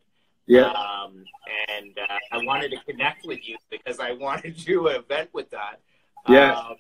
Yeah. 0.48 0.68
Um, 0.68 1.24
and 1.70 1.98
uh, 1.98 2.18
I 2.32 2.38
wanted 2.44 2.72
to 2.72 2.78
connect 2.86 3.26
with 3.26 3.48
you 3.48 3.58
because 3.70 4.00
I 4.00 4.12
wanted 4.20 4.58
to 4.58 4.66
do 4.66 4.88
an 4.88 4.98
event 4.98 5.30
with 5.34 5.50
that. 5.52 5.80
Yeah. 6.28 6.54
Um, 6.54 6.76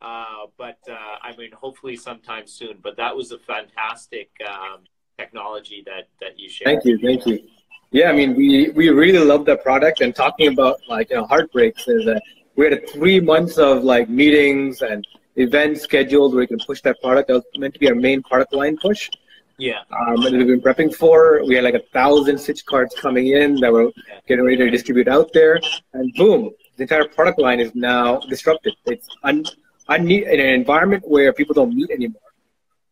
uh, 0.00 0.46
but 0.56 0.78
uh, 0.88 0.94
I 1.22 1.34
mean, 1.36 1.50
hopefully 1.52 1.96
sometime 1.96 2.46
soon. 2.46 2.78
But 2.82 2.96
that 2.96 3.14
was 3.14 3.32
a 3.32 3.38
fantastic 3.38 4.30
um, 4.48 4.84
technology 5.18 5.82
that 5.86 6.08
that 6.20 6.38
you 6.38 6.48
share. 6.48 6.66
Thank 6.66 6.84
you, 6.84 6.98
thank 6.98 7.26
you. 7.26 7.48
Yeah, 7.90 8.10
I 8.10 8.12
mean, 8.12 8.34
we 8.34 8.70
we 8.70 8.90
really 8.90 9.24
love 9.24 9.44
that 9.46 9.62
product. 9.62 10.00
And 10.00 10.14
talking 10.14 10.52
about 10.52 10.76
like 10.88 11.10
you 11.10 11.16
know, 11.16 11.26
heartbreaks 11.26 11.88
is 11.88 12.04
that 12.04 12.22
we 12.54 12.66
had 12.66 12.88
three 12.90 13.18
months 13.18 13.58
of 13.58 13.82
like 13.82 14.08
meetings 14.08 14.82
and 14.82 15.06
events 15.36 15.82
scheduled 15.82 16.32
where 16.32 16.40
we 16.40 16.46
can 16.46 16.58
push 16.58 16.80
that 16.82 17.00
product. 17.00 17.28
That 17.28 17.34
was 17.34 17.44
meant 17.56 17.74
to 17.74 17.80
be 17.80 17.88
our 17.88 17.94
main 17.94 18.22
product 18.22 18.52
line 18.52 18.76
push. 18.76 19.10
Yeah. 19.58 19.80
Um, 19.90 20.24
and 20.24 20.36
we've 20.36 20.46
been 20.46 20.60
prepping 20.60 20.94
for. 20.94 21.44
We 21.44 21.56
had 21.56 21.64
like 21.64 21.74
a 21.74 21.82
thousand 21.92 22.38
Sitch 22.38 22.64
cards 22.64 22.94
coming 22.94 23.28
in 23.28 23.56
that 23.56 23.72
we're 23.72 23.90
getting 24.28 24.44
ready 24.44 24.56
to 24.58 24.70
distribute 24.70 25.08
out 25.08 25.32
there, 25.32 25.60
and 25.94 26.12
boom, 26.14 26.50
the 26.76 26.84
entire 26.84 27.08
product 27.08 27.40
line 27.40 27.58
is 27.58 27.74
now 27.74 28.20
disrupted. 28.20 28.74
It's 28.86 29.08
un, 29.24 29.44
un- 29.88 30.10
in 30.10 30.40
an 30.40 30.54
environment 30.54 31.02
where 31.08 31.32
people 31.32 31.54
don't 31.54 31.74
meet 31.74 31.90
anymore. 31.90 32.22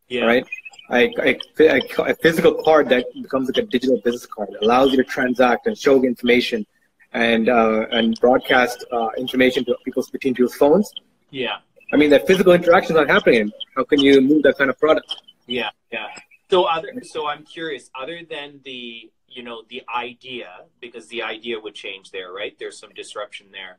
Yeah. 0.08 0.24
Right 0.24 0.46
a, 0.90 1.36
a, 1.58 1.80
a, 1.98 2.14
physical 2.16 2.62
card 2.62 2.88
that 2.90 3.04
becomes 3.20 3.48
like 3.48 3.58
a 3.58 3.66
digital 3.66 4.00
business 4.00 4.26
card. 4.26 4.50
It 4.50 4.64
allows 4.64 4.92
you 4.92 4.96
to 4.98 5.04
transact 5.04 5.66
and 5.66 5.76
show 5.76 6.02
information 6.02 6.66
and 7.12 7.48
uh, 7.48 7.86
and 7.90 8.18
broadcast 8.20 8.84
uh, 8.92 9.08
information 9.16 9.64
to 9.64 9.76
people's 9.84 10.10
between 10.10 10.34
people's 10.34 10.54
phones. 10.54 10.92
Yeah. 11.30 11.56
I 11.92 11.96
mean, 11.96 12.10
that 12.10 12.26
physical 12.26 12.52
interaction 12.52 12.96
is 12.96 13.00
not 13.00 13.08
happening. 13.08 13.50
How 13.76 13.84
can 13.84 14.00
you 14.00 14.20
move 14.20 14.42
that 14.42 14.58
kind 14.58 14.70
of 14.70 14.78
product? 14.78 15.22
Yeah, 15.46 15.70
yeah. 15.92 16.06
So 16.50 16.64
other, 16.64 16.92
so 17.02 17.26
I'm 17.26 17.44
curious. 17.44 17.90
Other 17.98 18.20
than 18.28 18.60
the, 18.64 19.10
you 19.28 19.42
know, 19.42 19.62
the 19.68 19.82
idea, 19.94 20.64
because 20.80 21.08
the 21.08 21.22
idea 21.22 21.58
would 21.58 21.74
change 21.74 22.10
there, 22.10 22.32
right? 22.32 22.56
There's 22.58 22.78
some 22.78 22.90
disruption 22.94 23.48
there. 23.52 23.78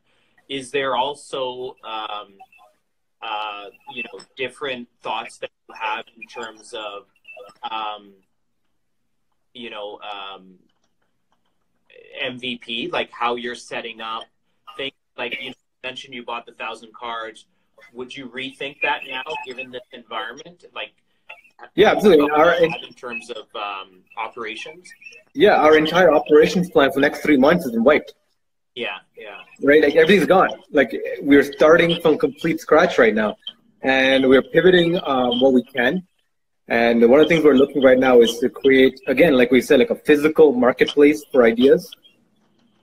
Is 0.50 0.72
there 0.72 0.96
also 0.96 1.76
um, 1.84 2.36
uh, 3.22 3.66
you 3.94 4.04
know, 4.04 4.20
different 4.36 4.88
thoughts 5.02 5.38
that 5.40 5.50
you 5.68 5.76
have 5.76 6.06
in 6.16 6.28
terms 6.28 6.74
of, 6.74 7.06
um, 7.70 8.14
you 9.54 9.70
know, 9.70 10.00
um, 10.02 10.56
MVP, 12.24 12.92
like 12.92 13.12
how 13.12 13.36
you're 13.36 13.56
setting 13.56 14.02
up 14.02 14.24
things. 14.76 14.94
Like 15.18 15.38
you 15.42 15.54
mentioned, 15.84 16.14
you 16.14 16.24
bought 16.24 16.46
the 16.46 16.52
thousand 16.54 16.94
cards. 16.94 17.46
Would 17.94 18.16
you 18.16 18.28
rethink 18.30 18.82
that 18.82 19.02
now, 19.08 19.24
given 19.46 19.72
this 19.72 19.82
environment? 19.94 20.66
Like, 20.74 20.94
yeah, 21.76 21.92
absolutely. 21.92 22.30
Our, 22.32 22.56
in 22.56 22.74
terms 22.96 23.30
of 23.30 23.46
um, 23.56 24.04
operations. 24.18 24.88
Yeah, 25.34 25.56
our 25.56 25.78
entire 25.78 26.12
operations 26.12 26.70
plan 26.70 26.92
for 26.92 26.96
the 26.96 27.02
next 27.02 27.22
three 27.22 27.38
months 27.38 27.64
has 27.66 27.72
been 27.72 27.84
wiped. 27.84 28.14
Yeah, 28.76 28.98
yeah. 29.18 29.38
Right, 29.64 29.82
like 29.82 29.96
everything's 29.96 30.28
gone. 30.28 30.50
Like 30.72 30.96
we're 31.22 31.44
starting 31.44 32.00
from 32.02 32.18
complete 32.18 32.60
scratch 32.60 32.98
right 32.98 33.14
now, 33.14 33.38
and 33.82 34.28
we're 34.28 34.44
pivoting 34.44 35.00
um, 35.04 35.40
what 35.40 35.54
we 35.54 35.64
can. 35.64 36.06
And 36.68 37.10
one 37.10 37.22
of 37.22 37.28
the 37.28 37.34
things 37.34 37.46
we're 37.46 37.54
looking 37.54 37.82
right 37.82 37.98
now 37.98 38.20
is 38.22 38.38
to 38.40 38.50
create, 38.50 39.00
again, 39.08 39.34
like 39.38 39.52
we 39.52 39.62
said, 39.62 39.80
like 39.80 39.90
a 39.90 39.96
physical 39.96 40.52
marketplace 40.52 41.24
for 41.32 41.44
ideas, 41.44 41.90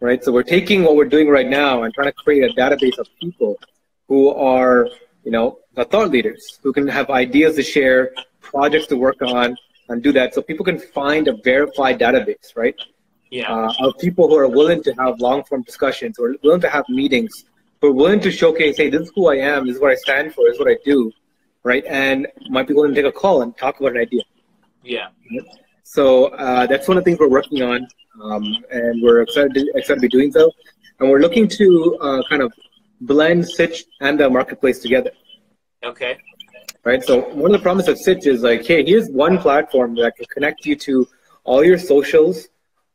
right? 0.01 0.25
So 0.25 0.33
we're 0.33 0.43
taking 0.43 0.85
what 0.85 0.97
we're 0.97 1.05
doing 1.05 1.29
right 1.29 1.47
now 1.47 1.83
and 1.83 1.93
trying 1.93 2.09
to 2.09 2.13
create 2.15 2.51
a 2.51 2.55
database 2.55 2.97
of 2.99 3.07
people 3.21 3.59
who 4.09 4.31
are, 4.31 4.89
you 5.23 5.31
know, 5.31 5.59
the 5.75 5.85
thought 5.85 6.11
leaders 6.11 6.59
who 6.63 6.73
can 6.73 6.87
have 6.89 7.11
ideas 7.11 7.57
to 7.57 7.63
share, 7.63 8.13
projects 8.41 8.87
to 8.89 8.97
work 8.97 9.21
on, 9.23 9.57
and 9.89 10.03
do 10.03 10.13
that. 10.13 10.35
So 10.35 10.43
people 10.43 10.65
can 10.65 10.79
find 10.79 11.29
a 11.29 11.37
verified 11.45 11.99
database, 11.99 12.57
right? 12.57 12.75
Yeah. 13.31 13.53
Uh, 13.53 13.73
of 13.81 13.99
people 13.99 14.29
who 14.29 14.37
are 14.37 14.49
willing 14.49 14.83
to 14.85 14.93
have 14.95 15.21
long 15.21 15.45
form 15.45 15.63
discussions 15.63 16.19
or 16.19 16.37
willing 16.43 16.61
to 16.61 16.69
have 16.69 16.85
meetings, 16.89 17.45
who 17.81 17.89
are 17.89 17.93
willing 17.93 18.21
to 18.21 18.31
showcase, 18.31 18.77
hey, 18.77 18.91
this 18.91 19.03
is 19.03 19.13
who 19.15 19.29
I 19.29 19.37
am, 19.37 19.67
this 19.67 19.77
is 19.77 19.83
what 19.83 19.91
I 19.91 19.97
stand 19.97 20.35
for, 20.35 20.45
this 20.45 20.55
is 20.55 20.61
what 20.61 20.69
I 20.69 20.77
do, 20.85 21.11
right? 21.65 21.85
And 21.87 22.29
might 22.49 22.69
be 22.69 22.75
willing 22.75 22.95
to 22.95 23.03
take 23.03 23.09
a 23.09 23.13
call 23.13 23.43
and 23.43 23.57
talk 23.57 23.81
about 23.81 23.93
an 23.93 23.99
idea. 23.99 24.23
Yeah. 24.83 25.09
So 25.83 26.27
uh, 26.27 26.67
that's 26.67 26.87
one 26.87 26.97
of 26.97 27.05
the 27.05 27.11
things 27.11 27.19
we're 27.19 27.29
working 27.29 27.63
on, 27.63 27.87
um, 28.23 28.57
and 28.71 29.03
we're 29.03 29.23
excited 29.23 29.55
to, 29.55 29.73
excited 29.75 30.01
to 30.01 30.09
be 30.09 30.09
doing 30.09 30.31
so. 30.31 30.51
And 31.01 31.11
we're 31.11 31.21
looking 31.21 31.49
to 31.49 31.99
uh, 32.01 32.23
kind 32.29 32.43
of 32.43 32.53
blend 33.01 33.49
Sitch 33.49 33.85
and 34.01 34.19
the 34.19 34.31
marketplace 34.31 34.79
together. 34.79 35.11
Okay. 35.85 36.19
Right. 36.85 37.03
So 37.03 37.21
one 37.35 37.55
of 37.55 37.61
the 37.61 37.63
promises 37.63 37.89
of 37.89 37.99
Sitch 37.99 38.27
is 38.27 38.43
like, 38.43 38.67
hey, 38.67 38.85
here's 38.85 39.09
one 39.09 39.39
platform 39.39 39.95
that 39.97 40.17
can 40.17 40.27
connect 40.27 40.67
you 40.67 40.77
to 40.77 41.09
all 41.45 41.65
your 41.65 41.79
socials, 41.79 42.49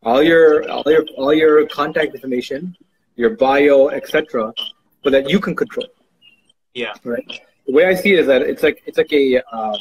all 0.04 0.22
your 0.22 0.70
all 0.70 0.84
your 0.88 1.06
all 1.18 1.34
your 1.34 1.66
contact 1.68 2.14
information, 2.14 2.76
your 3.16 3.32
bio, 3.32 3.90
etc., 3.90 4.54
but 5.04 5.12
that 5.12 5.30
you 5.30 5.40
can 5.40 5.56
control. 5.56 5.88
Yeah. 6.74 6.94
Right. 7.04 7.42
The 7.66 7.74
way 7.74 7.86
I 7.86 7.96
see 7.96 8.14
it 8.14 8.20
is 8.20 8.28
that 8.28 8.42
it's 8.44 8.64
like 8.64 8.84
it's 8.86 8.98
like 8.98 9.12
a 9.12 9.42
uh, 9.52 9.78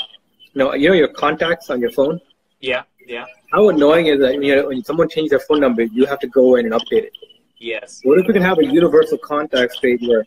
you 0.52 0.58
know 0.58 0.74
you 0.74 0.88
know 0.88 0.94
your 0.94 1.08
contacts 1.08 1.70
on 1.70 1.80
your 1.80 1.90
phone. 1.90 2.20
Yeah. 2.60 2.82
Yeah. 3.06 3.26
How 3.52 3.68
annoying 3.70 4.06
is 4.06 4.20
that 4.20 4.42
you 4.42 4.56
know, 4.56 4.68
when 4.68 4.84
someone 4.84 5.08
changes 5.08 5.30
their 5.30 5.40
phone 5.40 5.60
number, 5.60 5.82
you 5.82 6.04
have 6.06 6.18
to 6.20 6.28
go 6.28 6.56
in 6.56 6.66
and 6.66 6.74
update 6.74 7.04
it. 7.04 7.12
Yes. 7.58 8.00
What 8.04 8.18
if 8.18 8.26
we 8.26 8.32
can 8.32 8.42
have 8.42 8.58
a 8.58 8.64
universal 8.64 9.18
contact 9.18 9.80
page 9.82 10.00
where 10.06 10.24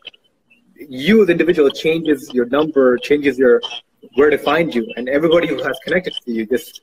you, 0.89 1.25
the 1.25 1.31
individual, 1.31 1.69
changes 1.69 2.29
your 2.33 2.45
number, 2.45 2.97
changes 2.97 3.37
your 3.37 3.61
where 4.15 4.29
to 4.29 4.37
find 4.37 4.73
you, 4.73 4.91
and 4.95 5.07
everybody 5.07 5.47
who 5.47 5.61
has 5.61 5.77
connected 5.83 6.13
to 6.25 6.31
you 6.31 6.45
just 6.45 6.81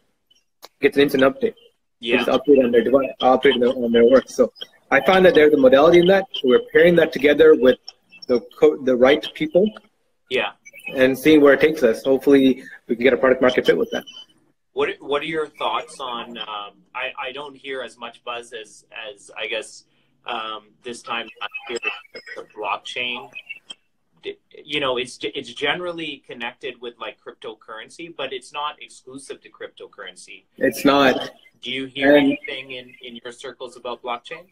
gets 0.81 0.97
an 0.97 1.03
instant 1.03 1.23
update. 1.25 1.55
Yeah. 2.01 2.19
Just 2.19 2.29
update 2.29 2.65
on 2.65 2.71
their 2.71 2.85
device, 2.85 3.11
update 3.21 3.55
on 3.55 3.61
their, 3.61 3.71
on 3.71 3.93
their 3.93 4.05
work. 4.05 4.29
So 4.29 4.53
I 4.91 5.05
find 5.05 5.25
that 5.27 5.35
there's 5.35 5.53
a 5.53 5.57
modality 5.57 5.99
in 5.99 6.07
that. 6.07 6.27
So 6.35 6.43
we're 6.45 6.63
pairing 6.73 6.95
that 6.97 7.13
together 7.13 7.55
with 7.55 7.79
the 8.29 8.41
co- 8.59 8.81
the 8.83 8.95
right 8.95 9.27
people 9.35 9.69
Yeah. 10.31 10.53
and 10.95 11.19
seeing 11.19 11.41
where 11.41 11.55
it 11.55 11.61
takes 11.61 11.83
us. 11.83 12.05
Hopefully, 12.05 12.63
we 12.87 12.95
can 12.95 13.03
get 13.03 13.13
a 13.13 13.17
product 13.17 13.43
market 13.43 13.67
fit 13.67 13.77
with 13.77 13.91
that. 13.91 14.05
What 14.75 14.91
What 15.01 15.23
are 15.23 15.27
your 15.27 15.49
thoughts 15.49 15.99
on? 15.99 16.39
Um, 16.39 16.73
I 16.95 17.13
I 17.19 17.33
don't 17.33 17.57
hear 17.57 17.83
as 17.83 17.99
much 17.99 18.23
buzz 18.23 18.53
as 18.53 18.85
as 19.11 19.31
I 19.37 19.49
guess 19.49 19.85
um, 20.25 20.69
this 20.85 21.03
time 21.03 21.27
last 21.41 21.53
year 21.69 21.79
the 22.37 22.47
blockchain. 22.57 23.29
You 24.65 24.81
know, 24.81 24.97
it's 24.97 25.19
it's 25.23 25.53
generally 25.53 26.23
connected 26.27 26.81
with 26.81 26.95
like 26.99 27.19
cryptocurrency, 27.25 28.15
but 28.15 28.33
it's 28.33 28.53
not 28.53 28.77
exclusive 28.83 29.41
to 29.43 29.49
cryptocurrency. 29.51 30.45
It's 30.57 30.85
not. 30.85 31.31
Do 31.63 31.71
you 31.71 31.87
hear 31.87 32.17
And- 32.17 32.27
anything 32.27 32.73
in 32.73 32.95
in 33.03 33.17
your 33.23 33.33
circles 33.33 33.77
about 33.77 34.03
blockchain? 34.03 34.47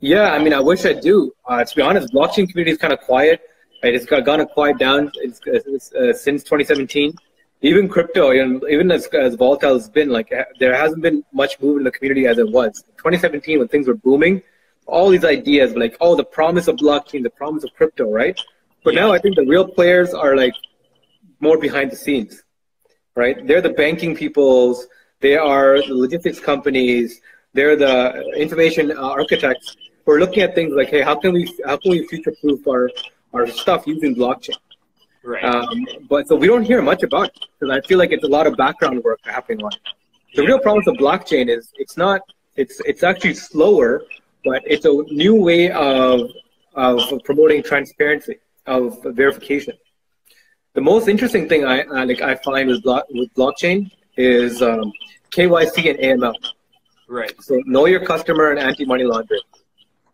Yeah, 0.00 0.32
I 0.32 0.38
mean, 0.38 0.52
I 0.52 0.60
wish 0.60 0.84
I 0.84 0.92
do. 0.92 1.32
Uh, 1.46 1.64
to 1.64 1.76
be 1.76 1.80
honest, 1.80 2.12
blockchain 2.12 2.48
community 2.48 2.72
is 2.72 2.78
kind 2.78 2.92
of 2.92 3.00
quiet. 3.00 3.40
Right? 3.82 3.94
It's 3.94 4.06
got, 4.06 4.24
gone 4.24 4.44
quiet 4.46 4.78
down 4.78 5.10
it's, 5.16 5.40
it's, 5.44 5.92
uh, 5.92 6.12
since 6.12 6.42
2017. 6.42 7.14
Even 7.60 7.88
crypto, 7.88 8.30
you 8.30 8.46
know, 8.46 8.68
even 8.68 8.90
as, 8.90 9.06
as 9.08 9.34
volatile 9.34 9.74
as 9.74 9.82
it's 9.82 9.90
been, 9.90 10.08
like 10.10 10.32
there 10.58 10.74
hasn't 10.74 11.02
been 11.02 11.24
much 11.32 11.60
movement 11.60 11.80
in 11.80 11.84
the 11.84 11.90
community 11.90 12.26
as 12.26 12.38
it 12.38 12.50
was. 12.50 12.82
2017, 12.98 13.58
when 13.58 13.68
things 13.68 13.86
were 13.86 13.94
booming, 13.94 14.42
all 14.86 15.08
these 15.08 15.24
ideas 15.24 15.74
like, 15.74 15.96
oh, 16.00 16.14
the 16.14 16.24
promise 16.24 16.66
of 16.68 16.76
blockchain, 16.76 17.22
the 17.22 17.30
promise 17.30 17.64
of 17.64 17.72
crypto, 17.74 18.10
right? 18.10 18.38
But 18.84 18.94
Yeah. 18.94 19.00
now 19.00 19.12
I 19.12 19.18
think 19.18 19.34
the 19.36 19.46
real 19.54 19.66
players 19.66 20.14
are 20.14 20.36
like 20.36 20.54
more 21.40 21.58
behind 21.58 21.90
the 21.90 21.96
scenes, 21.96 22.42
right? 23.16 23.36
They're 23.46 23.62
the 23.62 23.76
banking 23.84 24.14
peoples, 24.14 24.86
they 25.20 25.36
are 25.36 25.80
the 25.88 25.94
logistics 25.94 26.38
companies, 26.38 27.20
they're 27.54 27.76
the 27.76 27.96
information 28.36 28.92
uh, 28.92 29.00
architects. 29.20 29.76
We're 30.06 30.20
looking 30.20 30.42
at 30.42 30.54
things 30.54 30.74
like, 30.74 30.90
hey, 30.90 31.00
how 31.00 31.16
can 31.22 31.32
we 31.32 31.42
how 31.64 31.76
can 31.78 31.90
we 31.92 32.06
future 32.06 32.34
proof 32.42 32.60
our 32.68 32.90
our 33.32 33.46
stuff 33.46 33.86
using 33.86 34.14
blockchain? 34.14 34.58
Right. 35.22 35.42
Um, 35.42 35.86
but 36.08 36.28
so 36.28 36.36
we 36.36 36.46
don't 36.46 36.64
hear 36.64 36.82
much 36.82 37.02
about 37.02 37.28
it 37.28 37.38
because 37.58 37.70
I 37.76 37.80
feel 37.88 37.98
like 37.98 38.12
it's 38.12 38.24
a 38.24 38.32
lot 38.38 38.46
of 38.46 38.56
background 38.56 39.02
work 39.02 39.20
happening 39.24 39.64
on 39.64 39.72
it. 39.72 39.80
The 40.34 40.42
real 40.44 40.58
problem 40.58 40.84
with 40.86 40.98
blockchain 41.00 41.48
is 41.48 41.72
it's 41.76 41.96
not 41.96 42.20
it's 42.56 42.80
it's 42.80 43.02
actually 43.02 43.34
slower, 43.34 44.02
but 44.44 44.60
it's 44.66 44.84
a 44.84 44.92
new 45.22 45.34
way 45.48 45.70
of 45.70 46.30
of 46.74 46.98
promoting 47.24 47.62
transparency 47.62 48.36
of 48.66 49.02
verification. 49.04 49.74
The 50.74 50.80
most 50.80 51.08
interesting 51.08 51.48
thing 51.48 51.64
I, 51.64 51.82
I 51.82 52.04
like 52.04 52.20
I 52.20 52.34
find 52.36 52.68
with 52.68 52.82
block 52.82 53.04
with 53.10 53.32
blockchain 53.34 53.90
is 54.16 54.60
um, 54.62 54.92
KYC 55.30 55.90
and 55.90 56.20
AML. 56.20 56.34
right. 57.08 57.32
So 57.40 57.60
know 57.66 57.86
your 57.86 58.04
customer 58.04 58.50
and 58.50 58.58
anti-money 58.58 59.04
laundering. 59.04 59.40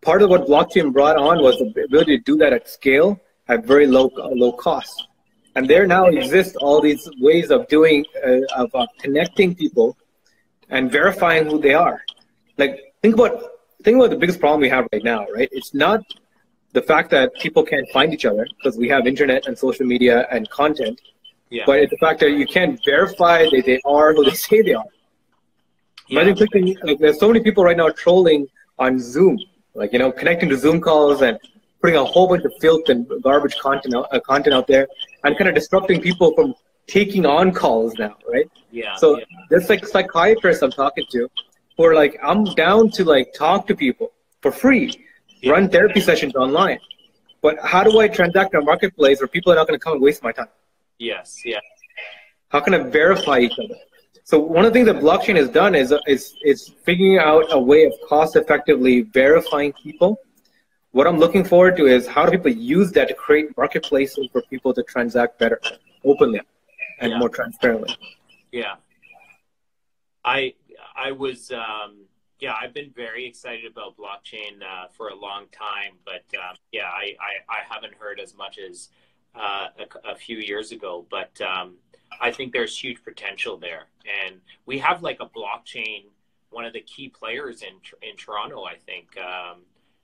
Part 0.01 0.21
of 0.21 0.29
what 0.29 0.47
blockchain 0.47 0.93
brought 0.93 1.17
on 1.17 1.41
was 1.41 1.57
the 1.57 1.83
ability 1.85 2.17
to 2.17 2.23
do 2.23 2.37
that 2.37 2.53
at 2.53 2.69
scale 2.69 3.19
at 3.47 3.65
very 3.65 3.87
low 3.87 4.11
low 4.15 4.51
cost. 4.53 5.07
And 5.55 5.69
there 5.69 5.85
now 5.85 6.05
exist 6.05 6.55
all 6.57 6.79
these 6.81 7.09
ways 7.19 7.51
of 7.51 7.67
doing 7.67 8.05
uh, 8.25 8.41
of 8.55 8.73
uh, 8.73 8.85
connecting 8.99 9.55
people 9.55 9.97
and 10.69 10.91
verifying 10.91 11.45
who 11.45 11.59
they 11.59 11.73
are. 11.73 12.01
Like 12.57 12.93
think 13.01 13.15
about 13.15 13.43
think 13.83 13.97
about 13.97 14.11
the 14.11 14.17
biggest 14.17 14.39
problem 14.39 14.61
we 14.61 14.69
have 14.69 14.87
right 14.93 15.03
now, 15.03 15.25
right? 15.33 15.49
It's 15.51 15.73
not 15.73 16.01
the 16.73 16.81
fact 16.81 17.09
that 17.11 17.33
people 17.35 17.63
can't 17.63 17.87
find 17.89 18.13
each 18.13 18.25
other 18.25 18.47
because 18.57 18.77
we 18.77 18.87
have 18.89 19.05
internet 19.07 19.47
and 19.47 19.57
social 19.57 19.85
media 19.85 20.27
and 20.31 20.49
content, 20.49 20.99
Yeah. 21.49 21.63
but 21.65 21.79
it's 21.79 21.91
the 21.91 21.97
fact 21.97 22.19
that 22.21 22.31
you 22.31 22.45
can't 22.45 22.79
verify 22.85 23.43
that 23.49 23.63
they 23.65 23.79
are 23.85 24.13
who 24.13 24.23
they 24.23 24.31
say 24.47 24.61
they 24.61 24.73
are. 24.73 24.85
yeah. 26.07 26.21
Imagine 26.21 26.35
clicking, 26.37 26.77
like, 26.83 26.99
there's 26.99 27.19
so 27.19 27.27
many 27.27 27.41
people 27.41 27.63
right 27.63 27.77
now 27.77 27.89
trolling 27.89 28.47
on 28.79 28.99
Zoom, 28.99 29.37
like, 29.73 29.91
you 29.93 29.99
know, 29.99 30.11
connecting 30.11 30.49
to 30.49 30.57
Zoom 30.57 30.79
calls 30.81 31.21
and 31.21 31.37
putting 31.81 31.95
a 31.97 32.03
whole 32.03 32.27
bunch 32.27 32.43
of 32.45 32.53
filth 32.61 32.87
and 32.89 33.07
garbage 33.23 33.57
content 33.57 33.95
out, 33.95 34.07
uh, 34.13 34.19
content 34.19 34.53
out 34.53 34.67
there 34.67 34.87
and 35.23 35.37
kind 35.37 35.49
of 35.49 35.55
disrupting 35.55 35.99
people 36.01 36.33
from 36.35 36.53
taking 36.87 37.25
on 37.25 37.51
calls 37.51 37.93
now, 37.97 38.15
right? 38.31 38.49
yeah. 38.71 38.95
So 38.95 39.17
yeah. 39.17 39.25
there's 39.49 39.69
like 39.69 39.85
psychiatrists 39.85 40.61
I'm 40.63 40.71
talking 40.71 41.05
to 41.11 41.29
who 41.77 41.85
are 41.85 41.95
like, 41.95 42.17
I'm 42.23 42.43
down 42.45 42.89
to 42.91 43.03
like 43.05 43.33
talk 43.33 43.67
to 43.67 43.75
people 43.75 44.11
for 44.41 44.51
free, 44.51 45.05
Yeah. 45.41 45.51
run 45.53 45.69
therapy 45.69 45.99
sessions 45.99 46.35
online. 46.35 46.79
But 47.41 47.57
how 47.63 47.83
do 47.83 47.99
I 47.99 48.07
transact 48.07 48.53
on 48.55 48.61
a 48.61 48.65
marketplace 48.65 49.19
where 49.19 49.27
people 49.27 49.51
are 49.51 49.55
not 49.55 49.67
going 49.67 49.79
to 49.79 49.83
come 49.83 49.93
and 49.93 50.01
waste 50.01 50.23
my 50.23 50.31
time? 50.31 50.47
yes. 50.99 51.41
Yeah. 51.43 51.59
How 52.49 52.59
can 52.59 52.73
I 52.73 52.79
verify 52.79 53.39
each 53.39 53.57
other? 53.57 53.75
So 54.25 54.37
one 54.37 54.65
of 54.65 54.71
the 54.71 54.77
things 54.77 54.85
that 54.87 54.97
blockchain 54.97 55.35
has 55.37 55.49
done 55.49 55.73
is 55.73 55.93
is 56.05 56.35
is 56.43 56.59
figuring 56.85 57.17
out 57.17 57.45
a 57.51 57.59
way 57.59 57.85
of 57.85 57.93
cost 58.07 58.35
effectively 58.35 59.01
verifying 59.01 59.73
people. 59.73 60.19
What 60.91 61.07
I'm 61.07 61.17
looking 61.17 61.43
forward 61.45 61.75
to 61.77 61.85
is 61.87 62.05
how 62.07 62.25
do 62.25 62.31
people 62.37 62.51
use 62.51 62.91
that 62.91 63.07
to 63.07 63.13
create 63.13 63.55
marketplaces 63.57 64.27
for 64.33 64.41
people 64.43 64.73
to 64.73 64.83
transact 64.83 65.39
better, 65.39 65.59
openly, 66.03 66.41
and 66.99 67.11
Yeah. 67.13 67.19
more 67.19 67.29
transparently. 67.29 67.95
Yeah. 68.51 68.75
I 70.25 70.53
I 70.95 71.11
was 71.13 71.51
um, 71.51 71.91
yeah 72.41 72.55
I've 72.61 72.73
been 72.73 72.91
very 72.93 73.25
excited 73.25 73.65
about 73.71 73.95
blockchain 73.95 74.61
uh, 74.61 74.87
for 74.89 75.07
a 75.09 75.15
long 75.15 75.45
time, 75.51 75.93
but 76.03 76.25
um, 76.37 76.55
yeah 76.71 76.89
I, 76.89 77.15
I, 77.19 77.33
I 77.57 77.73
haven't 77.73 77.93
heard 77.93 78.19
as 78.19 78.35
much 78.35 78.57
as 78.59 78.89
uh, 79.35 79.67
a, 79.79 80.11
a 80.11 80.15
few 80.15 80.37
years 80.37 80.73
ago. 80.73 81.05
But 81.09 81.39
um, 81.41 81.75
I 82.19 82.31
think 82.31 82.51
there's 82.51 82.77
huge 82.77 83.01
potential 83.03 83.57
there, 83.57 83.85
and 84.25 84.41
we 84.65 84.79
have 84.79 85.01
like 85.01 85.19
a 85.21 85.27
blockchain 85.27 86.05
one 86.49 86.65
of 86.65 86.73
the 86.73 86.81
key 86.81 87.07
players 87.07 87.61
in 87.61 87.75
in 88.01 88.17
Toronto. 88.17 88.65
I 88.65 88.75
think 88.75 89.07
um, 89.17 89.61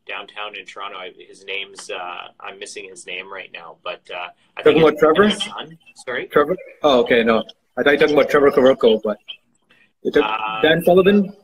downtown 0.07 0.55
in 0.55 0.65
Toronto. 0.65 0.97
I, 0.97 1.11
his 1.17 1.43
name's 1.45 1.89
uh, 1.89 2.29
I'm 2.39 2.57
missing 2.57 2.87
his 2.89 3.05
name 3.05 3.31
right 3.31 3.51
now, 3.51 3.77
but 3.83 4.01
uh, 4.09 4.29
I 4.55 4.61
Talking 4.63 4.81
think 4.81 4.99
about 4.99 4.99
Trevor? 4.99 5.29
Sorry. 6.05 6.27
Trevor? 6.27 6.55
Oh, 6.83 7.01
okay, 7.01 7.23
no. 7.23 7.43
I 7.77 7.83
thought 7.83 7.91
you 7.91 7.91
were 7.91 7.97
talking 7.97 8.15
about 8.15 8.29
Trevor 8.29 8.51
Kavarko, 8.51 9.01
but 9.03 9.17
Uh, 10.15 10.61
Dan 10.61 10.83
Sullivan. 10.83 11.35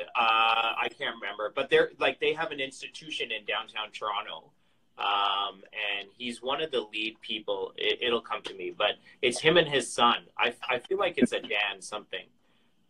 Uh, 0.00 0.72
I 0.78 0.88
can't 0.98 1.14
remember, 1.20 1.52
but 1.54 1.70
they're 1.70 1.90
like 1.98 2.20
they 2.20 2.32
have 2.32 2.50
an 2.50 2.60
institution 2.60 3.30
in 3.30 3.44
downtown 3.44 3.90
Toronto, 3.92 4.50
um, 4.98 5.62
and 5.98 6.08
he's 6.16 6.42
one 6.42 6.60
of 6.62 6.70
the 6.70 6.80
lead 6.92 7.20
people. 7.20 7.72
It, 7.76 8.02
it'll 8.02 8.20
come 8.20 8.42
to 8.42 8.54
me, 8.54 8.72
but 8.76 8.92
it's 9.22 9.40
him 9.40 9.56
and 9.56 9.68
his 9.68 9.92
son. 9.92 10.18
I, 10.38 10.54
I 10.68 10.78
feel 10.78 10.98
like 10.98 11.14
it's 11.18 11.32
a 11.32 11.40
Dan 11.40 11.80
something, 11.80 12.26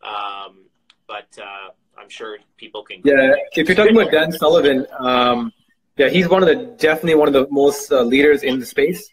um, 0.03 0.65
but 1.07 1.29
uh, 1.41 1.71
I'm 1.99 2.09
sure 2.09 2.39
people 2.57 2.83
can. 2.83 3.01
Yeah, 3.05 3.35
if 3.53 3.69
you're 3.69 3.77
talking 3.77 3.97
about 3.97 4.13
Dan 4.13 4.33
Sullivan, 4.33 4.87
um, 4.99 5.53
yeah, 5.97 6.09
he's 6.09 6.29
one 6.29 6.43
of 6.43 6.49
the 6.49 6.77
definitely 6.79 7.15
one 7.15 7.29
of 7.29 7.35
the 7.35 7.47
most 7.51 7.91
uh, 7.91 8.03
leaders 8.03 8.43
in 8.43 8.61
the 8.61 8.67
space. 8.67 9.09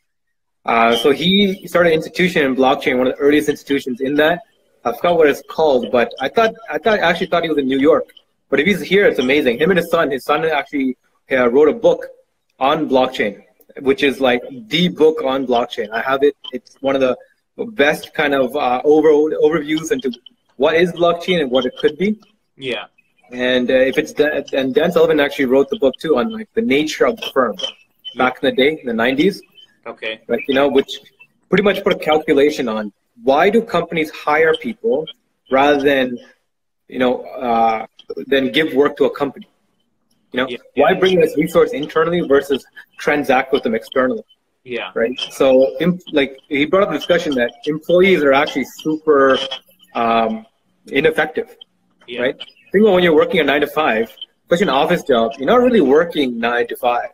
Uh, 0.66 0.96
so 0.96 1.12
he 1.12 1.68
started 1.68 1.90
an 1.90 1.96
institution 1.96 2.46
in 2.46 2.56
blockchain, 2.56 2.98
one 2.98 3.08
of 3.08 3.16
the 3.16 3.20
earliest 3.20 3.50
institutions 3.50 4.02
in 4.02 4.16
that. 4.16 4.42
I 4.86 4.94
forgot 4.94 5.18
what 5.18 5.28
it's 5.28 5.42
called, 5.50 5.92
but 5.92 6.12
I 6.20 6.28
thought 6.30 6.54
I 6.70 6.78
thought 6.78 7.00
I 7.00 7.10
actually 7.10 7.28
thought 7.28 7.44
he 7.44 7.50
was 7.50 7.58
in 7.58 7.68
New 7.68 7.80
York, 7.80 8.06
But 8.50 8.60
if 8.60 8.68
he's 8.68 8.82
here, 8.82 9.06
it's 9.06 9.20
amazing. 9.20 9.60
Him 9.60 9.72
and 9.72 9.78
his 9.78 9.90
son, 9.90 10.12
his 10.12 10.26
son 10.26 10.46
actually 10.46 10.98
uh, 11.32 11.50
wrote 11.50 11.70
a 11.70 11.74
book 11.74 12.08
on 12.60 12.90
blockchain, 12.90 13.44
which 13.80 14.04
is 14.04 14.20
like 14.20 14.42
the 14.68 14.90
book 14.90 15.24
on 15.24 15.48
blockchain. 15.48 15.90
I 15.90 16.02
have 16.02 16.22
it. 16.24 16.36
It's 16.52 16.76
one 16.82 16.96
of 16.96 17.02
the 17.02 17.16
best 17.66 18.14
kind 18.14 18.34
of 18.34 18.56
uh, 18.56 18.82
over 18.84 19.10
overviews 19.10 19.92
into 19.92 20.12
what 20.58 20.76
is 20.76 20.92
blockchain 20.92 21.42
and 21.42 21.50
what 21.50 21.66
it 21.66 21.76
could 21.78 21.98
be. 21.98 22.20
Yeah. 22.58 22.86
And 23.32 23.72
uh, 23.72 23.76
if 23.76 23.98
it's 23.98 24.12
Dan, 24.12 24.44
and 24.54 24.76
Dan 24.76 24.92
Sullivan 24.92 25.20
actually 25.20 25.46
wrote 25.46 25.70
the 25.70 25.80
book 25.80 25.96
too 25.98 26.18
on 26.18 26.30
like 26.30 26.50
the 26.54 26.62
nature 26.62 27.06
of 27.06 27.16
the 27.18 27.28
firm 27.34 27.56
back 28.16 28.40
in 28.42 28.50
the 28.50 28.56
day, 28.56 28.80
in 28.80 28.86
the 28.86 29.04
90s. 29.04 29.40
Okay. 29.86 30.22
Like 30.28 30.44
you 30.48 30.56
know, 30.56 30.68
which 30.68 31.00
pretty 31.50 31.64
much 31.64 31.84
put 31.84 31.94
a 31.94 32.00
calculation 32.00 32.68
on 32.68 32.92
why 33.22 33.50
do 33.50 33.62
companies 33.62 34.10
hire 34.10 34.56
people 34.56 35.06
rather 35.52 35.82
than 35.82 36.18
you 36.88 37.00
know 37.00 37.22
uh, 37.22 37.86
than 38.28 38.52
give 38.52 38.74
work 38.74 38.98
to 38.98 39.06
a 39.06 39.16
company. 39.16 39.48
You 40.32 40.42
know, 40.42 40.48
yeah. 40.50 40.58
why 40.76 40.94
bring 40.96 41.20
this 41.20 41.38
resource 41.38 41.72
internally 41.74 42.22
versus 42.22 42.66
transact 42.98 43.54
with 43.54 43.64
them 43.64 43.76
externally? 43.76 44.24
Yeah. 44.64 44.92
Right. 44.96 45.20
So, 45.32 45.76
like 46.12 46.40
he 46.48 46.66
brought 46.66 46.84
up 46.84 46.90
the 46.90 46.98
discussion 46.98 47.36
that 47.36 47.52
employees 47.66 48.24
are 48.24 48.34
actually 48.34 48.66
super 48.66 49.38
um, 49.94 50.46
ineffective. 50.88 51.56
Yeah. 52.08 52.22
Right. 52.22 52.38
Think 52.72 52.84
about 52.84 52.94
when 52.94 53.04
you're 53.04 53.16
working 53.16 53.42
a 53.42 53.44
nine 53.44 53.62
to 53.62 53.68
five, 53.68 54.12
especially 54.46 54.64
an 54.64 54.70
office 54.70 55.04
job. 55.04 55.34
You're 55.38 55.48
not 55.48 55.62
really 55.62 55.82
working 55.82 56.40
nine 56.40 56.68
to 56.68 56.78
five. 56.78 57.10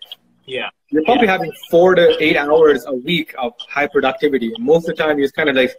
Yeah. 0.45 0.69
You're 0.89 1.03
probably 1.03 1.25
yeah. 1.25 1.33
having 1.33 1.51
four 1.69 1.95
to 1.95 2.23
eight 2.23 2.37
hours 2.37 2.85
a 2.85 2.93
week 2.93 3.35
of 3.37 3.53
high 3.59 3.87
productivity. 3.87 4.51
Most 4.59 4.87
of 4.87 4.95
the 4.95 5.03
time, 5.03 5.17
you're 5.17 5.25
just 5.25 5.35
kind 5.35 5.49
of 5.49 5.55
like 5.55 5.75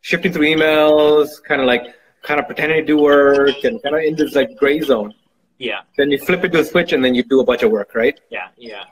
shifting 0.00 0.32
through 0.32 0.46
emails, 0.46 1.42
kind 1.42 1.60
of 1.60 1.66
like 1.66 1.82
kind 2.22 2.38
of 2.40 2.46
pretending 2.46 2.78
to 2.78 2.84
do 2.84 2.98
work, 2.98 3.64
and 3.64 3.82
kind 3.82 3.96
of 3.96 4.02
in 4.02 4.14
this 4.16 4.34
like 4.34 4.56
gray 4.56 4.80
zone. 4.80 5.14
Yeah. 5.58 5.80
Then 5.96 6.10
you 6.10 6.18
flip 6.18 6.44
it 6.44 6.52
to 6.52 6.60
a 6.60 6.64
switch, 6.64 6.92
and 6.92 7.04
then 7.04 7.14
you 7.14 7.22
do 7.22 7.40
a 7.40 7.44
bunch 7.44 7.62
of 7.62 7.70
work, 7.70 7.94
right? 7.94 8.18
Yeah. 8.30 8.48
Yeah. 8.56 8.84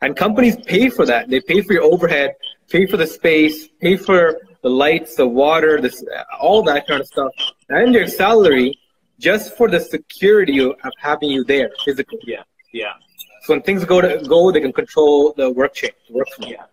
And 0.00 0.16
companies 0.16 0.56
pay 0.66 0.90
for 0.90 1.06
that. 1.06 1.28
They 1.30 1.40
pay 1.40 1.60
for 1.60 1.74
your 1.74 1.84
overhead, 1.84 2.34
pay 2.68 2.86
for 2.86 2.96
the 2.96 3.06
space, 3.06 3.68
pay 3.80 3.96
for 3.96 4.40
the 4.62 4.68
lights, 4.68 5.16
the 5.16 5.26
water, 5.26 5.80
this, 5.80 6.04
all 6.40 6.62
that 6.64 6.86
kind 6.86 7.00
of 7.00 7.06
stuff, 7.06 7.32
and 7.68 7.94
your 7.94 8.06
salary 8.06 8.78
just 9.18 9.56
for 9.56 9.68
the 9.68 9.78
security 9.78 10.58
of 10.60 10.74
having 10.98 11.30
you 11.30 11.44
there 11.44 11.70
physically. 11.84 12.18
Yeah, 12.26 12.42
yeah. 12.72 12.94
So 13.42 13.54
when 13.54 13.62
things 13.62 13.84
go 13.84 14.00
to 14.00 14.24
go, 14.26 14.50
they 14.50 14.60
can 14.60 14.72
control 14.72 15.34
the 15.36 15.50
work 15.50 15.74
chain, 15.74 15.90
the 16.08 16.14
workflow. 16.14 16.50
Yeah. 16.50 16.64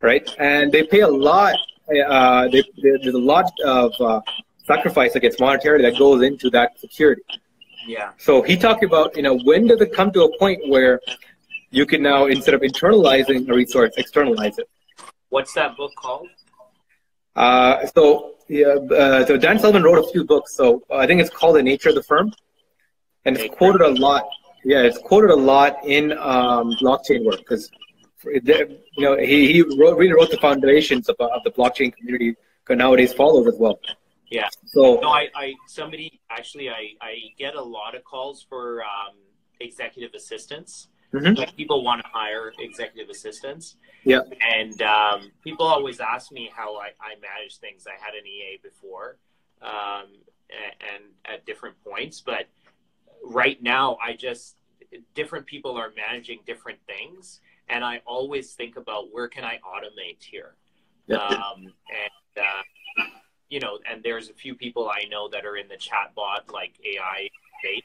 Right, 0.00 0.28
and 0.38 0.72
they 0.72 0.84
pay 0.84 1.00
a 1.00 1.08
lot. 1.08 1.54
Uh, 1.88 2.48
they, 2.48 2.62
they, 2.82 2.90
there's 3.02 3.14
a 3.14 3.18
lot 3.18 3.50
of 3.64 3.92
uh, 4.00 4.20
sacrifice 4.64 5.12
that 5.14 5.20
gets 5.20 5.40
monetary 5.40 5.82
that 5.82 5.98
goes 5.98 6.22
into 6.22 6.50
that 6.50 6.78
security. 6.78 7.22
Yeah. 7.86 8.10
So 8.18 8.42
he 8.42 8.56
talked 8.56 8.84
about, 8.84 9.16
you 9.16 9.22
know, 9.22 9.38
when 9.38 9.66
does 9.66 9.80
it 9.80 9.92
come 9.92 10.10
to 10.12 10.24
a 10.24 10.38
point 10.38 10.60
where 10.68 11.00
you 11.70 11.86
can 11.86 12.02
now, 12.02 12.26
instead 12.26 12.54
of 12.54 12.60
internalizing 12.62 13.48
a 13.48 13.54
resource, 13.54 13.92
externalize 13.96 14.58
it. 14.58 14.68
What's 15.28 15.52
that 15.54 15.76
book 15.76 15.92
called? 15.96 16.28
Uh, 17.36 17.86
so 17.94 18.34
yeah, 18.48 18.66
uh, 18.68 19.26
so 19.26 19.36
Dan 19.36 19.58
Sullivan 19.58 19.82
wrote 19.82 20.04
a 20.04 20.10
few 20.10 20.24
books. 20.24 20.54
So 20.54 20.82
I 20.90 21.06
think 21.06 21.20
it's 21.20 21.30
called 21.30 21.56
The 21.56 21.62
Nature 21.62 21.90
of 21.90 21.94
the 21.94 22.02
Firm, 22.02 22.32
and 23.24 23.36
it's 23.36 23.54
quoted 23.54 23.82
a 23.82 23.90
lot. 23.90 24.26
Yeah, 24.64 24.82
it's 24.82 24.98
quoted 24.98 25.30
a 25.30 25.36
lot 25.36 25.76
in 25.84 26.12
um, 26.12 26.72
blockchain 26.80 27.24
work 27.24 27.38
because 27.38 27.70
you 28.98 29.04
know 29.04 29.16
he, 29.16 29.52
he 29.52 29.62
wrote, 29.62 29.96
really 29.96 30.12
wrote 30.12 30.30
the 30.30 30.38
foundations 30.38 31.08
of, 31.08 31.16
of 31.20 31.42
the 31.44 31.50
blockchain 31.50 31.94
community 31.94 32.36
nowadays 32.68 33.14
follows 33.14 33.46
as 33.46 33.58
well. 33.58 33.80
Yeah. 34.30 34.48
So 34.66 35.00
no, 35.00 35.08
I, 35.08 35.28
I 35.34 35.54
somebody 35.66 36.20
actually 36.30 36.68
I, 36.68 36.90
I 37.00 37.14
get 37.38 37.54
a 37.54 37.62
lot 37.62 37.94
of 37.94 38.04
calls 38.04 38.44
for 38.46 38.82
um, 38.82 39.14
executive 39.60 40.12
assistants 40.14 40.88
Mm-hmm. 41.12 41.34
Like 41.34 41.56
people 41.56 41.82
want 41.82 42.02
to 42.02 42.08
hire 42.12 42.52
executive 42.58 43.08
assistants. 43.08 43.76
Yeah. 44.04 44.20
And 44.56 44.80
um, 44.82 45.32
people 45.42 45.66
always 45.66 46.00
ask 46.00 46.30
me 46.30 46.50
how 46.54 46.76
I, 46.76 46.88
I 47.00 47.14
manage 47.20 47.58
things. 47.58 47.86
I 47.86 48.02
had 48.02 48.14
an 48.14 48.26
EA 48.26 48.60
before, 48.62 49.16
um, 49.62 50.06
and, 50.50 50.74
and 50.94 51.04
at 51.24 51.46
different 51.46 51.76
points, 51.82 52.20
but 52.20 52.46
right 53.24 53.62
now 53.62 53.96
I 54.02 54.14
just 54.14 54.56
different 55.14 55.46
people 55.46 55.76
are 55.76 55.92
managing 55.96 56.40
different 56.46 56.78
things, 56.86 57.40
and 57.68 57.84
I 57.84 58.00
always 58.06 58.52
think 58.52 58.76
about 58.76 59.12
where 59.12 59.28
can 59.28 59.44
I 59.44 59.58
automate 59.64 60.22
here. 60.22 60.54
Um, 61.10 61.64
and 61.64 62.44
uh, 62.44 63.04
you 63.48 63.60
know, 63.60 63.78
and 63.90 64.02
there's 64.02 64.28
a 64.28 64.34
few 64.34 64.54
people 64.54 64.90
I 64.90 65.08
know 65.08 65.28
that 65.30 65.46
are 65.46 65.56
in 65.56 65.68
the 65.68 65.76
chatbot 65.76 66.52
like 66.52 66.74
AI 66.84 67.28
space. 67.60 67.82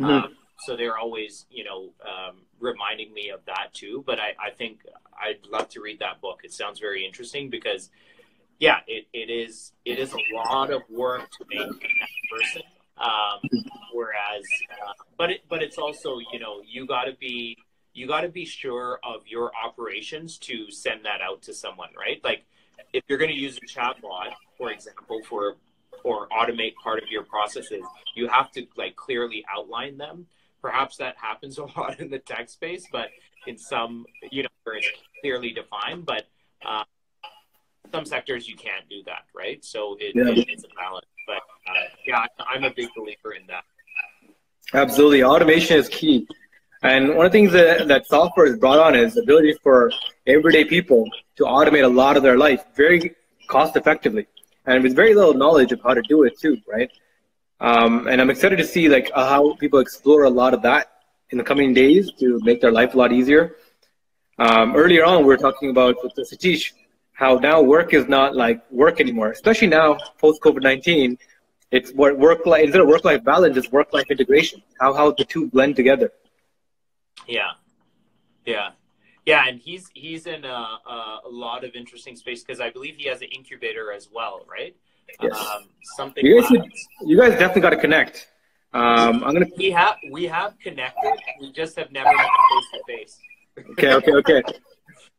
Mm-hmm. 0.00 0.04
Um, 0.04 0.36
so 0.60 0.76
they're 0.76 0.96
always, 0.96 1.46
you 1.50 1.64
know, 1.64 1.90
um, 2.02 2.36
reminding 2.60 3.12
me 3.12 3.28
of 3.28 3.44
that 3.46 3.74
too. 3.74 4.02
But 4.06 4.18
I, 4.18 4.34
I 4.42 4.50
think 4.50 4.80
I'd 5.20 5.46
love 5.50 5.68
to 5.70 5.80
read 5.80 5.98
that 5.98 6.20
book. 6.20 6.40
It 6.44 6.52
sounds 6.52 6.80
very 6.80 7.04
interesting 7.04 7.50
because, 7.50 7.90
yeah, 8.58 8.78
it, 8.86 9.06
it 9.12 9.30
is 9.30 9.72
it 9.84 9.98
is 9.98 10.14
a 10.14 10.34
lot 10.34 10.70
of 10.70 10.82
work 10.90 11.28
to 11.30 11.44
make 11.48 11.68
that 11.68 12.08
person. 12.30 12.62
Um, 12.98 13.62
whereas, 13.92 14.44
uh, 14.70 14.92
but 15.18 15.30
it, 15.30 15.40
but 15.50 15.62
it's 15.62 15.76
also, 15.76 16.18
you 16.32 16.38
know, 16.38 16.62
you 16.66 16.86
got 16.86 17.04
to 17.04 17.12
be 17.12 17.58
you 17.96 18.06
got 18.06 18.20
to 18.22 18.28
be 18.28 18.44
sure 18.44 18.98
of 19.02 19.26
your 19.26 19.50
operations 19.56 20.38
to 20.38 20.70
send 20.70 21.04
that 21.04 21.20
out 21.20 21.42
to 21.42 21.54
someone, 21.54 21.90
right? 21.98 22.22
Like 22.22 22.44
if 22.92 23.02
you're 23.08 23.18
going 23.18 23.30
to 23.30 23.36
use 23.36 23.58
a 23.58 23.66
chatbot, 23.66 24.32
for 24.58 24.70
example, 24.70 25.20
for 25.28 25.56
or 26.04 26.28
automate 26.28 26.74
part 26.76 27.02
of 27.02 27.08
your 27.08 27.24
processes, 27.24 27.82
you 28.14 28.28
have 28.28 28.52
to 28.52 28.66
like 28.76 28.94
clearly 28.96 29.44
outline 29.52 29.96
them 29.96 30.26
perhaps 30.66 30.96
that 30.96 31.16
happens 31.16 31.58
a 31.64 31.64
lot 31.64 32.00
in 32.00 32.10
the 32.10 32.18
tech 32.18 32.48
space, 32.48 32.86
but 32.90 33.08
in 33.46 33.56
some, 33.56 34.04
you 34.30 34.42
know, 34.42 34.48
where 34.64 34.76
it's 34.76 34.88
clearly 35.20 35.52
defined, 35.52 36.04
but 36.04 36.24
uh, 36.64 36.82
some 37.92 38.04
sectors 38.04 38.48
you 38.48 38.56
can't 38.56 38.88
do 38.88 39.02
that, 39.06 39.24
right? 39.34 39.64
So 39.64 39.96
it, 40.00 40.16
yeah. 40.16 40.28
it, 40.28 40.48
it's 40.48 40.64
a 40.64 40.68
balance. 40.76 41.06
But 41.26 41.36
uh, 41.68 41.84
yeah, 42.04 42.26
I'm 42.48 42.64
a 42.64 42.70
big 42.74 42.88
believer 42.96 43.32
in 43.32 43.46
that. 43.46 43.64
Absolutely. 44.74 45.22
Automation 45.22 45.76
is 45.76 45.88
key. 45.88 46.26
And 46.82 47.16
one 47.16 47.26
of 47.26 47.32
the 47.32 47.38
things 47.38 47.52
that, 47.52 47.88
that 47.88 48.06
software 48.06 48.46
has 48.46 48.58
brought 48.58 48.78
on 48.78 48.94
is 48.94 49.14
the 49.14 49.22
ability 49.22 49.54
for 49.62 49.90
everyday 50.26 50.64
people 50.64 51.08
to 51.36 51.44
automate 51.44 51.84
a 51.84 51.88
lot 51.88 52.16
of 52.16 52.22
their 52.22 52.36
life 52.36 52.64
very 52.74 53.14
cost 53.48 53.76
effectively 53.76 54.26
and 54.66 54.82
with 54.82 54.94
very 54.94 55.14
little 55.14 55.34
knowledge 55.34 55.72
of 55.72 55.80
how 55.82 55.94
to 55.94 56.02
do 56.02 56.24
it 56.24 56.38
too, 56.38 56.58
right? 56.66 56.90
Um, 57.60 58.06
and 58.08 58.20
I'm 58.20 58.30
excited 58.30 58.56
to 58.56 58.64
see 58.64 58.88
like 58.88 59.10
how 59.14 59.54
people 59.56 59.78
explore 59.78 60.24
a 60.24 60.30
lot 60.30 60.52
of 60.52 60.62
that 60.62 60.92
in 61.30 61.38
the 61.38 61.44
coming 61.44 61.72
days 61.72 62.10
to 62.18 62.40
make 62.42 62.60
their 62.60 62.72
life 62.72 62.94
a 62.94 62.98
lot 62.98 63.12
easier. 63.12 63.56
Um, 64.38 64.76
earlier 64.76 65.04
on, 65.04 65.20
we 65.20 65.24
were 65.24 65.38
talking 65.38 65.70
about 65.70 65.96
with 66.02 66.14
Satish 66.14 66.72
how 67.12 67.36
now 67.36 67.62
work 67.62 67.94
is 67.94 68.06
not 68.08 68.36
like 68.36 68.60
work 68.70 69.00
anymore, 69.00 69.30
especially 69.30 69.68
now 69.68 69.96
post 70.18 70.42
COVID 70.42 70.62
19. 70.62 71.16
It's 71.70 71.92
work 71.94 72.44
life 72.44 72.64
instead 72.64 72.82
of 72.82 72.88
work 72.88 73.04
life 73.04 73.24
balance, 73.24 73.56
it's 73.56 73.72
work 73.72 73.92
life 73.94 74.10
integration. 74.10 74.62
How 74.78 74.92
how 74.92 75.12
the 75.12 75.24
two 75.24 75.48
blend 75.48 75.76
together. 75.76 76.12
Yeah, 77.26 77.50
yeah, 78.44 78.70
yeah, 79.24 79.48
and 79.48 79.58
he's 79.58 79.90
he's 79.94 80.26
in 80.26 80.44
a, 80.44 80.78
a, 80.86 81.28
lot 81.28 81.64
of 81.64 81.74
interesting 81.74 82.14
space 82.14 82.44
because 82.44 82.60
I 82.60 82.70
believe 82.70 82.96
he 82.96 83.08
has 83.08 83.22
an 83.22 83.28
incubator 83.28 83.92
as 83.92 84.08
well, 84.12 84.46
right? 84.48 84.76
Yes. 85.20 85.36
Um, 85.36 85.68
something. 85.96 86.24
You 86.24 86.40
guys, 86.40 86.48
should, 86.48 86.64
you 87.02 87.18
guys 87.18 87.32
definitely 87.32 87.62
got 87.62 87.70
to 87.70 87.76
connect. 87.76 88.28
Um, 88.72 89.24
I'm 89.24 89.32
gonna. 89.32 89.46
We 89.56 89.70
have 89.70 89.96
we 90.10 90.24
have 90.24 90.58
connected. 90.60 91.12
We 91.40 91.50
just 91.52 91.76
have 91.76 91.90
never 91.90 92.10
met 92.14 92.26
face 92.26 92.66
to 92.72 92.80
face. 92.86 93.18
Okay, 93.72 93.94
okay, 93.94 94.12
okay. 94.12 94.42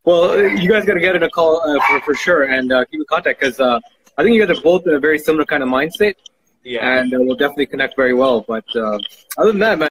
Well, 0.05 0.39
you 0.39 0.69
guys 0.69 0.85
got 0.85 0.93
to 0.93 1.01
get 1.01 1.17
in 1.17 1.23
a 1.23 1.29
call 1.29 1.61
uh, 1.61 1.85
for, 1.87 1.99
for 2.01 2.15
sure 2.15 2.43
and 2.43 2.71
uh, 2.71 2.85
keep 2.85 3.01
in 3.01 3.05
contact 3.09 3.41
because 3.41 3.59
uh, 3.59 3.77
I 4.17 4.23
think 4.23 4.35
you 4.35 4.45
guys 4.45 4.57
are 4.57 4.61
both 4.61 4.87
in 4.87 4.93
a 4.93 4.99
very 4.99 5.19
similar 5.19 5.43
kind 5.43 5.61
of 5.63 5.67
mindset. 5.67 6.15
Yeah. 6.63 6.99
And 6.99 7.13
uh, 7.13 7.17
we'll 7.19 7.35
definitely 7.35 7.65
connect 7.65 7.97
very 7.97 8.13
well. 8.13 8.45
But 8.47 8.63
uh, 8.73 8.99
other 9.37 9.51
than 9.51 9.59
that, 9.59 9.79
man. 9.79 9.89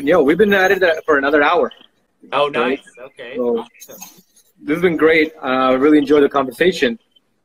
And 0.00 0.08
yo, 0.08 0.22
we've 0.22 0.38
been 0.38 0.52
at 0.52 0.72
it 0.72 1.04
for 1.04 1.18
another 1.18 1.42
hour. 1.42 1.70
Oh, 2.32 2.48
nice. 2.48 2.80
Okay. 2.98 3.36
So, 3.36 3.58
awesome 3.60 4.22
this 4.62 4.76
has 4.76 4.82
been 4.82 4.96
great. 4.96 5.32
Uh, 5.36 5.46
I 5.46 5.74
uh, 5.74 5.76
really 5.76 5.98
enjoyed 5.98 6.22
the 6.22 6.28
conversation. 6.28 6.98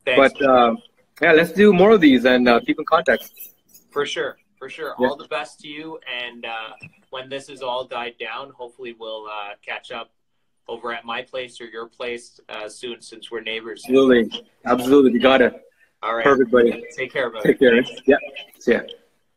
Thanks. 0.06 0.34
But 0.38 0.46
uh, 0.46 0.76
yeah, 1.22 1.32
let's 1.32 1.52
do 1.52 1.74
more 1.74 1.92
of 1.92 2.02
these 2.02 2.26
and 2.26 2.48
uh, 2.48 2.60
keep 2.60 2.78
in 2.80 2.86
contact. 2.86 3.32
For 3.92 4.06
sure, 4.06 4.38
for 4.58 4.70
sure. 4.70 4.94
Yeah. 5.00 5.08
All 5.08 5.16
the 5.16 5.28
best 5.28 5.60
to 5.62 5.68
you. 5.68 6.00
And 6.24 6.46
uh, 6.46 6.74
when 7.10 7.30
this 7.30 7.50
is 7.50 7.62
all 7.62 7.86
died 7.86 8.16
down, 8.20 8.52
hopefully 8.52 8.96
we'll 9.00 9.28
uh, 9.28 9.56
catch 9.66 9.92
up 9.92 10.12
over 10.68 10.94
at 10.94 11.06
my 11.06 11.22
place 11.22 11.62
or 11.62 11.66
your 11.66 11.88
place 11.88 12.40
uh, 12.50 12.68
soon, 12.68 13.02
since 13.02 13.32
we're 13.32 13.42
neighbors. 13.42 13.84
Absolutely, 13.86 14.46
absolutely. 14.66 15.12
You 15.14 15.20
got 15.20 15.42
it. 15.42 15.54
All 16.04 16.16
right. 16.16 16.24
Perfect, 16.24 16.52
buddy. 16.52 16.84
Take 16.96 17.14
care, 17.14 17.30
buddy. 17.30 17.50
Take 17.50 17.60
care. 17.60 17.82
Yeah. 18.06 18.18
See 18.60 18.74
ya. 18.74 18.82